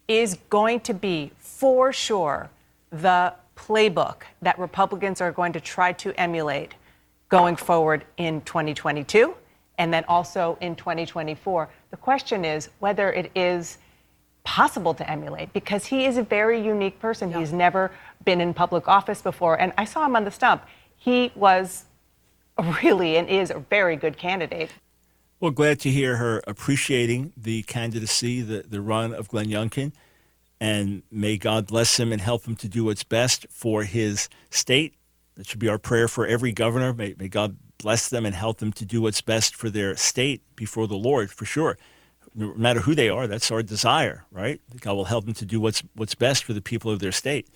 is 0.08 0.38
going 0.50 0.82
to 0.82 0.94
be, 0.94 1.32
for 1.38 1.92
sure, 1.92 2.50
the 2.92 3.34
playbook 3.56 4.24
that 4.42 4.58
Republicans 4.60 5.22
are 5.22 5.32
going 5.32 5.54
to 5.54 5.60
try 5.60 5.94
to 5.94 6.20
emulate 6.20 6.74
going 7.30 7.56
forward 7.56 8.06
in 8.18 8.42
2022 8.42 9.34
and 9.78 9.94
then 9.94 10.04
also 10.08 10.58
in 10.62 10.76
2024. 10.76 11.70
The 11.90 11.98
question 11.98 12.46
is 12.46 12.70
whether 12.80 13.12
it 13.12 13.32
is 13.36 13.78
possible 14.44 14.94
to 14.94 15.10
emulate 15.10 15.54
because 15.54 15.86
he 15.86 16.06
is 16.06 16.18
a 16.18 16.24
very 16.24 16.62
unique 16.62 17.00
person. 17.00 17.32
Yeah. 17.32 17.40
He's 17.40 17.54
never 17.54 17.92
been 18.26 18.42
in 18.42 18.54
public 18.54 18.88
office 18.88 19.22
before. 19.22 19.60
And 19.60 19.74
I 19.78 19.86
saw 19.86 20.06
him 20.06 20.16
on 20.16 20.26
the 20.26 20.32
stump. 20.32 20.64
He 21.04 21.34
was 21.36 21.84
really 22.82 23.18
and 23.18 23.28
is 23.28 23.50
a 23.52 23.60
very 23.60 23.98
good 23.98 24.18
candidate. 24.18 24.72
Well, 25.42 25.52
glad 25.52 25.82
to 25.82 25.90
hear 25.90 26.16
her 26.16 26.42
appreciating 26.48 27.34
the 27.36 27.64
candidacy, 27.64 28.42
the, 28.42 28.64
the 28.66 28.80
run 28.80 29.14
of 29.14 29.28
Glenn 29.28 29.48
Youngkin. 29.48 29.92
And 30.62 31.04
may 31.12 31.38
God 31.38 31.68
bless 31.68 32.00
him 32.00 32.14
and 32.14 32.22
help 32.22 32.46
him 32.46 32.56
to 32.56 32.70
do 32.70 32.86
what's 32.86 33.04
best 33.04 33.46
for 33.50 33.84
his 33.84 34.30
state. 34.50 34.96
That 35.36 35.46
should 35.46 35.60
be 35.60 35.68
our 35.68 35.78
prayer 35.78 36.08
for 36.08 36.26
every 36.26 36.54
governor. 36.54 36.94
May, 36.94 37.16
may 37.20 37.28
God 37.28 37.58
bless 37.80 38.08
them 38.08 38.26
and 38.26 38.34
help 38.34 38.60
them 38.60 38.72
to 38.72 38.86
do 38.86 39.02
what's 39.02 39.20
best 39.20 39.58
for 39.58 39.70
their 39.70 39.98
state 39.98 40.42
before 40.56 40.88
the 40.88 40.96
Lord, 40.96 41.32
for 41.32 41.44
sure. 41.44 41.78
No 42.34 42.54
matter 42.54 42.80
who 42.80 42.96
they 42.96 43.10
are, 43.10 43.28
that's 43.28 43.52
our 43.52 43.62
desire, 43.62 44.24
right? 44.32 44.62
God 44.80 44.94
will 44.94 45.06
help 45.06 45.26
them 45.26 45.34
to 45.34 45.46
do 45.46 45.60
what's, 45.60 45.84
what's 45.96 46.16
best 46.16 46.46
for 46.46 46.54
the 46.54 46.62
people 46.62 46.90
of 46.92 47.00
their 47.00 47.12
state. 47.12 47.50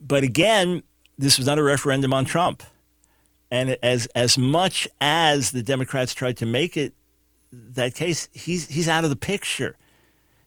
But 0.00 0.22
again, 0.22 0.84
this 1.20 1.36
was 1.36 1.46
not 1.46 1.58
a 1.58 1.62
referendum 1.62 2.12
on 2.12 2.24
Trump. 2.24 2.62
And 3.50 3.76
as, 3.82 4.06
as 4.14 4.38
much 4.38 4.88
as 5.00 5.50
the 5.50 5.62
Democrats 5.62 6.14
tried 6.14 6.36
to 6.38 6.46
make 6.46 6.76
it 6.76 6.94
that 7.52 7.94
case, 7.94 8.28
he's, 8.32 8.68
he's 8.68 8.88
out 8.88 9.04
of 9.04 9.10
the 9.10 9.16
picture. 9.16 9.76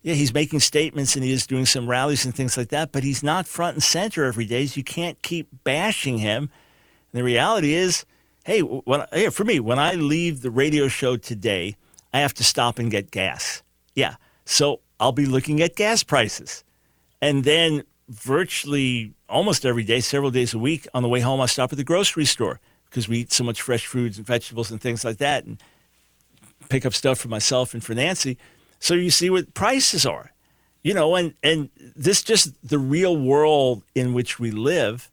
Yeah, 0.01 0.15
he's 0.15 0.33
making 0.33 0.61
statements 0.61 1.15
and 1.15 1.23
he 1.23 1.31
is 1.31 1.45
doing 1.45 1.65
some 1.65 1.87
rallies 1.87 2.25
and 2.25 2.33
things 2.33 2.57
like 2.57 2.69
that, 2.69 2.91
but 2.91 3.03
he's 3.03 3.23
not 3.23 3.47
front 3.47 3.75
and 3.75 3.83
center 3.83 4.25
every 4.25 4.45
day. 4.45 4.65
So 4.65 4.77
you 4.77 4.83
can't 4.83 5.21
keep 5.21 5.47
bashing 5.63 6.17
him. 6.17 6.49
And 7.11 7.19
the 7.19 7.23
reality 7.23 7.73
is, 7.73 8.05
hey, 8.43 8.61
when, 8.61 9.05
hey, 9.11 9.29
for 9.29 9.43
me, 9.43 9.59
when 9.59 9.79
I 9.79 9.93
leave 9.93 10.41
the 10.41 10.51
radio 10.51 10.87
show 10.87 11.17
today, 11.17 11.77
I 12.13 12.19
have 12.19 12.33
to 12.35 12.43
stop 12.43 12.79
and 12.79 12.89
get 12.89 13.11
gas. 13.11 13.63
Yeah. 13.95 14.15
So 14.45 14.81
I'll 14.99 15.11
be 15.11 15.25
looking 15.25 15.61
at 15.61 15.75
gas 15.75 16.03
prices. 16.03 16.63
And 17.21 17.43
then 17.43 17.83
virtually 18.09 19.13
almost 19.29 19.65
every 19.65 19.83
day, 19.83 19.99
several 19.99 20.31
days 20.31 20.53
a 20.53 20.59
week, 20.59 20.87
on 20.93 21.03
the 21.03 21.09
way 21.09 21.19
home, 21.19 21.41
I 21.41 21.45
stop 21.45 21.71
at 21.71 21.77
the 21.77 21.83
grocery 21.83 22.25
store 22.25 22.59
because 22.89 23.07
we 23.07 23.19
eat 23.19 23.31
so 23.31 23.43
much 23.43 23.61
fresh 23.61 23.85
fruits 23.85 24.17
and 24.17 24.25
vegetables 24.25 24.71
and 24.71 24.79
things 24.79 25.03
like 25.03 25.17
that. 25.17 25.45
And 25.45 25.61
pick 26.69 26.85
up 26.85 26.93
stuff 26.93 27.19
for 27.19 27.27
myself 27.27 27.73
and 27.73 27.83
for 27.83 27.93
Nancy. 27.93 28.37
So 28.79 28.93
you 28.93 29.09
see 29.09 29.29
what 29.29 29.53
prices 29.53 30.05
are, 30.05 30.31
you 30.81 30.93
know, 30.93 31.15
and, 31.15 31.33
and 31.41 31.69
this 31.95 32.21
just 32.23 32.67
the 32.67 32.79
real 32.79 33.15
world 33.15 33.83
in 33.95 34.13
which 34.13 34.39
we 34.39 34.51
live 34.51 35.09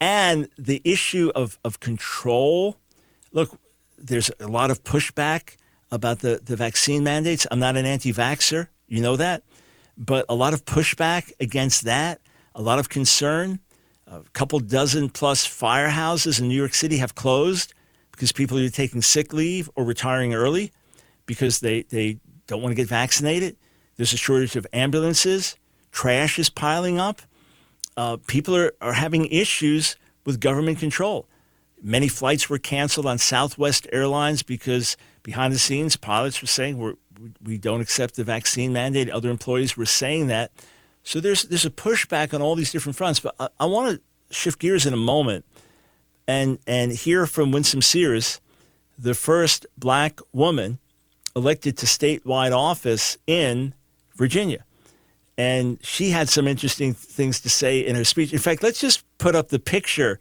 and 0.00 0.48
the 0.58 0.80
issue 0.84 1.30
of, 1.34 1.58
of 1.64 1.80
control. 1.80 2.78
Look, 3.32 3.58
there's 3.98 4.30
a 4.40 4.48
lot 4.48 4.70
of 4.70 4.84
pushback 4.84 5.56
about 5.90 6.20
the, 6.20 6.40
the 6.44 6.56
vaccine 6.56 7.04
mandates. 7.04 7.46
I'm 7.50 7.60
not 7.60 7.76
an 7.76 7.86
anti 7.86 8.12
vaxxer, 8.12 8.68
you 8.88 9.00
know 9.00 9.16
that, 9.16 9.42
but 9.96 10.26
a 10.28 10.34
lot 10.34 10.54
of 10.54 10.64
pushback 10.64 11.32
against 11.40 11.84
that, 11.84 12.20
a 12.54 12.62
lot 12.62 12.78
of 12.78 12.88
concern. 12.88 13.60
A 14.06 14.22
couple 14.32 14.58
dozen 14.60 15.08
plus 15.08 15.46
firehouses 15.46 16.40
in 16.40 16.48
New 16.48 16.56
York 16.56 16.74
City 16.74 16.98
have 16.98 17.14
closed 17.14 17.72
because 18.12 18.32
people 18.32 18.58
are 18.58 18.68
taking 18.68 19.02
sick 19.02 19.32
leave 19.32 19.70
or 19.74 19.84
retiring 19.84 20.34
early 20.34 20.72
because 21.26 21.60
they, 21.60 21.82
they 21.84 22.18
don't 22.46 22.62
want 22.62 22.70
to 22.70 22.76
get 22.76 22.88
vaccinated. 22.88 23.56
There's 23.96 24.12
a 24.12 24.16
shortage 24.16 24.56
of 24.56 24.66
ambulances. 24.72 25.56
Trash 25.90 26.38
is 26.38 26.50
piling 26.50 26.98
up. 26.98 27.22
Uh, 27.96 28.18
people 28.26 28.56
are, 28.56 28.72
are 28.80 28.92
having 28.92 29.26
issues 29.26 29.96
with 30.24 30.40
government 30.40 30.78
control. 30.78 31.28
Many 31.82 32.08
flights 32.08 32.48
were 32.48 32.58
canceled 32.58 33.06
on 33.06 33.18
Southwest 33.18 33.86
Airlines 33.92 34.42
because 34.42 34.96
behind 35.22 35.52
the 35.52 35.58
scenes, 35.58 35.96
pilots 35.96 36.40
were 36.40 36.48
saying 36.48 36.78
we're, 36.78 36.94
we 37.42 37.58
don't 37.58 37.80
accept 37.80 38.16
the 38.16 38.24
vaccine 38.24 38.72
mandate. 38.72 39.10
Other 39.10 39.30
employees 39.30 39.76
were 39.76 39.86
saying 39.86 40.28
that. 40.28 40.50
So 41.02 41.20
there's, 41.20 41.42
there's 41.44 41.66
a 41.66 41.70
pushback 41.70 42.32
on 42.32 42.42
all 42.42 42.54
these 42.54 42.72
different 42.72 42.96
fronts. 42.96 43.20
But 43.20 43.34
I, 43.38 43.48
I 43.60 43.66
want 43.66 43.96
to 43.96 44.34
shift 44.34 44.58
gears 44.58 44.86
in 44.86 44.92
a 44.92 44.98
moment 44.98 45.44
and, 46.26 46.58
and 46.66 46.92
hear 46.92 47.26
from 47.26 47.52
Winsome 47.52 47.82
Sears, 47.82 48.40
the 48.98 49.14
first 49.14 49.66
black 49.76 50.20
woman 50.32 50.78
elected 51.36 51.76
to 51.78 51.86
statewide 51.86 52.56
office 52.56 53.18
in 53.26 53.74
Virginia. 54.16 54.64
And 55.36 55.84
she 55.84 56.10
had 56.10 56.28
some 56.28 56.46
interesting 56.46 56.94
things 56.94 57.40
to 57.40 57.50
say 57.50 57.80
in 57.80 57.96
her 57.96 58.04
speech. 58.04 58.32
In 58.32 58.38
fact, 58.38 58.62
let's 58.62 58.80
just 58.80 59.04
put 59.18 59.34
up 59.34 59.48
the 59.48 59.58
picture 59.58 60.20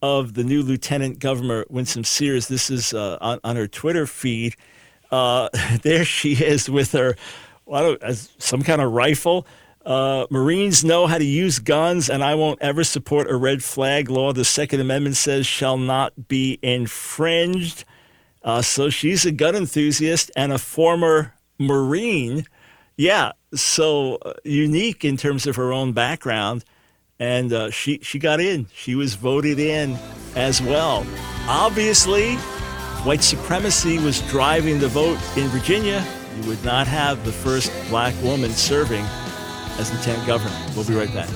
of 0.00 0.34
the 0.34 0.44
new 0.44 0.62
Lieutenant 0.62 1.18
Governor 1.18 1.64
Winsome 1.68 2.04
Sears. 2.04 2.48
This 2.48 2.70
is 2.70 2.94
uh, 2.94 3.18
on, 3.20 3.40
on, 3.44 3.56
her 3.56 3.66
Twitter 3.66 4.06
feed. 4.06 4.56
Uh, 5.14 5.48
there 5.82 6.04
she 6.04 6.32
is 6.32 6.68
with 6.68 6.92
her, 6.92 7.16
well, 7.66 7.96
some 8.38 8.62
kind 8.62 8.82
of 8.82 8.92
rifle. 8.92 9.46
Uh, 9.86 10.26
Marines 10.30 10.82
know 10.82 11.06
how 11.06 11.18
to 11.18 11.24
use 11.24 11.58
guns, 11.58 12.08
and 12.08 12.24
I 12.24 12.34
won't 12.34 12.60
ever 12.62 12.82
support 12.84 13.30
a 13.30 13.36
red 13.36 13.62
flag 13.62 14.10
law. 14.10 14.32
The 14.32 14.44
Second 14.44 14.80
Amendment 14.80 15.16
says 15.16 15.46
shall 15.46 15.76
not 15.76 16.26
be 16.26 16.58
infringed. 16.62 17.84
Uh, 18.42 18.60
so 18.60 18.90
she's 18.90 19.24
a 19.24 19.32
gun 19.32 19.54
enthusiast 19.54 20.30
and 20.36 20.52
a 20.52 20.58
former 20.58 21.34
Marine. 21.58 22.46
Yeah, 22.96 23.32
so 23.54 24.16
uh, 24.16 24.34
unique 24.42 25.04
in 25.04 25.16
terms 25.16 25.46
of 25.46 25.56
her 25.56 25.72
own 25.72 25.92
background. 25.92 26.64
And 27.20 27.52
uh, 27.52 27.70
she, 27.70 28.00
she 28.02 28.18
got 28.18 28.40
in. 28.40 28.66
She 28.74 28.96
was 28.96 29.14
voted 29.14 29.58
in 29.60 29.96
as 30.34 30.60
well. 30.60 31.06
Obviously, 31.46 32.36
white 33.04 33.22
supremacy 33.22 33.98
was 33.98 34.22
driving 34.30 34.78
the 34.78 34.88
vote 34.88 35.18
in 35.36 35.46
Virginia. 35.48 36.02
You 36.40 36.48
would 36.48 36.64
not 36.64 36.86
have 36.86 37.22
the 37.24 37.32
first 37.32 37.70
black 37.90 38.14
woman 38.22 38.50
serving 38.50 39.04
as 39.78 39.92
lieutenant 39.92 40.26
governor. 40.26 40.56
We'll 40.74 40.86
be 40.86 40.94
right 40.94 41.12
back. 41.12 41.28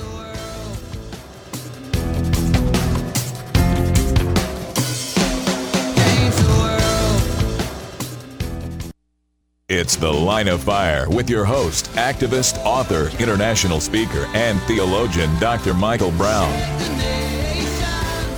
It's 9.71 9.95
The 9.95 10.11
Line 10.11 10.47
of 10.47 10.63
Fire 10.63 11.07
with 11.07 11.29
your 11.29 11.45
host, 11.45 11.85
activist, 11.91 12.57
author, 12.65 13.11
international 13.19 13.79
speaker, 13.79 14.25
and 14.33 14.59
theologian, 14.63 15.29
Dr. 15.39 15.75
Michael 15.75 16.11
Brown. 16.11 17.28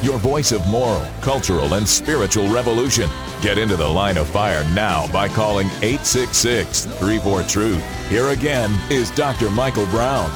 Your 0.02 0.18
voice 0.18 0.52
of 0.52 0.66
moral, 0.68 1.06
cultural, 1.22 1.76
and 1.76 1.88
spiritual 1.88 2.48
revolution. 2.52 3.08
Get 3.40 3.60
into 3.60 3.76
the 3.76 3.88
line 3.88 4.18
of 4.18 4.28
fire 4.28 4.64
now 4.74 5.12
by 5.12 5.28
calling 5.28 5.68
866 5.84 6.86
34 6.86 7.44
Truth. 7.44 8.10
Here 8.10 8.30
again 8.30 8.76
is 8.90 9.12
Dr. 9.12 9.52
Michael 9.52 9.86
Brown. 9.88 10.32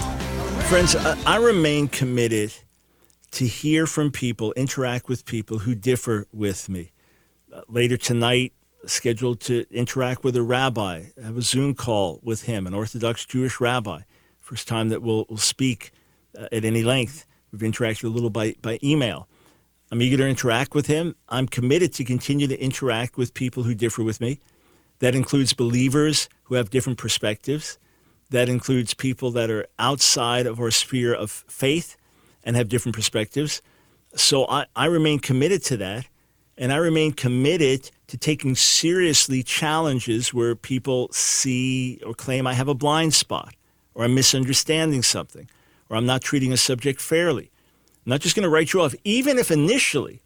Friends, 0.65 0.95
I 0.95 1.37
remain 1.37 1.87
committed 1.87 2.53
to 3.31 3.47
hear 3.47 3.87
from 3.87 4.11
people, 4.11 4.53
interact 4.53 5.09
with 5.09 5.25
people 5.25 5.57
who 5.57 5.73
differ 5.73 6.27
with 6.31 6.69
me. 6.69 6.91
Uh, 7.51 7.61
later 7.67 7.97
tonight, 7.97 8.53
scheduled 8.85 9.39
to 9.41 9.65
interact 9.71 10.23
with 10.23 10.35
a 10.35 10.43
rabbi, 10.43 11.05
have 11.21 11.37
a 11.37 11.41
Zoom 11.41 11.73
call 11.73 12.19
with 12.21 12.43
him, 12.43 12.67
an 12.67 12.75
Orthodox 12.75 13.25
Jewish 13.25 13.59
rabbi. 13.59 14.01
First 14.39 14.67
time 14.67 14.89
that 14.89 15.01
we'll, 15.01 15.25
we'll 15.27 15.39
speak 15.39 15.91
uh, 16.37 16.47
at 16.51 16.63
any 16.63 16.83
length. 16.83 17.25
We've 17.51 17.61
interacted 17.61 18.03
a 18.03 18.09
little 18.09 18.29
by, 18.29 18.53
by 18.61 18.77
email. 18.83 19.27
I'm 19.95 20.01
eager 20.01 20.17
to 20.17 20.27
interact 20.27 20.75
with 20.75 20.87
him. 20.87 21.15
I'm 21.29 21.47
committed 21.47 21.93
to 21.93 22.03
continue 22.03 22.47
to 22.47 22.61
interact 22.61 23.15
with 23.15 23.33
people 23.33 23.63
who 23.63 23.73
differ 23.73 24.03
with 24.03 24.19
me. 24.19 24.41
That 24.99 25.15
includes 25.15 25.53
believers 25.53 26.27
who 26.43 26.55
have 26.55 26.69
different 26.69 26.99
perspectives. 26.99 27.79
That 28.29 28.49
includes 28.49 28.93
people 28.93 29.31
that 29.31 29.49
are 29.49 29.67
outside 29.79 30.47
of 30.47 30.59
our 30.59 30.69
sphere 30.69 31.13
of 31.13 31.31
faith 31.31 31.95
and 32.43 32.57
have 32.57 32.67
different 32.67 32.93
perspectives. 32.93 33.61
So 34.15 34.45
I, 34.49 34.65
I 34.75 34.87
remain 34.87 35.19
committed 35.19 35.63
to 35.63 35.77
that. 35.77 36.07
And 36.57 36.73
I 36.73 36.75
remain 36.75 37.13
committed 37.13 37.89
to 38.07 38.17
taking 38.17 38.53
seriously 38.55 39.43
challenges 39.43 40.33
where 40.33 40.57
people 40.57 41.07
see 41.13 42.01
or 42.05 42.13
claim 42.13 42.45
I 42.47 42.53
have 42.53 42.67
a 42.67 42.75
blind 42.75 43.13
spot, 43.13 43.53
or 43.93 44.03
I'm 44.03 44.13
misunderstanding 44.13 45.03
something, 45.03 45.49
or 45.89 45.95
I'm 45.95 46.05
not 46.05 46.21
treating 46.21 46.51
a 46.51 46.57
subject 46.57 46.99
fairly. 46.99 47.49
I'm 48.05 48.11
not 48.11 48.21
just 48.21 48.35
going 48.35 48.43
to 48.43 48.49
write 48.49 48.73
you 48.73 48.81
off, 48.81 48.95
even 49.03 49.37
if 49.39 49.51
initially, 49.51 50.21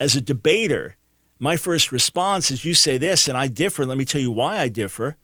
as 0.00 0.16
a 0.16 0.20
debater, 0.20 0.96
my 1.38 1.56
first 1.56 1.92
response 1.92 2.50
is 2.50 2.64
you 2.64 2.74
say 2.74 2.98
this 2.98 3.28
and 3.28 3.38
I 3.38 3.48
differ. 3.48 3.86
Let 3.86 3.98
me 3.98 4.04
tell 4.04 4.20
you 4.20 4.32
why 4.32 4.58
I 4.58 4.68
differ. 4.68 5.16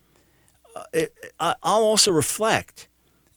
Uh, 0.76 0.84
it, 0.92 1.14
I, 1.40 1.54
I'll 1.62 1.82
also 1.82 2.12
reflect, 2.12 2.88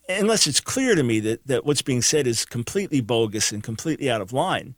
unless 0.08 0.48
it's 0.48 0.62
clear 0.62 0.96
to 0.96 1.04
me 1.04 1.20
that, 1.22 1.48
that 1.48 1.66
what's 1.66 1.82
being 1.82 2.02
said 2.04 2.28
is 2.28 2.46
completely 2.46 3.02
bogus 3.02 3.52
and 3.52 3.64
completely 3.64 4.10
out 4.12 4.22
of 4.22 4.34
line 4.34 4.76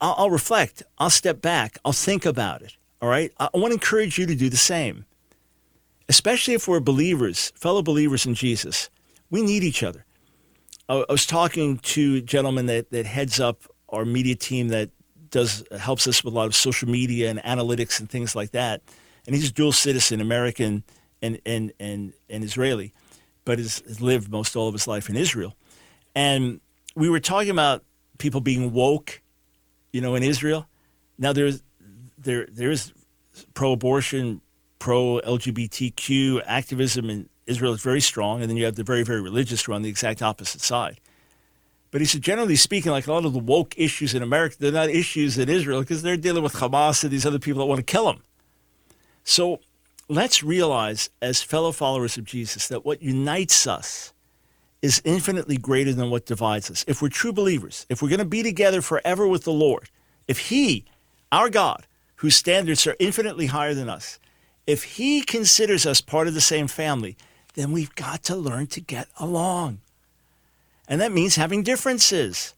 I'll, 0.00 0.14
I'll 0.18 0.30
reflect. 0.30 0.82
I'll 0.98 1.10
step 1.10 1.40
back. 1.42 1.78
I'll 1.84 1.92
think 1.92 2.26
about 2.26 2.62
it. 2.62 2.76
All 3.00 3.08
right. 3.08 3.32
I, 3.38 3.48
I 3.54 3.58
want 3.58 3.72
to 3.72 3.74
encourage 3.74 4.18
you 4.18 4.26
to 4.26 4.34
do 4.34 4.48
the 4.48 4.56
same, 4.56 5.04
especially 6.08 6.54
if 6.54 6.68
we're 6.68 6.80
believers, 6.80 7.52
fellow 7.56 7.82
believers 7.82 8.26
in 8.26 8.34
Jesus. 8.34 8.90
We 9.30 9.42
need 9.42 9.64
each 9.64 9.82
other. 9.82 10.05
I, 10.88 11.04
was 11.08 11.26
talking 11.26 11.78
to 11.78 12.16
a 12.16 12.20
gentleman 12.20 12.66
that, 12.66 12.90
that 12.90 13.06
heads 13.06 13.40
up 13.40 13.62
our 13.88 14.04
media 14.04 14.34
team 14.36 14.68
that 14.68 14.90
does 15.30 15.64
helps 15.76 16.06
us 16.06 16.22
with 16.22 16.32
a 16.32 16.36
lot 16.36 16.46
of 16.46 16.54
social 16.54 16.88
media 16.88 17.28
and 17.30 17.40
analytics 17.40 17.98
and 17.98 18.08
things 18.08 18.36
like 18.36 18.52
that. 18.52 18.82
And 19.26 19.34
he's 19.34 19.50
a 19.50 19.52
dual 19.52 19.72
citizen, 19.72 20.20
American 20.20 20.84
and, 21.20 21.40
and, 21.44 21.72
and, 21.80 22.12
and 22.30 22.44
Israeli. 22.44 22.92
but 23.44 23.58
has, 23.58 24.00
lived 24.00 24.30
most 24.30 24.54
all 24.54 24.68
of 24.68 24.74
his 24.74 24.86
life 24.86 25.08
in 25.08 25.16
Israel. 25.16 25.56
And 26.14 26.60
we 26.94 27.08
were 27.08 27.20
talking 27.20 27.50
about 27.50 27.84
people 28.18 28.40
being 28.40 28.72
woke, 28.72 29.22
you 29.92 30.00
know, 30.00 30.14
in 30.14 30.22
Israel. 30.22 30.68
Now 31.18 31.32
there's 31.32 31.62
there 32.18 32.46
there 32.50 32.70
is 32.70 32.92
pro-abortion, 33.54 34.40
pro-LGBTQ 34.78 36.42
activism 36.46 37.10
in 37.10 37.28
Israel 37.46 37.72
is 37.72 37.82
very 37.82 38.00
strong, 38.00 38.40
and 38.40 38.50
then 38.50 38.56
you 38.56 38.64
have 38.64 38.76
the 38.76 38.84
very 38.84 39.02
very 39.02 39.20
religious 39.20 39.64
who 39.64 39.72
are 39.72 39.74
on 39.74 39.82
the 39.82 39.88
exact 39.88 40.22
opposite 40.22 40.60
side. 40.60 41.00
But 41.90 42.00
he 42.00 42.06
said, 42.06 42.22
generally 42.22 42.56
speaking, 42.56 42.92
like 42.92 43.06
a 43.06 43.12
lot 43.12 43.24
of 43.24 43.32
the 43.32 43.38
woke 43.38 43.74
issues 43.78 44.14
in 44.14 44.22
America, 44.22 44.56
they're 44.58 44.72
not 44.72 44.90
issues 44.90 45.38
in 45.38 45.48
Israel 45.48 45.80
because 45.80 46.02
they're 46.02 46.16
dealing 46.16 46.42
with 46.42 46.54
Hamas 46.54 47.02
and 47.02 47.12
these 47.12 47.24
other 47.24 47.38
people 47.38 47.60
that 47.60 47.66
want 47.66 47.78
to 47.78 47.84
kill 47.84 48.06
them. 48.06 48.22
So 49.24 49.60
let's 50.08 50.42
realize, 50.42 51.10
as 51.22 51.42
fellow 51.42 51.72
followers 51.72 52.18
of 52.18 52.24
Jesus, 52.24 52.68
that 52.68 52.84
what 52.84 53.02
unites 53.02 53.66
us 53.66 54.12
is 54.82 55.00
infinitely 55.04 55.56
greater 55.56 55.92
than 55.92 56.10
what 56.10 56.26
divides 56.26 56.70
us. 56.70 56.84
If 56.86 57.00
we're 57.00 57.08
true 57.08 57.32
believers, 57.32 57.86
if 57.88 58.02
we're 58.02 58.08
going 58.08 58.18
to 58.18 58.24
be 58.24 58.42
together 58.42 58.82
forever 58.82 59.26
with 59.26 59.44
the 59.44 59.52
Lord, 59.52 59.90
if 60.28 60.50
He, 60.50 60.84
our 61.32 61.50
God, 61.50 61.86
whose 62.16 62.36
standards 62.36 62.86
are 62.86 62.96
infinitely 62.98 63.46
higher 63.46 63.74
than 63.74 63.88
us, 63.88 64.18
if 64.66 64.82
He 64.82 65.22
considers 65.22 65.86
us 65.86 66.00
part 66.00 66.28
of 66.28 66.34
the 66.34 66.40
same 66.40 66.68
family, 66.68 67.16
then 67.56 67.72
we've 67.72 67.94
got 67.96 68.22
to 68.24 68.36
learn 68.36 68.68
to 68.68 68.80
get 68.80 69.08
along. 69.18 69.80
And 70.88 71.00
that 71.00 71.10
means 71.10 71.34
having 71.34 71.62
differences. 71.64 72.54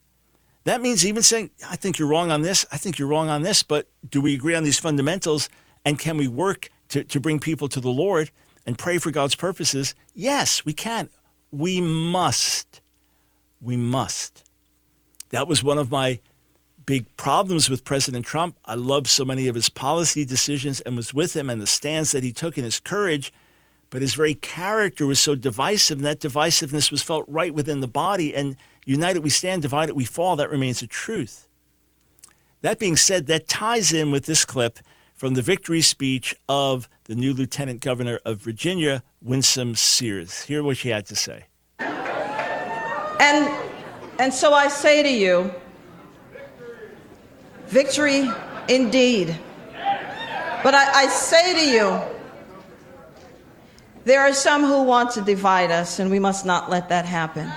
That 0.65 0.83
means 0.83 1.07
even 1.07 1.23
saying, 1.23 1.51
I 1.67 1.77
think 1.77 1.99
you're 1.99 2.09
wrong 2.09 2.31
on 2.31 2.43
this, 2.43 2.67
I 2.71 2.77
think 2.77 2.99
you're 2.99 3.09
wrong 3.09 3.31
on 3.31 3.43
this, 3.43 3.63
but 3.63 3.89
do 4.11 4.21
we 4.21 4.35
agree 4.35 4.55
on 4.55 4.65
these 4.65 4.79
fundamentals? 4.79 5.49
And 5.85 5.99
can 5.99 6.19
we 6.19 6.29
work 6.29 6.69
to, 6.91 7.05
to 7.05 7.21
bring 7.21 7.39
people 7.39 7.69
to 7.69 7.81
the 7.81 7.89
Lord 7.89 8.31
and 8.67 8.77
pray 8.77 8.99
for 8.99 9.11
God's 9.11 9.35
purposes? 9.35 9.95
Yes, 10.15 10.67
we 10.67 10.75
can. 10.75 11.09
We 11.51 11.81
must. 11.81 12.83
We 13.63 13.79
must. 13.79 14.45
That 15.31 15.49
was 15.49 15.65
one 15.65 15.79
of 15.79 15.91
my 15.91 16.21
big 16.85 17.17
problems 17.17 17.71
with 17.71 17.85
President 17.85 18.27
Trump. 18.27 18.57
I 18.65 18.75
loved 18.75 19.07
so 19.07 19.25
many 19.25 19.47
of 19.47 19.55
his 19.55 19.69
policy 19.69 20.25
decisions 20.25 20.81
and 20.81 20.97
was 20.97 21.15
with 21.15 21.35
him 21.37 21.49
and 21.49 21.61
the 21.61 21.67
stands 21.67 22.13
that 22.13 22.25
he 22.25 22.33
took 22.33 22.57
and 22.57 22.65
his 22.65 22.81
courage, 22.81 23.33
but 23.91 24.03
his 24.03 24.15
very 24.15 24.35
character 24.35 25.07
was 25.07 25.19
so 25.19 25.35
divisive, 25.35 25.99
and 25.99 26.07
that 26.07 26.21
divisiveness 26.21 26.91
was 26.91 27.03
felt 27.03 27.25
right 27.29 27.55
within 27.55 27.81
the 27.81 27.89
body. 27.89 28.35
And 28.35 28.57
united 28.85 29.23
we 29.23 29.31
stand, 29.31 29.63
divided 29.63 29.95
we 29.95 30.05
fall. 30.05 30.37
That 30.37 30.51
remains 30.51 30.81
the 30.81 30.87
truth. 30.87 31.49
That 32.61 32.79
being 32.79 32.97
said, 32.97 33.27
that 33.27 33.49
ties 33.49 33.93
in 33.93 34.11
with 34.11 34.27
this 34.27 34.45
clip 34.45 34.79
from 35.15 35.35
the 35.35 35.43
victory 35.43 35.81
speech 35.81 36.35
of 36.49 36.89
the 37.05 37.15
new 37.15 37.33
Lieutenant 37.33 37.81
Governor 37.81 38.21
of 38.25 38.39
Virginia, 38.39 39.03
Winsome 39.23 39.75
Sears. 39.75 40.43
Hear 40.43 40.63
what 40.63 40.77
she 40.77 40.91
had 40.91 41.07
to 41.07 41.17
say. 41.17 41.45
And, 41.79 43.49
and 44.21 44.33
so 44.33 44.55
I 44.55 44.69
say 44.69 45.03
to 45.03 45.09
you, 45.09 45.53
victory 47.67 48.31
indeed. 48.69 49.37
But 50.63 50.75
I, 50.75 51.05
I 51.05 51.07
say 51.09 51.55
to 51.55 51.71
you, 51.71 52.18
there 54.09 54.21
are 54.23 54.33
some 54.33 54.65
who 54.65 54.83
want 54.83 55.11
to 55.11 55.21
divide 55.21 55.71
us, 55.71 55.99
and 55.99 56.11
we 56.11 56.19
must 56.19 56.47
not 56.47 56.71
let 56.71 56.89
that 56.89 57.05
happen. 57.05 57.53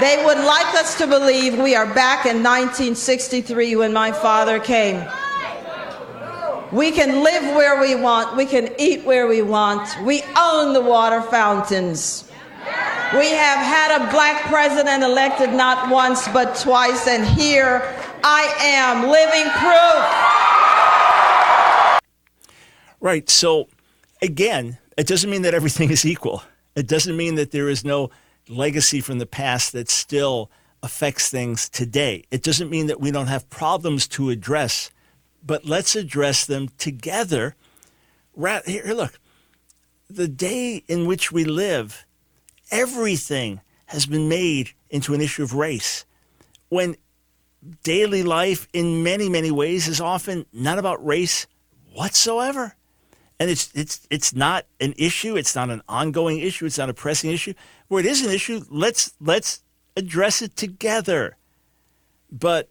They 0.00 0.24
would 0.24 0.38
like 0.38 0.74
us 0.74 0.96
to 0.98 1.06
believe 1.06 1.58
we 1.58 1.74
are 1.74 1.86
back 1.86 2.24
in 2.24 2.42
1963 2.42 3.76
when 3.76 3.92
my 3.92 4.10
father 4.10 4.58
came. 4.58 5.06
We 6.72 6.90
can 6.90 7.22
live 7.22 7.54
where 7.54 7.78
we 7.80 7.94
want. 7.94 8.34
We 8.34 8.46
can 8.46 8.70
eat 8.78 9.04
where 9.04 9.26
we 9.26 9.42
want. 9.42 9.94
We 10.02 10.22
own 10.38 10.72
the 10.72 10.80
water 10.80 11.20
fountains. 11.20 12.30
We 13.12 13.30
have 13.30 13.58
had 13.58 14.00
a 14.00 14.10
black 14.10 14.42
president 14.44 15.02
elected 15.02 15.52
not 15.52 15.90
once 15.90 16.26
but 16.28 16.56
twice, 16.56 17.06
and 17.06 17.26
here 17.26 17.82
I 18.24 18.44
am, 18.62 19.06
living 19.10 19.50
proof. 19.60 20.02
Right. 23.02 23.28
So, 23.28 23.68
again, 24.22 24.78
it 24.96 25.06
doesn't 25.06 25.28
mean 25.30 25.42
that 25.42 25.54
everything 25.54 25.90
is 25.90 26.06
equal. 26.06 26.42
It 26.74 26.86
doesn't 26.86 27.16
mean 27.16 27.34
that 27.34 27.50
there 27.50 27.68
is 27.68 27.84
no 27.84 28.10
legacy 28.48 29.00
from 29.00 29.18
the 29.18 29.26
past 29.26 29.72
that 29.72 29.90
still 29.90 30.50
affects 30.82 31.28
things 31.30 31.68
today. 31.68 32.24
It 32.30 32.42
doesn't 32.42 32.70
mean 32.70 32.86
that 32.86 33.00
we 33.00 33.10
don't 33.10 33.26
have 33.26 33.50
problems 33.50 34.08
to 34.08 34.30
address 34.30 34.90
but 35.44 35.64
let's 35.64 35.96
address 35.96 36.44
them 36.44 36.68
together. 36.78 37.56
Here, 38.36 38.94
look, 38.94 39.18
the 40.08 40.28
day 40.28 40.84
in 40.88 41.06
which 41.06 41.32
we 41.32 41.44
live, 41.44 42.06
everything 42.70 43.60
has 43.86 44.06
been 44.06 44.28
made 44.28 44.70
into 44.90 45.14
an 45.14 45.20
issue 45.20 45.42
of 45.42 45.54
race. 45.54 46.04
When 46.68 46.96
daily 47.82 48.22
life, 48.22 48.68
in 48.72 49.02
many, 49.02 49.28
many 49.28 49.50
ways, 49.50 49.88
is 49.88 50.00
often 50.00 50.46
not 50.52 50.78
about 50.78 51.04
race 51.04 51.46
whatsoever. 51.92 52.74
And 53.42 53.50
it's, 53.50 53.72
it's, 53.74 54.06
it's 54.08 54.32
not 54.32 54.66
an 54.78 54.94
issue. 54.96 55.34
It's 55.34 55.56
not 55.56 55.68
an 55.68 55.82
ongoing 55.88 56.38
issue. 56.38 56.64
It's 56.64 56.78
not 56.78 56.88
a 56.88 56.94
pressing 56.94 57.32
issue. 57.32 57.54
Where 57.88 57.98
it 57.98 58.06
is 58.06 58.24
an 58.24 58.30
issue, 58.30 58.60
let's, 58.70 59.14
let's 59.20 59.64
address 59.96 60.42
it 60.42 60.54
together. 60.54 61.36
But 62.30 62.68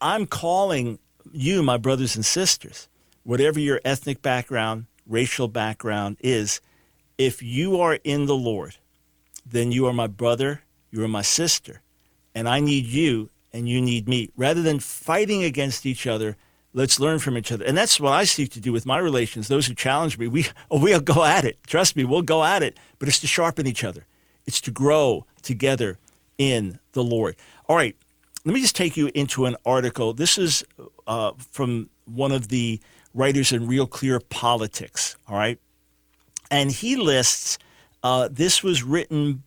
I'm 0.00 0.26
calling 0.26 1.00
you, 1.32 1.60
my 1.64 1.76
brothers 1.76 2.14
and 2.14 2.24
sisters, 2.24 2.88
whatever 3.24 3.58
your 3.58 3.80
ethnic 3.84 4.22
background, 4.22 4.86
racial 5.08 5.48
background 5.48 6.18
is, 6.20 6.60
if 7.18 7.42
you 7.42 7.80
are 7.80 7.98
in 8.04 8.26
the 8.26 8.36
Lord, 8.36 8.76
then 9.44 9.72
you 9.72 9.86
are 9.86 9.92
my 9.92 10.06
brother, 10.06 10.62
you 10.92 11.02
are 11.02 11.08
my 11.08 11.22
sister, 11.22 11.82
and 12.32 12.48
I 12.48 12.60
need 12.60 12.86
you 12.86 13.30
and 13.52 13.68
you 13.68 13.80
need 13.80 14.08
me. 14.08 14.30
Rather 14.36 14.62
than 14.62 14.78
fighting 14.78 15.42
against 15.42 15.84
each 15.84 16.06
other, 16.06 16.36
let's 16.76 17.00
learn 17.00 17.18
from 17.18 17.38
each 17.38 17.50
other. 17.50 17.64
And 17.64 17.76
that's 17.76 17.98
what 17.98 18.12
I 18.12 18.24
seek 18.24 18.50
to 18.52 18.60
do 18.60 18.70
with 18.70 18.84
my 18.84 18.98
relations. 18.98 19.48
Those 19.48 19.66
who 19.66 19.74
challenge 19.74 20.18
me, 20.18 20.28
we, 20.28 20.46
oh, 20.70 20.78
we'll 20.78 21.00
go 21.00 21.24
at 21.24 21.44
it. 21.44 21.58
Trust 21.66 21.96
me, 21.96 22.04
we'll 22.04 22.22
go 22.22 22.44
at 22.44 22.62
it. 22.62 22.78
But 22.98 23.08
it's 23.08 23.18
to 23.20 23.26
sharpen 23.26 23.66
each 23.66 23.82
other, 23.82 24.06
it's 24.46 24.60
to 24.60 24.70
grow 24.70 25.26
together 25.42 25.98
in 26.38 26.78
the 26.92 27.02
Lord. 27.02 27.34
All 27.68 27.74
right, 27.74 27.96
let 28.44 28.54
me 28.54 28.60
just 28.60 28.76
take 28.76 28.96
you 28.96 29.10
into 29.14 29.46
an 29.46 29.56
article. 29.64 30.12
This 30.12 30.38
is 30.38 30.64
uh, 31.06 31.32
from 31.50 31.88
one 32.04 32.30
of 32.30 32.48
the 32.48 32.78
writers 33.14 33.50
in 33.50 33.66
Real 33.66 33.86
Clear 33.86 34.20
Politics, 34.20 35.16
all 35.26 35.36
right? 35.36 35.58
And 36.50 36.70
he 36.70 36.94
lists 36.94 37.58
uh, 38.02 38.28
this 38.30 38.62
was 38.62 38.84
written 38.84 39.42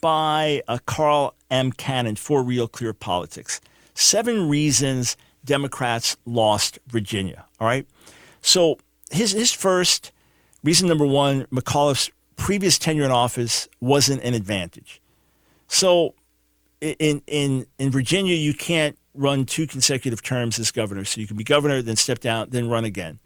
by 0.00 0.62
uh, 0.68 0.78
Carl 0.86 1.34
M. 1.50 1.72
Cannon 1.72 2.14
for 2.14 2.42
Real 2.42 2.68
Clear 2.68 2.92
Politics. 2.92 3.60
Seven 3.94 4.48
reasons 4.48 5.16
Democrats 5.46 6.16
lost 6.26 6.78
Virginia, 6.88 7.46
all 7.58 7.66
right? 7.66 7.86
So 8.42 8.78
his, 9.10 9.32
his 9.32 9.52
first 9.52 10.12
reason 10.62 10.88
number 10.88 11.06
one 11.06 11.44
McAuliffe's 11.46 12.10
previous 12.36 12.78
tenure 12.78 13.04
in 13.04 13.10
office 13.10 13.68
wasn't 13.80 14.22
an 14.22 14.34
advantage. 14.34 15.00
So 15.68 16.14
in, 16.80 17.22
in, 17.26 17.66
in 17.78 17.90
Virginia, 17.90 18.34
you 18.34 18.52
can't 18.52 18.98
run 19.14 19.46
two 19.46 19.66
consecutive 19.66 20.22
terms 20.22 20.58
as 20.58 20.70
governor. 20.70 21.04
So 21.04 21.20
you 21.20 21.26
can 21.26 21.36
be 21.36 21.44
governor, 21.44 21.80
then 21.80 21.96
step 21.96 22.18
down, 22.18 22.48
then 22.50 22.68
run 22.68 22.84
again. 22.84 23.18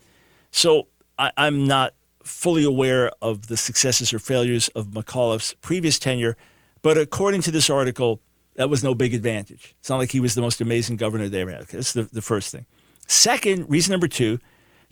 So 0.53 0.87
I, 1.19 1.33
I'm 1.37 1.67
not 1.67 1.95
fully 2.23 2.65
aware 2.65 3.11
of 3.21 3.49
the 3.49 3.57
successes 3.57 4.13
or 4.13 4.19
failures 4.19 4.69
of 4.69 4.89
McAuliffe's 4.89 5.55
previous 5.55 5.99
tenure, 5.99 6.37
but 6.83 6.97
according 6.97 7.43
to 7.43 7.51
this 7.51 7.69
article, 7.69 8.21
that 8.57 8.69
was 8.69 8.85
no 8.85 8.95
big 8.95 9.15
advantage. 9.15 9.75
It's 9.81 9.89
not 9.89 9.99
like 9.99 10.11
he 10.11 10.21
was 10.21 10.35
the 10.35 10.41
most 10.41 10.61
amazing 10.61 10.97
governor 10.97 11.29
they 11.29 11.41
ever 11.41 11.53
had. 11.53 11.67
That's 11.67 11.93
the, 11.93 12.05
the 12.05 12.23
first 12.23 12.53
thing. 12.53 12.67
Second, 13.07 13.69
reason 13.69 13.93
number 13.93 14.09
two, 14.09 14.39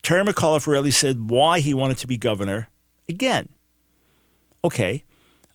Terry 0.03 0.25
McAuliffe 0.25 0.67
really 0.67 0.91
said 0.91 1.31
why 1.31 1.61
he 1.61 1.75
wanted 1.75 1.99
to 1.99 2.07
be 2.07 2.17
governor 2.17 2.69
again. 3.09 3.49
Okay, 4.65 5.05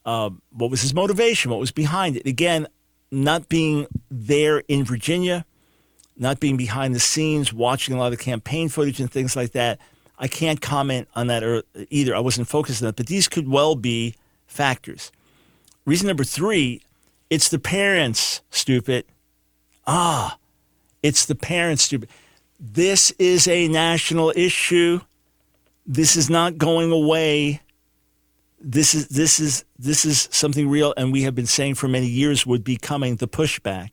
um, 0.05 0.41
what 0.51 0.71
was 0.71 0.81
his 0.81 0.93
motivation? 0.93 1.51
What 1.51 1.59
was 1.59 1.71
behind 1.71 2.17
it? 2.17 2.25
Again, 2.25 2.67
not 3.11 3.49
being 3.49 3.87
there 4.09 4.59
in 4.67 4.83
Virginia, 4.83 5.45
not 6.17 6.39
being 6.39 6.57
behind 6.57 6.95
the 6.95 6.99
scenes, 6.99 7.53
watching 7.53 7.95
a 7.95 7.97
lot 7.97 8.13
of 8.13 8.19
campaign 8.19 8.69
footage 8.69 8.99
and 8.99 9.11
things 9.11 9.35
like 9.35 9.51
that, 9.51 9.79
I 10.17 10.27
can't 10.27 10.61
comment 10.61 11.07
on 11.15 11.27
that 11.27 11.43
er, 11.43 11.63
either. 11.89 12.15
I 12.15 12.19
wasn't 12.19 12.47
focused 12.47 12.81
on 12.81 12.87
that, 12.87 12.95
but 12.95 13.07
these 13.07 13.27
could 13.27 13.47
well 13.47 13.75
be 13.75 14.15
factors. 14.47 15.11
Reason 15.85 16.07
number 16.07 16.23
three, 16.23 16.81
it's 17.33 17.49
the 17.49 17.59
parents, 17.59 18.41
stupid. 18.49 19.05
Ah, 19.87 20.37
it's 21.01 21.25
the 21.25 21.35
parents, 21.35 21.83
stupid. 21.83 22.09
This 22.59 23.11
is 23.19 23.47
a 23.47 23.67
national 23.67 24.31
issue. 24.35 25.01
This 25.85 26.15
is 26.15 26.29
not 26.29 26.57
going 26.57 26.91
away 26.91 27.61
this 28.63 28.95
is 28.95 29.09
this 29.09 29.39
is 29.39 29.65
this 29.77 30.05
is 30.05 30.29
something 30.31 30.69
real, 30.69 30.93
and 30.95 31.11
we 31.11 31.23
have 31.23 31.35
been 31.35 31.45
saying 31.45 31.75
for 31.75 31.89
many 31.89 32.07
years 32.07 32.45
would 32.45 32.63
be 32.63 32.77
coming. 32.77 33.17
The 33.17 33.27
pushback. 33.27 33.89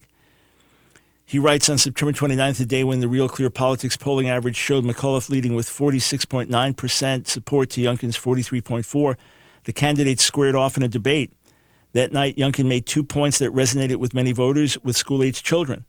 He 1.27 1.39
writes 1.39 1.69
on 1.69 1.79
September 1.79 2.13
29th, 2.13 2.59
the 2.59 2.67
day 2.67 2.83
when 2.83 2.99
the 2.99 3.07
Real 3.07 3.29
Clear 3.29 3.51
Politics 3.51 3.97
polling 3.97 4.29
average 4.29 4.57
showed 4.57 4.85
McAuliffe 4.85 5.29
leading 5.29 5.55
with 5.55 5.69
46.9% 5.69 7.27
support 7.29 7.71
to 7.71 7.81
Youngkin's 7.81 8.17
43.4. 8.17 9.17
The 9.63 9.73
candidates 9.73 10.25
squared 10.25 10.57
off 10.57 10.77
in 10.77 10.83
a 10.83 10.89
debate. 10.89 11.33
That 11.93 12.13
night, 12.13 12.37
Youngkin 12.37 12.67
made 12.67 12.87
two 12.87 13.03
points 13.03 13.39
that 13.39 13.53
resonated 13.53 13.97
with 13.97 14.15
many 14.15 14.33
voters 14.33 14.79
with 14.85 14.97
school 14.97 15.23
age 15.23 15.43
children. 15.43 15.85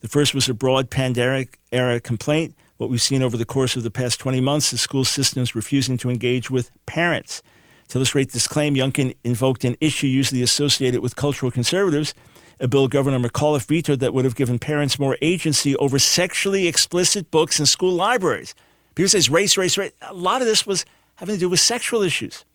The 0.00 0.08
first 0.08 0.34
was 0.34 0.48
a 0.48 0.54
broad 0.54 0.90
pandemic 0.90 1.58
era 1.72 1.98
complaint. 1.98 2.54
What 2.76 2.90
we've 2.90 3.00
seen 3.00 3.22
over 3.22 3.38
the 3.38 3.46
course 3.46 3.74
of 3.74 3.82
the 3.82 3.90
past 3.90 4.20
20 4.20 4.40
months 4.40 4.72
is 4.72 4.82
school 4.82 5.04
systems 5.04 5.54
refusing 5.54 5.96
to 5.98 6.10
engage 6.10 6.50
with 6.50 6.70
parents. 6.84 7.42
To 7.88 7.98
illustrate 7.98 8.32
this 8.32 8.46
claim, 8.46 8.74
Youngkin 8.74 9.16
invoked 9.24 9.64
an 9.64 9.76
issue 9.80 10.06
usually 10.06 10.42
associated 10.42 11.00
with 11.00 11.16
cultural 11.16 11.50
conservatives, 11.50 12.14
a 12.60 12.68
bill 12.68 12.88
Governor 12.88 13.18
McAuliffe 13.18 13.66
vetoed 13.66 14.00
that 14.00 14.12
would 14.14 14.24
have 14.24 14.34
given 14.34 14.58
parents 14.58 14.98
more 14.98 15.16
agency 15.22 15.76
over 15.76 15.98
sexually 15.98 16.66
explicit 16.66 17.30
books 17.30 17.60
in 17.60 17.66
school 17.66 17.92
libraries. 17.92 18.54
People 18.94 19.08
say 19.08 19.30
race, 19.30 19.56
race, 19.58 19.76
race. 19.76 19.92
A 20.02 20.14
lot 20.14 20.40
of 20.40 20.46
this 20.46 20.66
was 20.66 20.86
having 21.16 21.34
to 21.34 21.38
do 21.38 21.48
with 21.50 21.60
sexual 21.60 22.02
issues. 22.02 22.45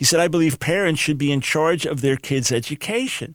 He 0.00 0.06
said, 0.06 0.18
I 0.18 0.28
believe 0.28 0.58
parents 0.60 0.98
should 0.98 1.18
be 1.18 1.30
in 1.30 1.42
charge 1.42 1.84
of 1.84 2.00
their 2.00 2.16
kids' 2.16 2.50
education. 2.50 3.34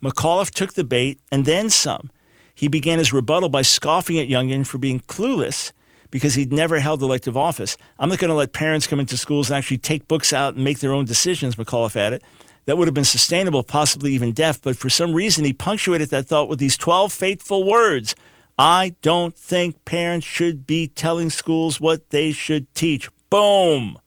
McAuliffe 0.00 0.52
took 0.52 0.74
the 0.74 0.84
bait 0.84 1.18
and 1.32 1.44
then 1.44 1.68
some. 1.68 2.08
He 2.54 2.68
began 2.68 3.00
his 3.00 3.12
rebuttal 3.12 3.48
by 3.48 3.62
scoffing 3.62 4.20
at 4.20 4.28
Youngkin 4.28 4.64
for 4.64 4.78
being 4.78 5.00
clueless 5.00 5.72
because 6.12 6.36
he'd 6.36 6.52
never 6.52 6.78
held 6.78 7.02
elective 7.02 7.36
office. 7.36 7.76
I'm 7.98 8.10
not 8.10 8.20
going 8.20 8.28
to 8.28 8.36
let 8.36 8.52
parents 8.52 8.86
come 8.86 9.00
into 9.00 9.16
schools 9.16 9.50
and 9.50 9.56
actually 9.56 9.78
take 9.78 10.06
books 10.06 10.32
out 10.32 10.54
and 10.54 10.62
make 10.62 10.78
their 10.78 10.92
own 10.92 11.04
decisions, 11.04 11.56
McAuliffe 11.56 11.96
added. 11.96 12.22
That 12.66 12.78
would 12.78 12.86
have 12.86 12.94
been 12.94 13.02
sustainable, 13.02 13.64
possibly 13.64 14.12
even 14.12 14.30
deaf, 14.30 14.62
but 14.62 14.76
for 14.76 14.88
some 14.88 15.14
reason 15.14 15.44
he 15.44 15.52
punctuated 15.52 16.10
that 16.10 16.28
thought 16.28 16.48
with 16.48 16.60
these 16.60 16.76
12 16.76 17.12
fateful 17.12 17.68
words 17.68 18.14
I 18.56 18.94
don't 19.02 19.36
think 19.36 19.84
parents 19.84 20.28
should 20.28 20.64
be 20.64 20.86
telling 20.86 21.30
schools 21.30 21.80
what 21.80 22.10
they 22.10 22.30
should 22.30 22.72
teach. 22.72 23.10
Boom. 23.30 23.98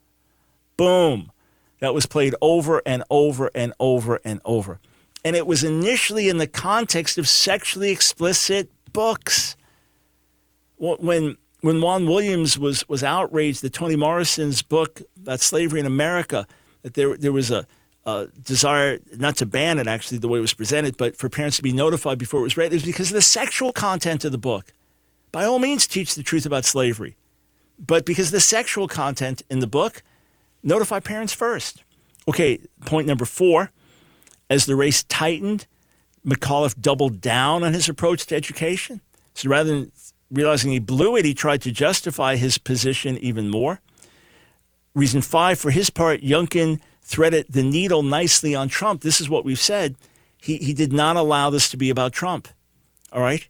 Boom. 0.78 1.32
That 1.80 1.94
was 1.94 2.06
played 2.06 2.34
over 2.42 2.82
and 2.86 3.04
over 3.10 3.52
and 3.54 3.74
over 3.80 4.20
and 4.24 4.42
over. 4.44 4.80
And 5.24 5.36
it 5.36 5.46
was 5.46 5.64
initially 5.64 6.30
in 6.30 6.38
the 6.38 6.48
context 6.48 7.18
of 7.18 7.28
sexually 7.28 7.92
explicit 7.92 8.72
books. 8.94 9.56
When, 10.78 11.38
when 11.62 11.82
Juan 11.82 12.08
Williams 12.08 12.58
was, 12.58 12.88
was 12.88 13.04
outraged 13.04 13.62
that 13.62 13.74
Toni 13.74 13.96
Morrison's 13.96 14.62
book 14.62 15.02
about 15.22 15.40
slavery 15.40 15.80
in 15.80 15.86
America, 15.86 16.48
that 16.84 16.94
there, 16.94 17.18
there 17.18 17.32
was 17.32 17.52
a, 17.52 17.68
a 18.06 18.28
desire 18.42 19.00
not 19.18 19.36
to 19.38 19.46
ban 19.46 19.80
it, 19.80 19.88
actually, 19.88 20.20
the 20.20 20.28
way 20.28 20.40
it 20.40 20.42
was 20.42 20.54
presented, 20.54 20.98
but 20.98 21.16
for 21.16 21.30
parents 21.30 21.58
to 21.58 21.64
be 21.64 21.74
notified 21.74 22.18
before 22.18 22.40
it 22.40 22.44
was 22.44 22.58
read, 22.58 22.72
it 22.72 22.76
was 22.76 22.86
because 22.86 23.10
of 23.10 23.16
the 23.16 23.22
sexual 23.22 23.74
content 23.74 24.24
of 24.24 24.32
the 24.32 24.38
book. 24.38 24.74
By 25.32 25.46
all 25.46 25.60
means, 25.60 25.86
teach 25.86 26.16
the 26.16 26.24
truth 26.24 26.46
about 26.46 26.66
slavery. 26.66 27.18
But 27.78 28.06
because 28.06 28.32
the 28.32 28.40
sexual 28.40 28.88
content 28.88 29.44
in 29.50 29.60
the 29.60 29.68
book, 29.68 30.04
notify 30.64 31.00
parents 31.00 31.34
first. 31.34 31.84
Okay, 32.28 32.60
point 32.86 33.08
number 33.08 33.26
four 33.26 33.72
as 34.50 34.66
the 34.66 34.76
race 34.76 35.04
tightened, 35.04 35.68
McAuliffe 36.26 36.80
doubled 36.80 37.22
down 37.22 37.64
on 37.64 37.74
his 37.74 37.90
approach 37.90 38.26
to 38.28 38.36
education. 38.36 39.02
So 39.34 39.50
rather 39.50 39.70
than 39.70 39.92
realizing 40.32 40.72
he 40.72 40.80
blew 40.80 41.16
it, 41.16 41.26
he 41.26 41.34
tried 41.34 41.62
to 41.64 41.72
justify 41.72 42.36
his 42.36 42.58
position 42.58 43.18
even 43.20 43.50
more. 43.50 43.80
Reason 44.94 45.22
five, 45.22 45.60
for 45.60 45.72
his 45.72 45.90
part, 45.90 46.22
Youngkin 46.22 46.82
threaded 47.02 47.46
the 47.50 47.64
needle 47.64 48.04
nicely 48.04 48.56
on 48.56 48.68
Trump. 48.68 49.02
This 49.02 49.22
is 49.22 49.30
what 49.30 49.46
we've 49.46 49.60
said. 49.60 49.96
He, 50.42 50.58
he 50.58 50.74
did 50.74 50.92
not 50.92 51.16
allow 51.16 51.50
this 51.50 51.70
to 51.70 51.78
be 51.78 51.90
about 51.90 52.14
Trump. 52.14 52.48
All 53.12 53.22
right? 53.22 53.48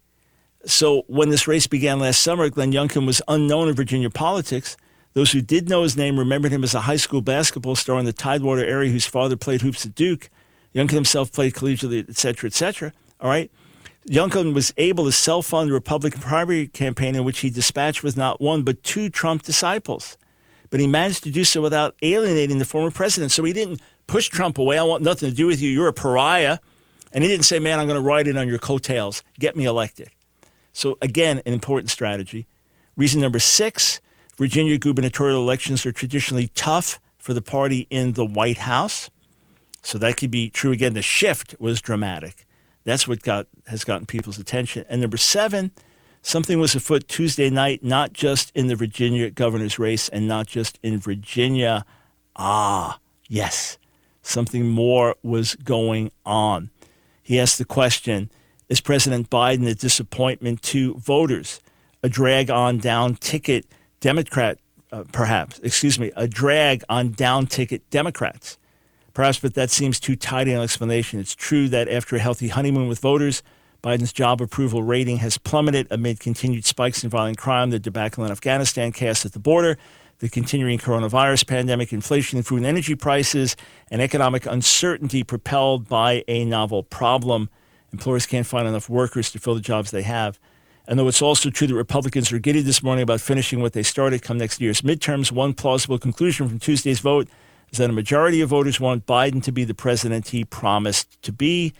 So 0.65 1.03
when 1.07 1.29
this 1.29 1.47
race 1.47 1.67
began 1.67 1.99
last 1.99 2.21
summer, 2.21 2.49
Glenn 2.49 2.73
Youngkin 2.73 3.05
was 3.05 3.21
unknown 3.27 3.69
in 3.69 3.75
Virginia 3.75 4.09
politics. 4.09 4.75
Those 5.17 5.31
who 5.31 5.41
did 5.41 5.67
know 5.67 5.81
his 5.81 5.97
name 5.97 6.19
remembered 6.19 6.51
him 6.51 6.63
as 6.63 6.75
a 6.75 6.81
high 6.81 6.95
school 6.95 7.21
basketball 7.23 7.75
star 7.75 7.97
in 7.97 8.05
the 8.05 8.13
Tidewater 8.13 8.63
area 8.63 8.91
whose 8.91 9.07
father 9.07 9.35
played 9.35 9.61
hoops 9.61 9.83
at 9.83 9.95
Duke. 9.95 10.29
Youngkin 10.75 10.91
himself 10.91 11.31
played 11.31 11.55
collegiately, 11.55 12.07
et 12.07 12.15
cetera, 12.15 12.47
et 12.47 12.53
cetera. 12.53 12.93
All 13.19 13.27
right. 13.27 13.49
Youngkin 14.07 14.53
was 14.53 14.75
able 14.77 15.05
to 15.05 15.11
self 15.11 15.47
fund 15.47 15.71
the 15.71 15.73
Republican 15.73 16.21
primary 16.21 16.67
campaign 16.67 17.15
in 17.15 17.23
which 17.23 17.39
he 17.39 17.49
dispatched 17.49 18.03
with 18.03 18.15
not 18.15 18.39
one, 18.39 18.61
but 18.61 18.83
two 18.83 19.09
Trump 19.09 19.41
disciples. 19.41 20.19
But 20.69 20.81
he 20.81 20.85
managed 20.85 21.23
to 21.23 21.31
do 21.31 21.43
so 21.43 21.63
without 21.63 21.95
alienating 22.03 22.59
the 22.59 22.65
former 22.65 22.91
president. 22.91 23.31
So 23.31 23.43
he 23.43 23.53
didn't 23.53 23.81
push 24.05 24.27
Trump 24.27 24.59
away. 24.59 24.77
I 24.77 24.83
want 24.83 25.01
nothing 25.01 25.31
to 25.31 25.35
do 25.35 25.47
with 25.47 25.59
you. 25.59 25.71
You're 25.71 25.87
a 25.87 25.93
pariah. 25.93 26.59
And 27.11 27.23
he 27.23 27.27
didn't 27.27 27.45
say, 27.45 27.57
man, 27.57 27.79
I'm 27.79 27.87
going 27.87 27.99
to 27.99 28.07
ride 28.07 28.27
it 28.27 28.37
on 28.37 28.47
your 28.47 28.59
coattails. 28.59 29.23
Get 29.39 29.55
me 29.55 29.65
elected. 29.65 30.11
So, 30.73 30.99
again, 31.01 31.41
an 31.47 31.53
important 31.53 31.89
strategy. 31.89 32.45
Reason 32.95 33.19
number 33.19 33.39
six 33.39 33.99
Virginia 34.37 34.77
gubernatorial 34.77 35.41
elections 35.41 35.85
are 35.85 35.91
traditionally 35.91 36.49
tough 36.49 36.99
for 37.17 37.33
the 37.33 37.41
party 37.41 37.87
in 37.89 38.13
the 38.13 38.25
White 38.25 38.59
House. 38.59 39.09
So 39.81 39.97
that 39.97 40.17
could 40.17 40.31
be 40.31 40.49
true 40.49 40.71
again. 40.71 40.93
The 40.93 41.01
shift 41.01 41.55
was 41.59 41.81
dramatic. 41.81 42.45
That's 42.83 43.07
what 43.07 43.21
got 43.21 43.47
has 43.67 43.83
gotten 43.83 44.05
people's 44.05 44.37
attention. 44.37 44.85
And 44.87 45.01
number 45.01 45.17
seven, 45.17 45.71
something 46.21 46.59
was 46.59 46.75
afoot 46.75 47.07
Tuesday 47.07 47.49
night, 47.49 47.83
not 47.83 48.13
just 48.13 48.51
in 48.55 48.67
the 48.67 48.75
Virginia 48.75 49.29
governor's 49.29 49.79
race 49.79 50.07
and 50.07 50.27
not 50.27 50.47
just 50.47 50.79
in 50.83 50.99
Virginia. 50.99 51.83
Ah, 52.35 52.99
yes, 53.27 53.77
something 54.21 54.67
more 54.69 55.15
was 55.23 55.55
going 55.55 56.11
on. 56.25 56.69
He 57.23 57.39
asked 57.39 57.57
the 57.57 57.65
question 57.65 58.29
Is 58.69 58.81
President 58.81 59.29
Biden 59.29 59.67
a 59.67 59.73
disappointment 59.73 60.61
to 60.63 60.93
voters? 60.95 61.59
A 62.03 62.09
drag 62.09 62.51
on 62.51 62.77
down 62.77 63.15
ticket 63.15 63.65
Democrat, 63.99 64.59
uh, 64.91 65.03
perhaps, 65.11 65.59
excuse 65.59 65.99
me, 65.99 66.11
a 66.15 66.27
drag 66.27 66.83
on 66.89 67.11
down 67.11 67.47
ticket 67.47 67.89
Democrats? 67.89 68.57
Perhaps, 69.13 69.39
but 69.39 69.55
that 69.55 69.71
seems 69.71 69.99
too 69.99 70.15
tidy 70.15 70.53
an 70.53 70.61
explanation. 70.61 71.19
It's 71.19 71.33
true 71.33 71.67
that 71.69 71.89
after 71.89 72.15
a 72.15 72.19
healthy 72.19 72.49
honeymoon 72.49 72.87
with 72.87 72.99
voters, 72.99 73.41
Biden's 73.83 74.13
job 74.13 74.41
approval 74.41 74.83
rating 74.83 75.17
has 75.17 75.37
plummeted 75.37 75.87
amid 75.89 76.19
continued 76.19 76.65
spikes 76.65 77.03
in 77.03 77.09
violent 77.09 77.37
crime, 77.37 77.69
the 77.69 77.79
debacle 77.79 78.23
in 78.25 78.31
Afghanistan 78.31 78.91
cast 78.91 79.25
at 79.25 79.33
the 79.33 79.39
border, 79.39 79.77
the 80.19 80.29
continuing 80.29 80.79
coronavirus 80.79 81.47
pandemic, 81.47 81.93
inflation 81.93 82.37
in 82.37 82.43
food 82.43 82.57
and 82.57 82.65
energy 82.65 82.95
prices, 82.95 83.55
and 83.91 84.01
economic 84.01 84.45
uncertainty 84.45 85.23
propelled 85.23 85.87
by 85.87 86.23
a 86.27 86.43
novel 86.45 86.83
problem. 86.83 87.49
Employers 87.93 88.25
can't 88.25 88.47
find 88.47 88.67
enough 88.67 88.89
workers 88.89 89.31
to 89.31 89.39
fill 89.39 89.55
the 89.55 89.61
jobs 89.61 89.91
they 89.91 90.01
have. 90.01 90.39
And 90.87 90.97
though 90.97 91.07
it's 91.07 91.21
also 91.21 91.49
true 91.49 91.67
that 91.67 91.75
Republicans 91.75 92.31
are 92.31 92.39
giddy 92.39 92.61
this 92.61 92.81
morning 92.81 93.03
about 93.03 93.19
finishing 93.19 93.61
what 93.61 93.73
they 93.73 93.83
started 93.83 94.21
come 94.21 94.37
next 94.37 94.61
year's 94.61 94.81
midterms, 94.81 95.31
one 95.31 95.53
plausible 95.53 95.99
conclusion 95.99 96.47
from 96.47 96.59
Tuesday's 96.59 96.99
vote 96.99 97.27
is 97.71 97.77
that 97.77 97.89
a 97.89 97.93
majority 97.93 98.39
of 98.39 98.49
voters 98.49 98.79
want 98.79 99.05
Biden 99.05 99.43
to 99.43 99.51
be 99.51 99.65
the 99.65 99.73
president 99.73 100.29
he 100.29 100.45
promised 100.45 101.21
to 101.23 101.33
be. 101.33 101.73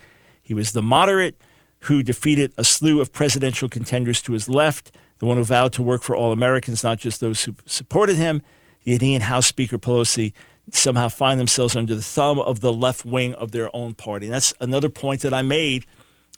He 0.43 0.53
was 0.53 0.73
the 0.73 0.81
moderate 0.81 1.39
who 1.81 2.03
defeated 2.03 2.51
a 2.57 2.65
slew 2.65 2.99
of 2.99 3.13
presidential 3.13 3.69
contenders 3.69 4.21
to 4.23 4.33
his 4.33 4.49
left, 4.49 4.91
the 5.19 5.25
one 5.25 5.37
who 5.37 5.43
vowed 5.45 5.71
to 5.73 5.83
work 5.83 6.03
for 6.03 6.15
all 6.15 6.33
Americans, 6.33 6.83
not 6.83 6.99
just 6.99 7.21
those 7.21 7.43
who 7.43 7.55
supported 7.65 8.17
him. 8.17 8.41
Yet 8.83 9.01
he 9.01 9.13
and 9.15 9.23
House 9.23 9.47
Speaker 9.47 9.77
Pelosi 9.77 10.33
somehow 10.71 11.07
find 11.07 11.39
themselves 11.39 11.75
under 11.75 11.95
the 11.95 12.01
thumb 12.01 12.39
of 12.39 12.59
the 12.59 12.73
left 12.73 13.05
wing 13.05 13.33
of 13.35 13.51
their 13.51 13.73
own 13.73 13.93
party. 13.93 14.25
And 14.25 14.33
that's 14.33 14.53
another 14.59 14.89
point 14.89 15.21
that 15.21 15.33
I 15.33 15.41
made 15.41 15.85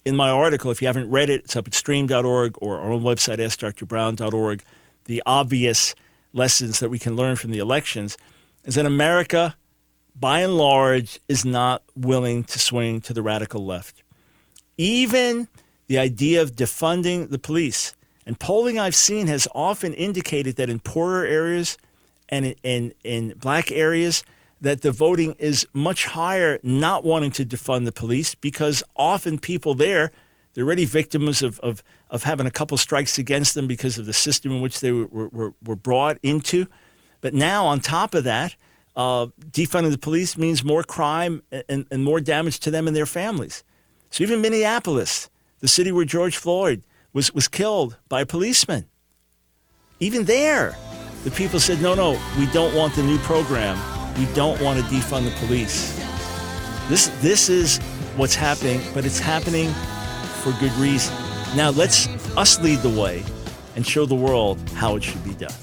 in 0.06 0.16
my 0.16 0.30
article. 0.30 0.72
If 0.72 0.82
you 0.82 0.88
haven't 0.88 1.10
read 1.10 1.30
it, 1.30 1.42
it's 1.46 1.56
up 1.56 1.68
at 1.68 1.74
stream.org 1.74 2.56
or 2.62 2.80
our 2.80 2.92
own 2.92 3.04
website, 3.04 3.38
askdrbrown.org. 3.38 4.64
The 5.06 5.24
obvious 5.26 5.96
lessons 6.34 6.80
that 6.80 6.90
we 6.90 7.00
can 7.00 7.16
learn 7.16 7.36
from 7.36 7.52
the 7.52 7.60
elections 7.60 8.18
is 8.64 8.76
that 8.76 8.86
America, 8.86 9.56
by 10.16 10.42
and 10.42 10.58
large, 10.58 11.20
is 11.28 11.46
not 11.46 11.84
willing 11.96 12.44
to 12.46 12.60
swing 12.60 13.02
to 13.02 13.14
the 13.14 13.22
radical 13.22 13.66
left. 13.66 14.04
Even 14.78 15.48
the 15.88 15.98
idea 15.98 16.42
of 16.42 16.56
defunding 16.56 17.30
the 17.30 17.40
police. 17.40 17.94
And 18.26 18.40
polling 18.40 18.80
I've 18.80 18.96
seen 18.96 19.28
has 19.28 19.48
often 19.56 19.94
indicated 19.94 20.56
that 20.58 20.70
in 20.70 20.80
poorer 20.80 21.26
areas 21.26 21.78
and 22.30 22.46
in, 22.46 22.56
in, 22.64 22.94
in 23.04 23.34
black 23.38 23.72
areas, 23.72 24.24
that 24.62 24.82
the 24.82 24.92
voting 24.92 25.36
is 25.40 25.66
much 25.74 26.06
higher 26.06 26.60
not 26.64 27.04
wanting 27.04 27.32
to 27.32 27.46
defund 27.46 27.86
the 27.86 27.92
police 27.92 28.36
because 28.36 28.84
often 28.96 29.40
people 29.40 29.74
there, 29.74 30.12
they're 30.54 30.66
already 30.66 30.86
victims 30.86 31.42
of, 31.42 31.60
of, 31.60 31.84
of 32.10 32.24
having 32.24 32.46
a 32.46 32.52
couple 32.52 32.78
strikes 32.78 33.18
against 33.18 33.56
them 33.56 33.68
because 33.68 33.98
of 33.98 34.06
the 34.06 34.14
system 34.14 34.52
in 34.52 34.62
which 34.62 34.82
they 34.82 34.92
were, 34.92 35.30
were, 35.30 35.54
were 35.64 35.76
brought 35.76 36.18
into. 36.24 36.66
But 37.22 37.34
now, 37.34 37.66
on 37.66 37.80
top 37.80 38.14
of 38.14 38.24
that, 38.26 38.56
uh, 38.96 39.28
defunding 39.52 39.92
the 39.92 39.98
police 39.98 40.38
means 40.38 40.64
more 40.64 40.84
crime 40.84 41.44
and, 41.70 41.86
and 41.90 42.04
more 42.04 42.20
damage 42.20 42.60
to 42.62 42.72
them 42.72 42.88
and 42.88 42.96
their 42.96 43.06
families. 43.06 43.64
So 44.10 44.24
even 44.24 44.42
Minneapolis, 44.42 45.30
the 45.60 45.68
city 45.68 45.92
where 45.92 46.06
George 46.06 46.36
Floyd 46.36 46.84
was, 47.14 47.34
was 47.34 47.48
killed 47.48 47.98
by 48.10 48.22
a 48.22 48.26
policeman, 48.26 48.86
even 50.00 50.26
there, 50.26 50.76
the 51.24 51.32
people 51.32 51.60
said, 51.60 51.82
no, 51.82 51.94
no, 51.94 52.20
we 52.38 52.46
don't 52.48 52.76
want 52.76 52.96
the 52.96 53.04
new 53.04 53.18
program. 53.20 53.78
We 54.18 54.26
don't 54.34 54.60
want 54.62 54.80
to 54.80 54.86
defund 54.86 55.26
the 55.26 55.46
police. 55.46 55.96
This, 56.90 57.08
this 57.22 57.50
is 57.50 57.78
what's 58.16 58.36
happening, 58.36 58.82
but 58.94 59.06
it's 59.06 59.20
happening 59.20 59.70
for 60.42 60.52
good 60.60 60.74
reason. 60.74 61.16
Now 61.56 61.70
let's 61.70 62.08
us 62.38 62.60
lead 62.62 62.80
the 62.80 62.90
way 62.90 63.24
and 63.76 63.86
show 63.86 64.06
the 64.06 64.16
world 64.16 64.58
how 64.72 64.96
it 64.96 65.04
should 65.04 65.24
be 65.24 65.34
done. 65.34 65.54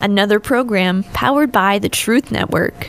Another 0.00 0.38
program 0.38 1.02
powered 1.12 1.50
by 1.50 1.78
the 1.78 1.88
Truth 1.88 2.30
Network. 2.30 2.88